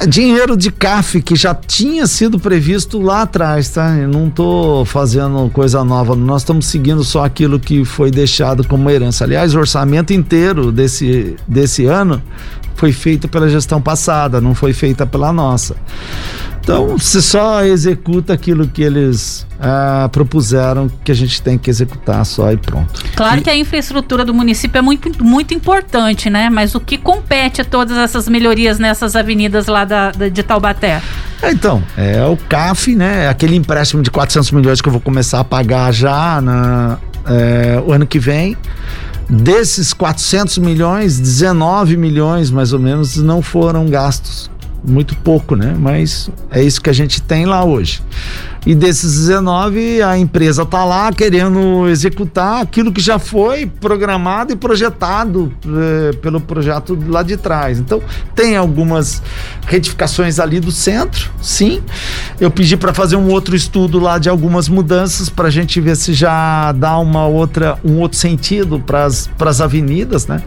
Dinheiro 0.07 0.57
de 0.57 0.71
CAF 0.71 1.21
que 1.21 1.35
já 1.35 1.53
tinha 1.53 2.07
sido 2.07 2.39
previsto 2.39 2.99
lá 2.99 3.21
atrás, 3.21 3.69
tá? 3.69 3.95
Eu 3.97 4.07
não 4.07 4.31
tô 4.31 4.83
fazendo 4.83 5.47
coisa 5.51 5.83
nova, 5.83 6.15
nós 6.15 6.41
estamos 6.41 6.65
seguindo 6.65 7.03
só 7.03 7.23
aquilo 7.23 7.59
que 7.59 7.85
foi 7.85 8.09
deixado 8.09 8.67
como 8.67 8.89
herança. 8.89 9.25
Aliás, 9.25 9.53
o 9.53 9.59
orçamento 9.59 10.11
inteiro 10.11 10.71
desse, 10.71 11.35
desse 11.47 11.85
ano 11.85 12.21
foi 12.81 12.91
feito 12.91 13.27
pela 13.27 13.47
gestão 13.47 13.79
passada, 13.79 14.41
não 14.41 14.55
foi 14.55 14.73
feita 14.73 15.05
pela 15.05 15.31
nossa. 15.31 15.75
Então, 16.59 16.97
você 16.97 17.21
só 17.21 17.63
executa 17.63 18.33
aquilo 18.33 18.67
que 18.67 18.81
eles 18.81 19.45
ah, 19.59 20.09
propuseram 20.11 20.89
que 21.03 21.11
a 21.11 21.15
gente 21.15 21.43
tem 21.43 21.59
que 21.59 21.69
executar 21.69 22.25
só 22.25 22.51
e 22.51 22.57
pronto. 22.57 23.03
Claro 23.15 23.39
e... 23.39 23.43
que 23.43 23.51
a 23.51 23.55
infraestrutura 23.55 24.25
do 24.25 24.33
município 24.33 24.79
é 24.79 24.81
muito, 24.81 25.23
muito 25.23 25.53
importante, 25.53 26.27
né? 26.27 26.49
Mas 26.49 26.73
o 26.73 26.79
que 26.79 26.97
compete 26.97 27.61
a 27.61 27.65
todas 27.65 27.97
essas 27.97 28.27
melhorias 28.27 28.79
nessas 28.79 29.15
avenidas 29.15 29.67
lá 29.67 29.85
da, 29.85 30.09
da 30.09 30.27
de 30.27 30.41
Taubaté? 30.41 31.03
Então, 31.43 31.83
é 31.95 32.25
o 32.25 32.35
CAF, 32.35 32.95
né? 32.95 33.25
É 33.25 33.29
aquele 33.29 33.55
empréstimo 33.55 34.01
de 34.01 34.09
400 34.09 34.49
milhões 34.51 34.81
que 34.81 34.87
eu 34.87 34.91
vou 34.91 35.01
começar 35.01 35.39
a 35.39 35.43
pagar 35.43 35.91
já 35.91 36.41
na, 36.41 36.97
é, 37.27 37.79
o 37.85 37.91
ano 37.91 38.07
que 38.07 38.17
vem. 38.17 38.57
Desses 39.31 39.93
400 39.93 40.57
milhões, 40.57 41.17
19 41.17 41.95
milhões 41.95 42.51
mais 42.51 42.73
ou 42.73 42.79
menos 42.79 43.15
não 43.15 43.41
foram 43.41 43.85
gastos 43.85 44.51
muito 44.83 45.15
pouco, 45.15 45.55
né? 45.55 45.73
Mas 45.79 46.29
é 46.49 46.61
isso 46.61 46.81
que 46.81 46.89
a 46.89 46.93
gente 46.93 47.21
tem 47.21 47.45
lá 47.45 47.63
hoje. 47.63 48.03
E 48.63 48.75
desses 48.75 49.13
19, 49.15 50.03
a 50.03 50.15
empresa 50.19 50.61
está 50.61 50.85
lá 50.85 51.11
querendo 51.11 51.87
executar 51.89 52.61
aquilo 52.61 52.91
que 52.91 53.01
já 53.01 53.17
foi 53.17 53.65
programado 53.65 54.53
e 54.53 54.55
projetado 54.55 55.51
eh, 55.65 56.15
pelo 56.21 56.39
projeto 56.39 56.97
lá 57.07 57.23
de 57.23 57.37
trás. 57.37 57.79
Então, 57.79 57.99
tem 58.35 58.55
algumas 58.55 59.21
retificações 59.65 60.39
ali 60.39 60.59
do 60.59 60.71
centro, 60.71 61.31
sim. 61.41 61.81
Eu 62.39 62.51
pedi 62.51 62.77
para 62.77 62.93
fazer 62.93 63.15
um 63.15 63.29
outro 63.31 63.55
estudo 63.55 63.99
lá 63.99 64.19
de 64.19 64.29
algumas 64.29 64.69
mudanças 64.69 65.27
para 65.27 65.47
a 65.47 65.51
gente 65.51 65.81
ver 65.81 65.95
se 65.95 66.13
já 66.13 66.71
dá 66.73 66.99
uma 66.99 67.25
outra, 67.25 67.79
um 67.83 67.97
outro 67.97 68.19
sentido 68.19 68.79
para 68.79 69.05
as 69.05 69.61
avenidas, 69.61 70.27
né? 70.27 70.43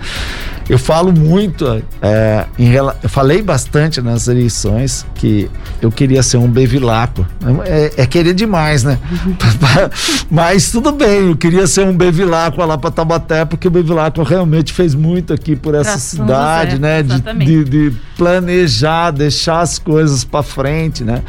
Eu 0.68 0.78
falo 0.78 1.12
muito, 1.12 1.82
é, 2.00 2.46
em, 2.58 2.72
eu 2.72 3.08
falei 3.08 3.42
bastante 3.42 4.00
nas 4.00 4.28
eleições 4.28 5.04
que 5.14 5.50
eu 5.82 5.92
queria 5.92 6.22
ser 6.22 6.38
um 6.38 6.48
bevilacqua. 6.48 7.28
É, 7.66 7.92
é 7.98 8.06
querer 8.06 8.32
demais, 8.32 8.82
né? 8.82 8.98
Mas 10.30 10.70
tudo 10.70 10.90
bem, 10.92 11.28
eu 11.28 11.36
queria 11.36 11.66
ser 11.66 11.84
um 11.84 11.94
bevilacqua 11.94 12.64
lá 12.64 12.78
para 12.78 12.90
Tabaté, 12.90 13.44
porque 13.44 13.68
o 13.68 13.70
bevilacqua 13.70 14.24
realmente 14.24 14.72
fez 14.72 14.94
muito 14.94 15.34
aqui 15.34 15.54
por 15.54 15.74
essa 15.74 15.90
pra 15.90 15.98
cidade, 15.98 16.78
né? 16.78 17.02
De, 17.02 17.20
de, 17.20 17.64
de 17.64 17.96
planejar, 18.16 19.10
deixar 19.10 19.60
as 19.60 19.78
coisas 19.78 20.24
para 20.24 20.42
frente, 20.42 21.04
né? 21.04 21.22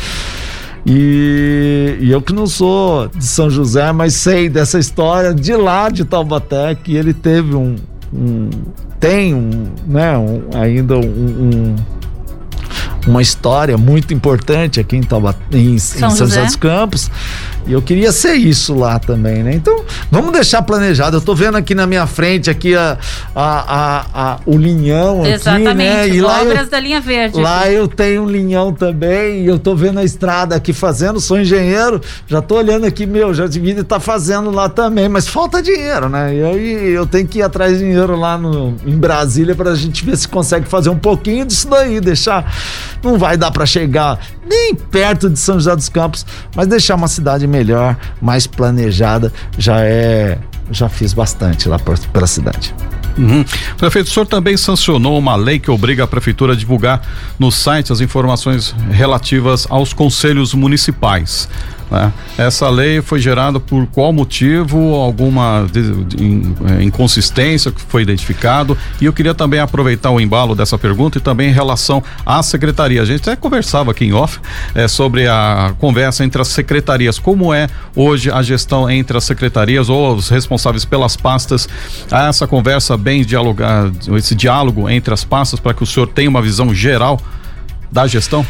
E, 0.86 1.98
e, 2.00 2.12
eu 2.12 2.22
que 2.22 2.32
não 2.32 2.46
sou 2.46 3.08
de 3.08 3.26
São 3.26 3.50
José, 3.50 3.92
mas 3.92 4.14
sei 4.14 4.48
dessa 4.48 4.78
história 4.78 5.34
de 5.34 5.54
lá 5.56 5.90
de 5.90 6.06
Taubaté, 6.06 6.76
que 6.76 6.96
ele 6.96 7.12
teve 7.12 7.56
um, 7.56 7.76
um 8.14 8.50
tem 9.06 9.36
um, 9.36 9.68
né, 9.86 10.18
um, 10.18 10.49
ainda 10.56 10.97
um, 10.97 11.76
uma 13.06 13.22
história 13.22 13.78
muito 13.78 14.16
importante 14.16 14.80
aqui 14.80 14.97
em, 14.97 15.03
Taubat 15.03 15.38
em, 15.51 15.78
São, 15.78 16.10
em 16.10 16.16
São 16.16 16.26
José 16.26 16.43
dos 16.43 16.56
Campos. 16.56 17.12
E 17.68 17.74
eu 17.74 17.82
queria 17.82 18.11
ser 18.11 18.34
isso 18.34 18.76
lá 18.76 18.99
também, 18.99 19.43
né? 19.43 19.53
Então, 19.53 19.84
vamos 20.11 20.32
deixar 20.32 20.61
planejado. 20.61 21.18
Eu 21.18 21.22
tô 21.22 21.34
vendo 21.34 21.55
aqui 21.57 21.74
na 21.74 21.88
minha 21.88 22.05
frente 22.05 22.49
aqui 22.49 22.76
a, 22.76 22.97
a, 23.36 23.76
a, 23.76 24.05
a 24.13 24.39
o 24.45 24.57
linhão 24.57 25.26
Exatamente. 25.26 25.68
aqui, 25.68 25.78
né? 25.78 26.07
E 26.09 26.22
lá 26.22 26.41
Obras 26.41 26.59
eu, 26.59 26.70
da 26.70 26.80
linha 26.80 27.01
verde. 27.01 27.39
Lá 27.39 27.61
aqui. 27.61 27.74
eu 27.74 27.88
tenho 27.88 28.24
um 28.24 28.30
linhão 28.30 28.72
também 28.72 29.43
e 29.43 29.47
eu 29.47 29.57
tô 29.57 29.76
vendo 29.76 29.99
a 29.99 30.03
estrada 30.03 30.55
aqui 30.55 30.74
fazendo, 30.74 31.20
sou 31.20 31.39
engenheiro, 31.39 32.01
já 32.28 32.41
tô 32.41 32.55
olhando 32.55 32.86
aqui, 32.86 33.05
meu, 33.05 33.34
já 33.34 33.47
devia 33.47 33.72
estar 33.74 33.84
tá 33.84 33.99
fazendo 33.99 34.51
lá 34.51 34.70
também, 34.70 35.09
mas 35.09 35.28
falta 35.28 35.61
dinheiro, 35.61 36.07
né? 36.07 36.36
E 36.36 36.43
aí 36.43 36.91
eu 36.91 37.05
tenho 37.05 37.28
que 37.28 37.39
ir 37.39 37.41
atrás 37.41 37.74
de 37.74 37.80
dinheiro 37.80 38.16
lá 38.16 38.38
no, 38.38 38.76
em 38.86 38.97
Brasília 38.97 39.55
pra 39.55 39.74
gente 39.76 40.05
ver 40.05 40.18
se 40.18 40.28
consegue 40.28 40.68
fazer 40.68 40.89
um 40.89 40.97
pouquinho 40.97 41.45
disso 41.45 41.68
daí, 41.70 41.99
deixar 41.99 42.53
não 43.03 43.18
vai 43.18 43.38
dar 43.38 43.51
para 43.51 43.66
chegar 43.66 44.20
nem 44.47 44.76
perto 44.76 45.30
de 45.30 45.39
São 45.39 45.55
José 45.55 45.76
dos 45.76 45.89
Campos, 45.89 46.26
mas 46.55 46.68
deixar 46.68 46.95
uma 46.95 47.07
cidade 47.07 47.47
melhor, 47.56 47.95
mais 48.22 48.45
planejada, 48.47 49.32
já 49.58 49.80
é. 49.82 50.38
Já 50.72 50.89
fiz 50.89 51.14
bastante 51.14 51.70
lá 51.70 51.78
pela 52.12 52.26
cidade. 52.26 52.74
Uhum. 53.18 53.45
Prefeito, 53.78 54.08
o 54.08 54.10
senhor 54.10 54.26
também 54.26 54.58
sancionou 54.58 55.18
uma 55.18 55.36
lei 55.36 55.60
que 55.60 55.70
obriga 55.70 56.03
a 56.03 56.08
prefeitura 56.08 56.53
a 56.53 56.56
divulgar 56.56 57.01
no 57.38 57.51
site 57.51 57.93
as 57.93 58.01
informações 58.01 58.76
relativas 58.89 59.68
aos 59.70 59.93
conselhos 59.93 60.56
municipais. 60.56 61.47
Né? 61.90 62.12
Essa 62.38 62.70
lei 62.70 63.02
foi 63.02 63.20
gerada 63.20 63.60
por 63.60 63.86
qual 63.88 64.12
motivo? 64.12 64.96
Alguma 64.96 65.68
é, 66.80 66.84
inconsistência 66.84 67.72
que 67.72 67.82
foi 67.82 68.02
identificado? 68.02 68.78
E 69.00 69.06
eu 69.06 69.14
queria 69.14 69.34
também 69.34 69.60
aproveitar 69.60 70.12
o 70.12 70.20
embalo 70.20 70.56
dessa 70.56 70.78
pergunta 70.78 71.18
e 71.18 71.22
também 71.22 71.50
em 71.50 71.54
relação 71.54 72.04
à 72.26 72.42
secretaria. 72.42 73.02
A 73.02 73.06
gente 73.06 73.22
até 73.22 73.36
conversava 73.36 73.92
aqui 73.92 74.06
em 74.06 74.14
off 74.14 74.40
é, 74.74 74.88
sobre 74.88 75.28
a 75.28 75.74
conversa 75.80 76.24
entre 76.24 76.42
as 76.42 76.48
secretarias. 76.48 77.20
Como 77.20 77.54
é 77.54 77.68
hoje 77.96 78.32
a 78.32 78.42
gestão 78.42 78.90
entre 78.90 79.18
as 79.18 79.24
secretarias 79.24 79.90
ou 79.90 80.16
os 80.16 80.30
responsáveis 80.30 80.86
pelas 80.86 81.16
pastas? 81.16 81.68
Há 82.12 82.28
essa 82.28 82.48
conversa 82.48 82.98
bem 82.98 83.24
dialogar, 83.24 83.92
esse 84.18 84.36
diálogo 84.36 84.90
entre 84.90 85.14
as 85.14 85.24
pastas 85.24 85.60
para 85.60 85.74
que 85.74 85.84
o 85.84 85.86
senhor 85.86 86.08
tenha 86.08 86.30
uma 86.30 86.42
visão 86.42 86.74
geral 86.74 87.20
da 87.92 88.08
gestão? 88.08 88.46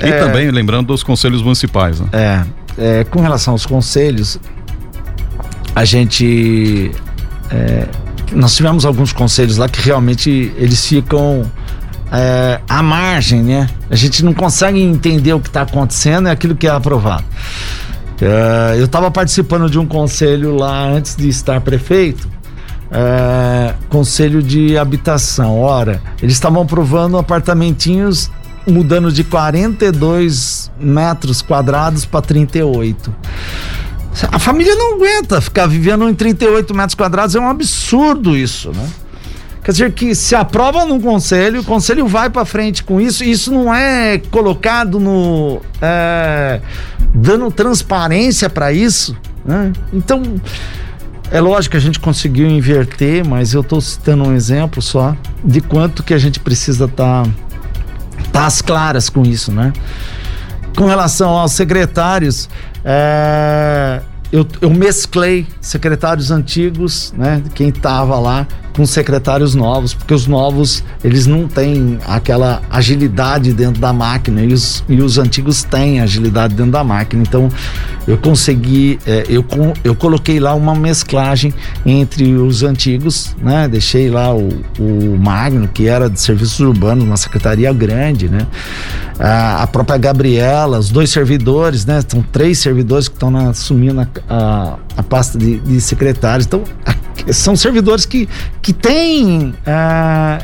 E 0.00 0.06
é, 0.06 0.18
também 0.18 0.50
lembrando 0.50 0.88
dos 0.88 1.02
conselhos 1.02 1.42
municipais. 1.42 2.00
Né? 2.00 2.08
É, 2.12 2.44
é, 2.76 3.04
com 3.04 3.20
relação 3.20 3.54
aos 3.54 3.66
conselhos, 3.66 4.38
a 5.74 5.84
gente. 5.84 6.90
É, 7.50 7.86
nós 8.32 8.56
tivemos 8.56 8.84
alguns 8.84 9.12
conselhos 9.12 9.58
lá 9.58 9.68
que 9.68 9.80
realmente 9.80 10.52
eles 10.56 10.84
ficam 10.86 11.44
é, 12.10 12.60
à 12.68 12.82
margem, 12.82 13.42
né? 13.42 13.68
A 13.90 13.96
gente 13.96 14.24
não 14.24 14.32
consegue 14.32 14.80
entender 14.80 15.32
o 15.32 15.40
que 15.40 15.48
está 15.48 15.62
acontecendo 15.62 16.28
e 16.28 16.30
aquilo 16.30 16.54
que 16.54 16.66
é 16.66 16.70
aprovado. 16.70 17.24
É, 18.20 18.78
eu 18.78 18.84
estava 18.84 19.10
participando 19.10 19.68
de 19.68 19.78
um 19.78 19.86
conselho 19.86 20.56
lá 20.56 20.84
antes 20.84 21.16
de 21.16 21.28
estar 21.28 21.60
prefeito. 21.60 22.28
É, 22.90 23.74
conselho 23.88 24.42
de 24.42 24.78
habitação. 24.78 25.58
Ora, 25.58 26.00
eles 26.22 26.34
estavam 26.34 26.62
aprovando 26.62 27.18
apartamentinhos 27.18 28.30
mudando 28.66 29.12
de 29.12 29.24
42 29.24 30.70
metros 30.78 31.42
quadrados 31.42 32.04
para 32.04 32.22
38. 32.22 33.14
A 34.30 34.38
família 34.38 34.74
não 34.76 34.94
aguenta 34.94 35.40
ficar 35.40 35.66
vivendo 35.66 36.08
em 36.08 36.14
38 36.14 36.72
metros 36.74 36.94
quadrados, 36.94 37.34
é 37.34 37.40
um 37.40 37.48
absurdo 37.48 38.36
isso, 38.36 38.70
né? 38.70 38.88
Quer 39.64 39.72
dizer 39.72 39.92
que 39.92 40.14
se 40.14 40.34
aprova 40.34 40.84
num 40.84 41.00
conselho, 41.00 41.62
o 41.62 41.64
conselho 41.64 42.06
vai 42.06 42.28
para 42.28 42.44
frente 42.44 42.84
com 42.84 43.00
isso, 43.00 43.24
isso 43.24 43.50
não 43.52 43.74
é 43.74 44.18
colocado 44.30 45.00
no. 45.00 45.60
É, 45.80 46.60
dando 47.14 47.50
transparência 47.50 48.50
para 48.50 48.72
isso, 48.72 49.16
né? 49.44 49.72
Então. 49.92 50.22
É 51.30 51.40
lógico 51.40 51.72
que 51.72 51.76
a 51.78 51.80
gente 51.80 51.98
conseguiu 51.98 52.46
inverter, 52.46 53.26
mas 53.26 53.54
eu 53.54 53.62
estou 53.62 53.80
citando 53.80 54.24
um 54.24 54.34
exemplo 54.34 54.80
só 54.80 55.16
de 55.42 55.60
quanto 55.60 56.02
que 56.02 56.14
a 56.14 56.18
gente 56.18 56.38
precisa 56.38 56.84
estar 56.84 57.24
tá 57.24 57.30
tá 58.34 58.46
às 58.46 58.60
claras 58.60 59.08
com 59.08 59.22
isso, 59.22 59.52
né? 59.52 59.72
Com 60.76 60.86
relação 60.86 61.30
aos 61.30 61.52
secretários, 61.52 62.48
é, 62.84 64.02
eu, 64.32 64.44
eu 64.60 64.70
mesclei 64.70 65.46
secretários 65.60 66.32
antigos, 66.32 67.14
né? 67.16 67.40
Quem 67.54 67.68
estava 67.68 68.18
lá 68.18 68.44
com 68.74 68.84
secretários 68.84 69.54
novos, 69.54 69.94
porque 69.94 70.12
os 70.12 70.26
novos 70.26 70.82
eles 71.02 71.26
não 71.26 71.46
têm 71.46 71.98
aquela 72.06 72.60
agilidade 72.70 73.52
dentro 73.52 73.80
da 73.80 73.92
máquina 73.92 74.42
e 74.42 74.52
os, 74.52 74.84
e 74.88 75.00
os 75.00 75.16
antigos 75.16 75.62
têm 75.62 76.00
agilidade 76.00 76.54
dentro 76.54 76.72
da 76.72 76.82
máquina. 76.82 77.22
Então 77.22 77.48
eu 78.06 78.18
consegui, 78.18 78.98
é, 79.06 79.24
eu, 79.28 79.44
eu 79.82 79.94
coloquei 79.94 80.40
lá 80.40 80.54
uma 80.54 80.74
mesclagem 80.74 81.54
entre 81.86 82.34
os 82.34 82.62
antigos, 82.62 83.34
né? 83.40 83.68
Deixei 83.68 84.10
lá 84.10 84.34
o, 84.34 84.48
o 84.78 85.16
Magno, 85.18 85.68
que 85.68 85.86
era 85.86 86.10
de 86.10 86.20
serviços 86.20 86.60
urbanos, 86.60 87.04
uma 87.04 87.16
secretaria 87.16 87.72
grande, 87.72 88.28
né? 88.28 88.46
A, 89.18 89.62
a 89.62 89.66
própria 89.66 89.96
Gabriela, 89.96 90.78
os 90.78 90.90
dois 90.90 91.10
servidores, 91.10 91.86
né? 91.86 92.00
São 92.06 92.22
três 92.22 92.58
servidores 92.58 93.08
que 93.08 93.14
estão 93.14 93.34
assumindo 93.48 94.00
a, 94.00 94.08
a, 94.28 94.76
a 94.96 95.02
pasta 95.02 95.38
de, 95.38 95.58
de 95.58 95.80
secretários. 95.80 96.46
Então, 96.46 96.64
são 97.32 97.56
servidores 97.56 98.04
que, 98.04 98.28
que 98.60 98.72
têm 98.72 99.54
a, 99.66 100.40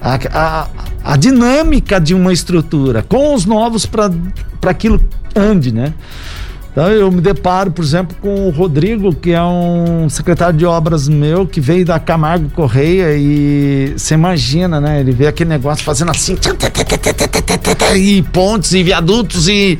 a, 0.00 0.18
a, 0.32 0.68
a 1.04 1.16
dinâmica 1.16 2.00
de 2.00 2.14
uma 2.14 2.32
estrutura 2.32 3.02
com 3.02 3.34
os 3.34 3.44
novos 3.46 3.86
para 3.86 4.10
aquilo 4.66 5.02
ande, 5.34 5.72
né? 5.72 5.94
Então 6.72 6.88
eu 6.88 7.10
me 7.10 7.20
deparo, 7.20 7.72
por 7.72 7.84
exemplo, 7.84 8.16
com 8.20 8.46
o 8.46 8.50
Rodrigo, 8.50 9.12
que 9.14 9.32
é 9.32 9.42
um 9.42 10.08
secretário 10.08 10.56
de 10.56 10.64
obras 10.64 11.08
meu, 11.08 11.46
que 11.46 11.60
veio 11.60 11.84
da 11.84 11.98
Camargo 11.98 12.48
Correia 12.50 13.16
e 13.16 13.94
você 13.96 14.14
imagina, 14.14 14.80
né? 14.80 15.00
Ele 15.00 15.12
vê 15.12 15.26
aquele 15.26 15.50
negócio 15.50 15.84
fazendo 15.84 16.10
assim, 16.10 16.36
e 17.96 18.22
pontes 18.22 18.72
e 18.72 18.82
viadutos 18.82 19.48
e, 19.48 19.78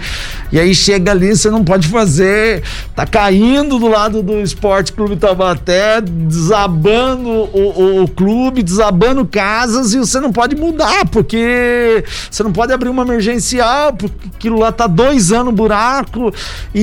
e 0.51 0.59
aí 0.59 0.75
chega 0.75 1.13
ali, 1.13 1.37
você 1.37 1.49
não 1.49 1.63
pode 1.63 1.87
fazer, 1.87 2.63
tá 2.95 3.07
caindo 3.07 3.79
do 3.79 3.89
lado 3.89 4.23
do 4.23 4.41
Esporte 4.41 4.93
Clube 4.93 5.15
Tabaté, 5.17 6.01
desabando 6.01 7.29
o, 7.29 8.01
o, 8.01 8.03
o 8.03 8.09
clube, 8.09 8.63
desabando 8.63 9.25
casas 9.25 9.95
e 9.95 9.99
você 9.99 10.19
não 10.19 10.33
pode 10.33 10.57
mudar, 10.57 11.07
porque 11.07 12.05
você 12.29 12.43
não 12.43 12.53
pode 12.53 12.73
abrir 12.73 12.89
uma 12.89 13.03
emergencial, 13.03 13.93
porque 13.93 14.29
aquilo 14.37 14.59
lá 14.59 14.73
tá 14.73 14.89
dois 14.89 15.31
anos 15.31 15.55
buraco 15.55 16.33
e, 16.75 16.80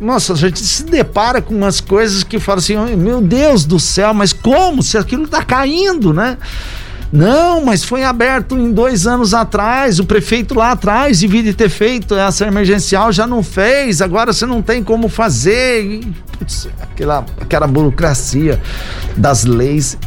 nossa, 0.00 0.32
a 0.32 0.36
gente 0.36 0.60
se 0.60 0.84
depara 0.84 1.40
com 1.40 1.54
umas 1.54 1.80
coisas 1.80 2.22
que 2.22 2.38
fala 2.38 2.58
assim: 2.58 2.76
meu 2.96 3.20
Deus 3.20 3.64
do 3.64 3.78
céu, 3.78 4.12
mas 4.12 4.32
como? 4.32 4.82
Se 4.82 4.98
aquilo 4.98 5.26
tá 5.26 5.42
caindo, 5.44 6.12
né? 6.12 6.36
Não, 7.12 7.64
mas 7.64 7.82
foi 7.82 8.04
aberto 8.04 8.56
em 8.56 8.70
dois 8.72 9.06
anos 9.06 9.34
atrás. 9.34 9.98
O 9.98 10.04
prefeito 10.04 10.54
lá 10.54 10.72
atrás 10.72 11.18
devia 11.18 11.42
de 11.42 11.52
ter 11.52 11.68
feito 11.68 12.14
essa 12.14 12.46
emergencial, 12.46 13.10
já 13.10 13.26
não 13.26 13.42
fez. 13.42 14.00
Agora 14.00 14.32
você 14.32 14.46
não 14.46 14.62
tem 14.62 14.82
como 14.82 15.08
fazer. 15.08 15.84
E, 15.84 16.14
putz, 16.38 16.68
aquela, 16.80 17.26
aquela 17.40 17.66
burocracia 17.66 18.60
das 19.16 19.44
leis. 19.44 19.98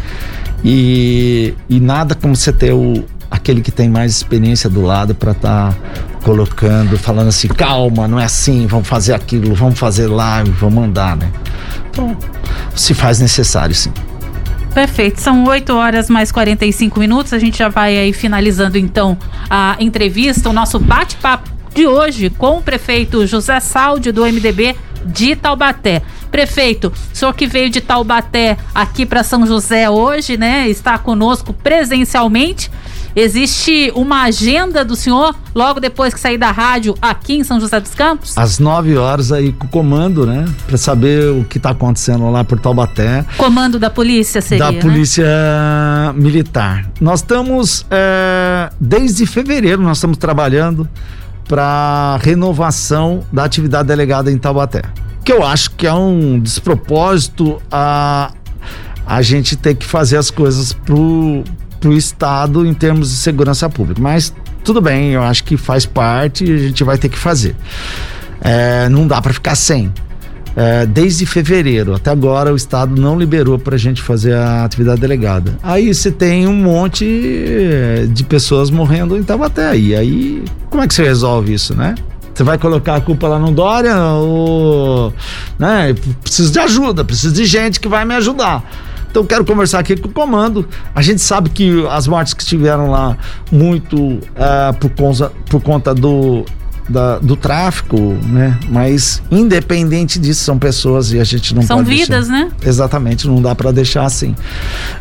E, 0.63 1.53
e 1.67 1.81
nada 1.81 2.15
como 2.15 2.37
você 2.37 2.53
ter 2.53 2.71
o, 2.71 3.03
aquele 3.33 3.61
que 3.61 3.71
tem 3.71 3.89
mais 3.89 4.11
experiência 4.11 4.69
do 4.69 4.83
lado 4.83 5.15
para 5.15 5.31
estar 5.31 5.71
tá 5.71 5.77
colocando, 6.23 6.99
falando 6.99 7.29
assim, 7.29 7.47
calma, 7.47 8.07
não 8.07 8.19
é 8.19 8.25
assim, 8.25 8.67
vamos 8.67 8.87
fazer 8.87 9.13
aquilo, 9.13 9.55
vamos 9.55 9.79
fazer 9.79 10.05
lá, 10.05 10.43
vamos 10.43 10.83
andar, 10.83 11.17
né? 11.17 11.31
Então, 11.89 12.15
se 12.75 12.93
faz 12.93 13.19
necessário, 13.19 13.73
sim. 13.73 13.91
Perfeito, 14.71 15.19
são 15.19 15.45
8 15.45 15.73
horas 15.73 16.09
mais 16.11 16.31
45 16.31 16.99
minutos. 16.99 17.33
A 17.33 17.39
gente 17.39 17.57
já 17.57 17.69
vai 17.69 17.97
aí 17.97 18.13
finalizando 18.13 18.77
então 18.77 19.17
a 19.49 19.77
entrevista, 19.79 20.49
o 20.49 20.53
nosso 20.53 20.77
bate-papo 20.77 21.49
de 21.73 21.87
hoje 21.87 22.29
com 22.29 22.57
o 22.57 22.61
prefeito 22.61 23.25
José 23.25 23.59
Saldi 23.59 24.11
do 24.11 24.23
MDB 24.23 24.75
de 25.05 25.35
Taubaté. 25.35 26.03
Prefeito, 26.31 26.93
o 27.13 27.15
senhor 27.15 27.33
que 27.33 27.47
veio 27.47 27.69
de 27.69 27.81
Taubaté 27.81 28.57
aqui 28.73 29.05
para 29.05 29.23
São 29.23 29.45
José 29.45 29.89
hoje, 29.89 30.37
né? 30.37 30.67
Está 30.67 30.97
conosco 30.97 31.51
presencialmente. 31.51 32.71
Existe 33.15 33.91
uma 33.95 34.23
agenda 34.23 34.83
do 34.83 34.95
senhor 34.95 35.35
logo 35.53 35.79
depois 35.79 36.13
que 36.13 36.19
sair 36.19 36.37
da 36.37 36.51
rádio 36.51 36.95
aqui 36.99 37.35
em 37.35 37.43
São 37.43 37.59
José 37.59 37.79
dos 37.79 37.93
Campos? 37.93 38.35
Às 38.37 38.57
9 38.57 38.97
horas 38.97 39.31
aí 39.31 39.51
com 39.51 39.67
o 39.67 39.69
comando, 39.69 40.25
né? 40.25 40.45
Para 40.65 40.77
saber 40.77 41.29
o 41.29 41.43
que 41.43 41.57
está 41.57 41.69
acontecendo 41.69 42.29
lá 42.31 42.43
por 42.43 42.59
Taubaté. 42.59 43.23
Comando 43.37 43.77
da 43.77 43.89
polícia 43.89 44.41
seria? 44.41 44.65
Da 44.65 44.71
né? 44.71 44.81
polícia 44.81 45.25
militar. 46.15 46.89
Nós 46.99 47.19
estamos 47.19 47.85
é, 47.91 48.71
desde 48.79 49.25
fevereiro 49.25 49.81
nós 49.81 49.97
estamos 49.97 50.17
trabalhando 50.17 50.87
para 51.47 52.17
renovação 52.21 53.23
da 53.31 53.43
atividade 53.43 53.87
delegada 53.87 54.31
em 54.31 54.37
Taubaté. 54.37 54.81
Que 55.23 55.31
eu 55.31 55.45
acho 55.45 55.71
que 55.71 55.85
é 55.85 55.93
um 55.93 56.39
despropósito 56.39 57.61
a 57.71 58.31
a 59.05 59.21
gente 59.21 59.55
ter 59.55 59.75
que 59.75 59.85
fazer 59.85 60.17
as 60.17 60.31
coisas 60.31 60.73
pro 60.73 61.43
para 61.83 61.89
o 61.89 61.93
Estado 61.93 62.65
em 62.65 62.73
termos 62.73 63.09
de 63.09 63.17
segurança 63.17 63.69
pública. 63.69 64.01
Mas 64.01 64.33
tudo 64.63 64.79
bem, 64.79 65.11
eu 65.11 65.21
acho 65.21 65.43
que 65.43 65.57
faz 65.57 65.85
parte 65.85 66.45
e 66.45 66.53
a 66.53 66.57
gente 66.57 66.83
vai 66.83 66.97
ter 66.97 67.09
que 67.09 67.17
fazer. 67.17 67.55
É, 68.39 68.87
não 68.87 69.05
dá 69.05 69.21
para 69.21 69.33
ficar 69.33 69.55
sem. 69.55 69.91
É, 70.55 70.85
desde 70.85 71.25
fevereiro 71.25 71.95
até 71.95 72.11
agora 72.11 72.53
o 72.53 72.55
Estado 72.55 73.01
não 73.01 73.17
liberou 73.17 73.57
para 73.57 73.73
a 73.73 73.77
gente 73.77 74.03
fazer 74.03 74.35
a 74.35 74.63
atividade 74.63 75.01
delegada. 75.01 75.57
Aí 75.61 75.93
você 75.93 76.11
tem 76.11 76.47
um 76.47 76.53
monte 76.53 77.05
é, 77.05 78.05
de 78.07 78.23
pessoas 78.23 78.69
morrendo 78.69 79.17
em 79.17 79.23
Taubaté. 79.23 79.75
E 79.75 79.95
aí, 79.95 80.43
como 80.69 80.83
é 80.83 80.87
que 80.87 80.93
você 80.93 81.03
resolve 81.03 81.53
isso, 81.53 81.75
né? 81.75 81.95
Você 82.33 82.43
vai 82.43 82.57
colocar 82.57 82.95
a 82.95 83.01
culpa 83.01 83.27
lá 83.27 83.37
no 83.37 83.51
Dória 83.51 83.95
ou. 83.97 85.13
Né? 85.59 85.93
Preciso 86.21 86.51
de 86.51 86.59
ajuda, 86.59 87.03
preciso 87.03 87.33
de 87.33 87.45
gente 87.45 87.79
que 87.79 87.87
vai 87.87 88.05
me 88.05 88.15
ajudar. 88.15 88.63
Então 89.13 89.23
quero 89.23 89.45
conversar 89.45 89.77
aqui 89.77 89.95
com 89.95 90.07
o 90.07 90.11
comando. 90.11 90.67
A 90.95 91.03
gente 91.03 91.21
sabe 91.21 91.51
que 91.51 91.85
as 91.87 92.07
mortes 92.07 92.33
que 92.33 92.43
tiveram 92.43 92.89
lá 92.89 93.15
muito 93.51 93.95
uh, 93.95 94.73
por, 94.79 94.89
conta, 94.89 95.31
por 95.47 95.61
conta 95.61 95.93
do 95.93 96.43
da, 96.89 97.19
do 97.19 97.35
tráfico, 97.35 97.95
né? 98.25 98.59
Mas 98.69 99.21
independente 99.29 100.17
disso, 100.17 100.43
são 100.43 100.57
pessoas 100.57 101.13
e 101.13 101.19
a 101.19 101.23
gente 101.23 101.53
não 101.53 101.61
São 101.61 101.77
pode 101.77 101.91
vidas, 101.91 102.27
deixar. 102.27 102.45
né? 102.45 102.51
Exatamente, 102.65 103.27
não 103.27 103.39
dá 103.39 103.53
para 103.53 103.71
deixar 103.71 104.03
assim. 104.03 104.35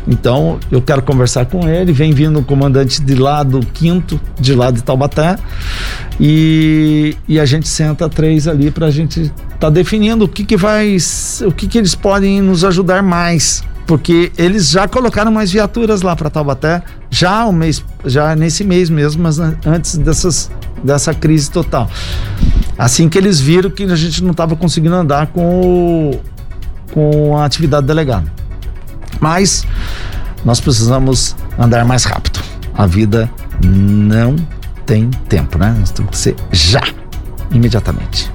Então, 0.07 0.59
eu 0.71 0.79
quero 0.79 1.01
conversar 1.01 1.47
com 1.47 1.67
ele. 1.67 1.91
Vem 1.91 2.13
vindo 2.13 2.39
o 2.39 2.43
comandante 2.43 3.01
de 3.01 3.15
lá 3.15 3.41
do 3.41 3.61
quinto, 3.61 4.21
de 4.39 4.53
lá 4.53 4.69
de 4.69 4.83
Taubaté, 4.83 5.37
e, 6.19 7.17
e 7.27 7.39
a 7.39 7.45
gente 7.45 7.67
senta 7.67 8.07
três 8.07 8.47
ali 8.47 8.69
para 8.69 8.85
a 8.85 8.91
gente 8.91 9.33
tá 9.59 9.71
definindo 9.71 10.25
o 10.25 10.27
que 10.27 10.45
que 10.45 10.55
vai, 10.55 10.97
o 11.45 11.51
que 11.51 11.67
que 11.67 11.79
eles 11.79 11.95
podem 11.95 12.41
nos 12.43 12.63
ajudar 12.63 13.01
mais. 13.01 13.63
Porque 13.85 14.31
eles 14.37 14.69
já 14.69 14.87
colocaram 14.87 15.31
mais 15.31 15.51
viaturas 15.51 16.01
lá 16.01 16.15
para 16.15 16.29
Taubaté, 16.29 16.81
já 17.09 17.45
o 17.45 17.51
mês, 17.51 17.83
já 18.05 18.35
nesse 18.35 18.63
mês 18.63 18.89
mesmo, 18.89 19.21
mas 19.23 19.39
an- 19.39 19.57
antes 19.65 19.97
dessas, 19.97 20.49
dessa 20.83 21.13
crise 21.13 21.51
total. 21.51 21.89
Assim 22.77 23.09
que 23.09 23.17
eles 23.17 23.39
viram 23.41 23.69
que 23.69 23.83
a 23.83 23.95
gente 23.95 24.23
não 24.23 24.31
estava 24.31 24.55
conseguindo 24.55 24.95
andar 24.95 25.27
com, 25.27 25.41
o, 26.11 26.21
com 26.93 27.37
a 27.37 27.45
atividade 27.45 27.85
delegada. 27.85 28.31
Mas 29.19 29.65
nós 30.45 30.59
precisamos 30.59 31.35
andar 31.59 31.85
mais 31.85 32.03
rápido. 32.05 32.39
A 32.73 32.87
vida 32.87 33.29
não 33.63 34.35
tem 34.85 35.09
tempo, 35.29 35.57
né? 35.57 35.75
Nós 35.77 35.91
temos 35.91 36.11
que 36.11 36.17
ser 36.17 36.35
já, 36.51 36.81
imediatamente. 37.51 38.31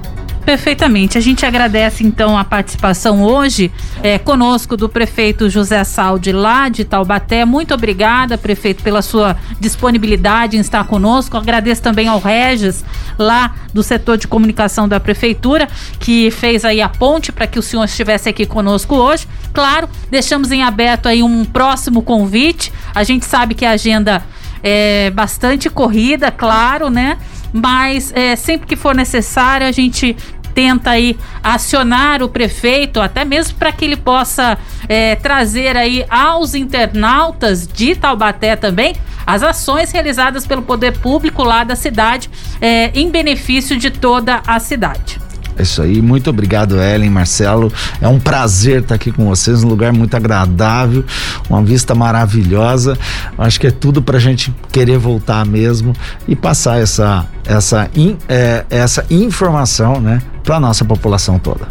Perfeitamente. 0.49 1.15
A 1.15 1.21
gente 1.21 1.45
agradece 1.45 2.03
então 2.03 2.35
a 2.35 2.43
participação 2.43 3.21
hoje 3.21 3.71
é, 4.01 4.17
conosco 4.17 4.75
do 4.75 4.89
prefeito 4.89 5.47
José 5.47 5.83
Saldi 5.83 6.31
lá 6.31 6.69
de 6.69 6.83
Taubaté. 6.83 7.45
Muito 7.45 7.71
obrigada, 7.71 8.35
prefeito, 8.35 8.81
pela 8.81 9.03
sua 9.03 9.37
disponibilidade 9.59 10.57
em 10.57 10.59
estar 10.59 10.85
conosco. 10.85 11.37
Agradeço 11.37 11.83
também 11.83 12.07
ao 12.07 12.19
Regis, 12.19 12.83
lá 13.15 13.53
do 13.71 13.83
setor 13.83 14.17
de 14.17 14.27
comunicação 14.27 14.87
da 14.87 14.99
prefeitura, 14.99 15.67
que 15.99 16.31
fez 16.31 16.65
aí 16.65 16.81
a 16.81 16.89
ponte 16.89 17.31
para 17.31 17.45
que 17.45 17.59
o 17.59 17.61
senhor 17.61 17.83
estivesse 17.83 18.27
aqui 18.27 18.47
conosco 18.47 18.95
hoje. 18.95 19.27
Claro, 19.53 19.87
deixamos 20.09 20.51
em 20.51 20.63
aberto 20.63 21.05
aí 21.05 21.21
um 21.21 21.45
próximo 21.45 22.01
convite. 22.01 22.73
A 22.95 23.03
gente 23.03 23.23
sabe 23.23 23.53
que 23.53 23.65
a 23.65 23.69
agenda 23.69 24.23
é 24.63 25.11
bastante 25.11 25.69
corrida, 25.69 26.31
claro, 26.31 26.89
né? 26.89 27.19
Mas 27.51 28.11
é, 28.15 28.35
sempre 28.35 28.67
que 28.67 28.75
for 28.75 28.93
necessário, 28.95 29.65
a 29.65 29.71
gente 29.71 30.15
tenta 30.53 30.91
aí 30.91 31.17
acionar 31.43 32.21
o 32.21 32.29
prefeito, 32.29 32.99
até 32.99 33.23
mesmo 33.23 33.57
para 33.57 33.71
que 33.71 33.85
ele 33.85 33.97
possa 33.97 34.57
é, 34.87 35.15
trazer 35.15 35.77
aí 35.77 36.05
aos 36.09 36.55
internautas 36.55 37.67
de 37.67 37.95
Taubaté 37.95 38.55
também 38.55 38.95
as 39.25 39.43
ações 39.43 39.91
realizadas 39.91 40.47
pelo 40.47 40.63
poder 40.63 40.97
público 40.97 41.43
lá 41.43 41.63
da 41.63 41.75
cidade 41.75 42.29
é, 42.59 42.89
em 42.95 43.09
benefício 43.09 43.77
de 43.77 43.91
toda 43.91 44.41
a 44.47 44.59
cidade. 44.59 45.28
É 45.59 45.63
isso 45.63 45.81
aí, 45.81 46.01
muito 46.01 46.29
obrigado, 46.29 46.81
Ellen, 46.81 47.09
Marcelo. 47.09 47.71
É 48.01 48.07
um 48.07 48.17
prazer 48.17 48.81
estar 48.81 48.95
aqui 48.95 49.11
com 49.11 49.25
vocês, 49.27 49.61
um 49.61 49.67
lugar 49.67 49.91
muito 49.91 50.15
agradável, 50.15 51.03
uma 51.49 51.61
vista 51.61 51.93
maravilhosa. 51.93 52.97
Acho 53.37 53.59
que 53.59 53.67
é 53.67 53.71
tudo 53.71 54.01
para 54.01 54.15
a 54.15 54.19
gente 54.21 54.55
querer 54.71 54.97
voltar 54.97 55.45
mesmo 55.45 55.93
e 56.27 56.35
passar 56.35 56.79
essa, 56.79 57.25
essa, 57.45 57.89
in- 57.93 58.17
é, 58.29 58.63
essa 58.69 59.05
informação 59.09 59.99
né, 59.99 60.21
para 60.45 60.61
nossa 60.61 60.85
população 60.85 61.37
toda. 61.37 61.67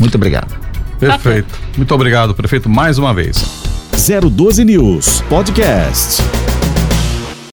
Muito 0.00 0.16
obrigado. 0.16 0.52
Perfeito. 0.98 1.54
Muito 1.76 1.94
obrigado, 1.94 2.34
prefeito, 2.34 2.68
mais 2.68 2.98
uma 2.98 3.14
vez. 3.14 3.44
012 4.30 4.64
News 4.64 5.20
Podcast. 5.28 6.22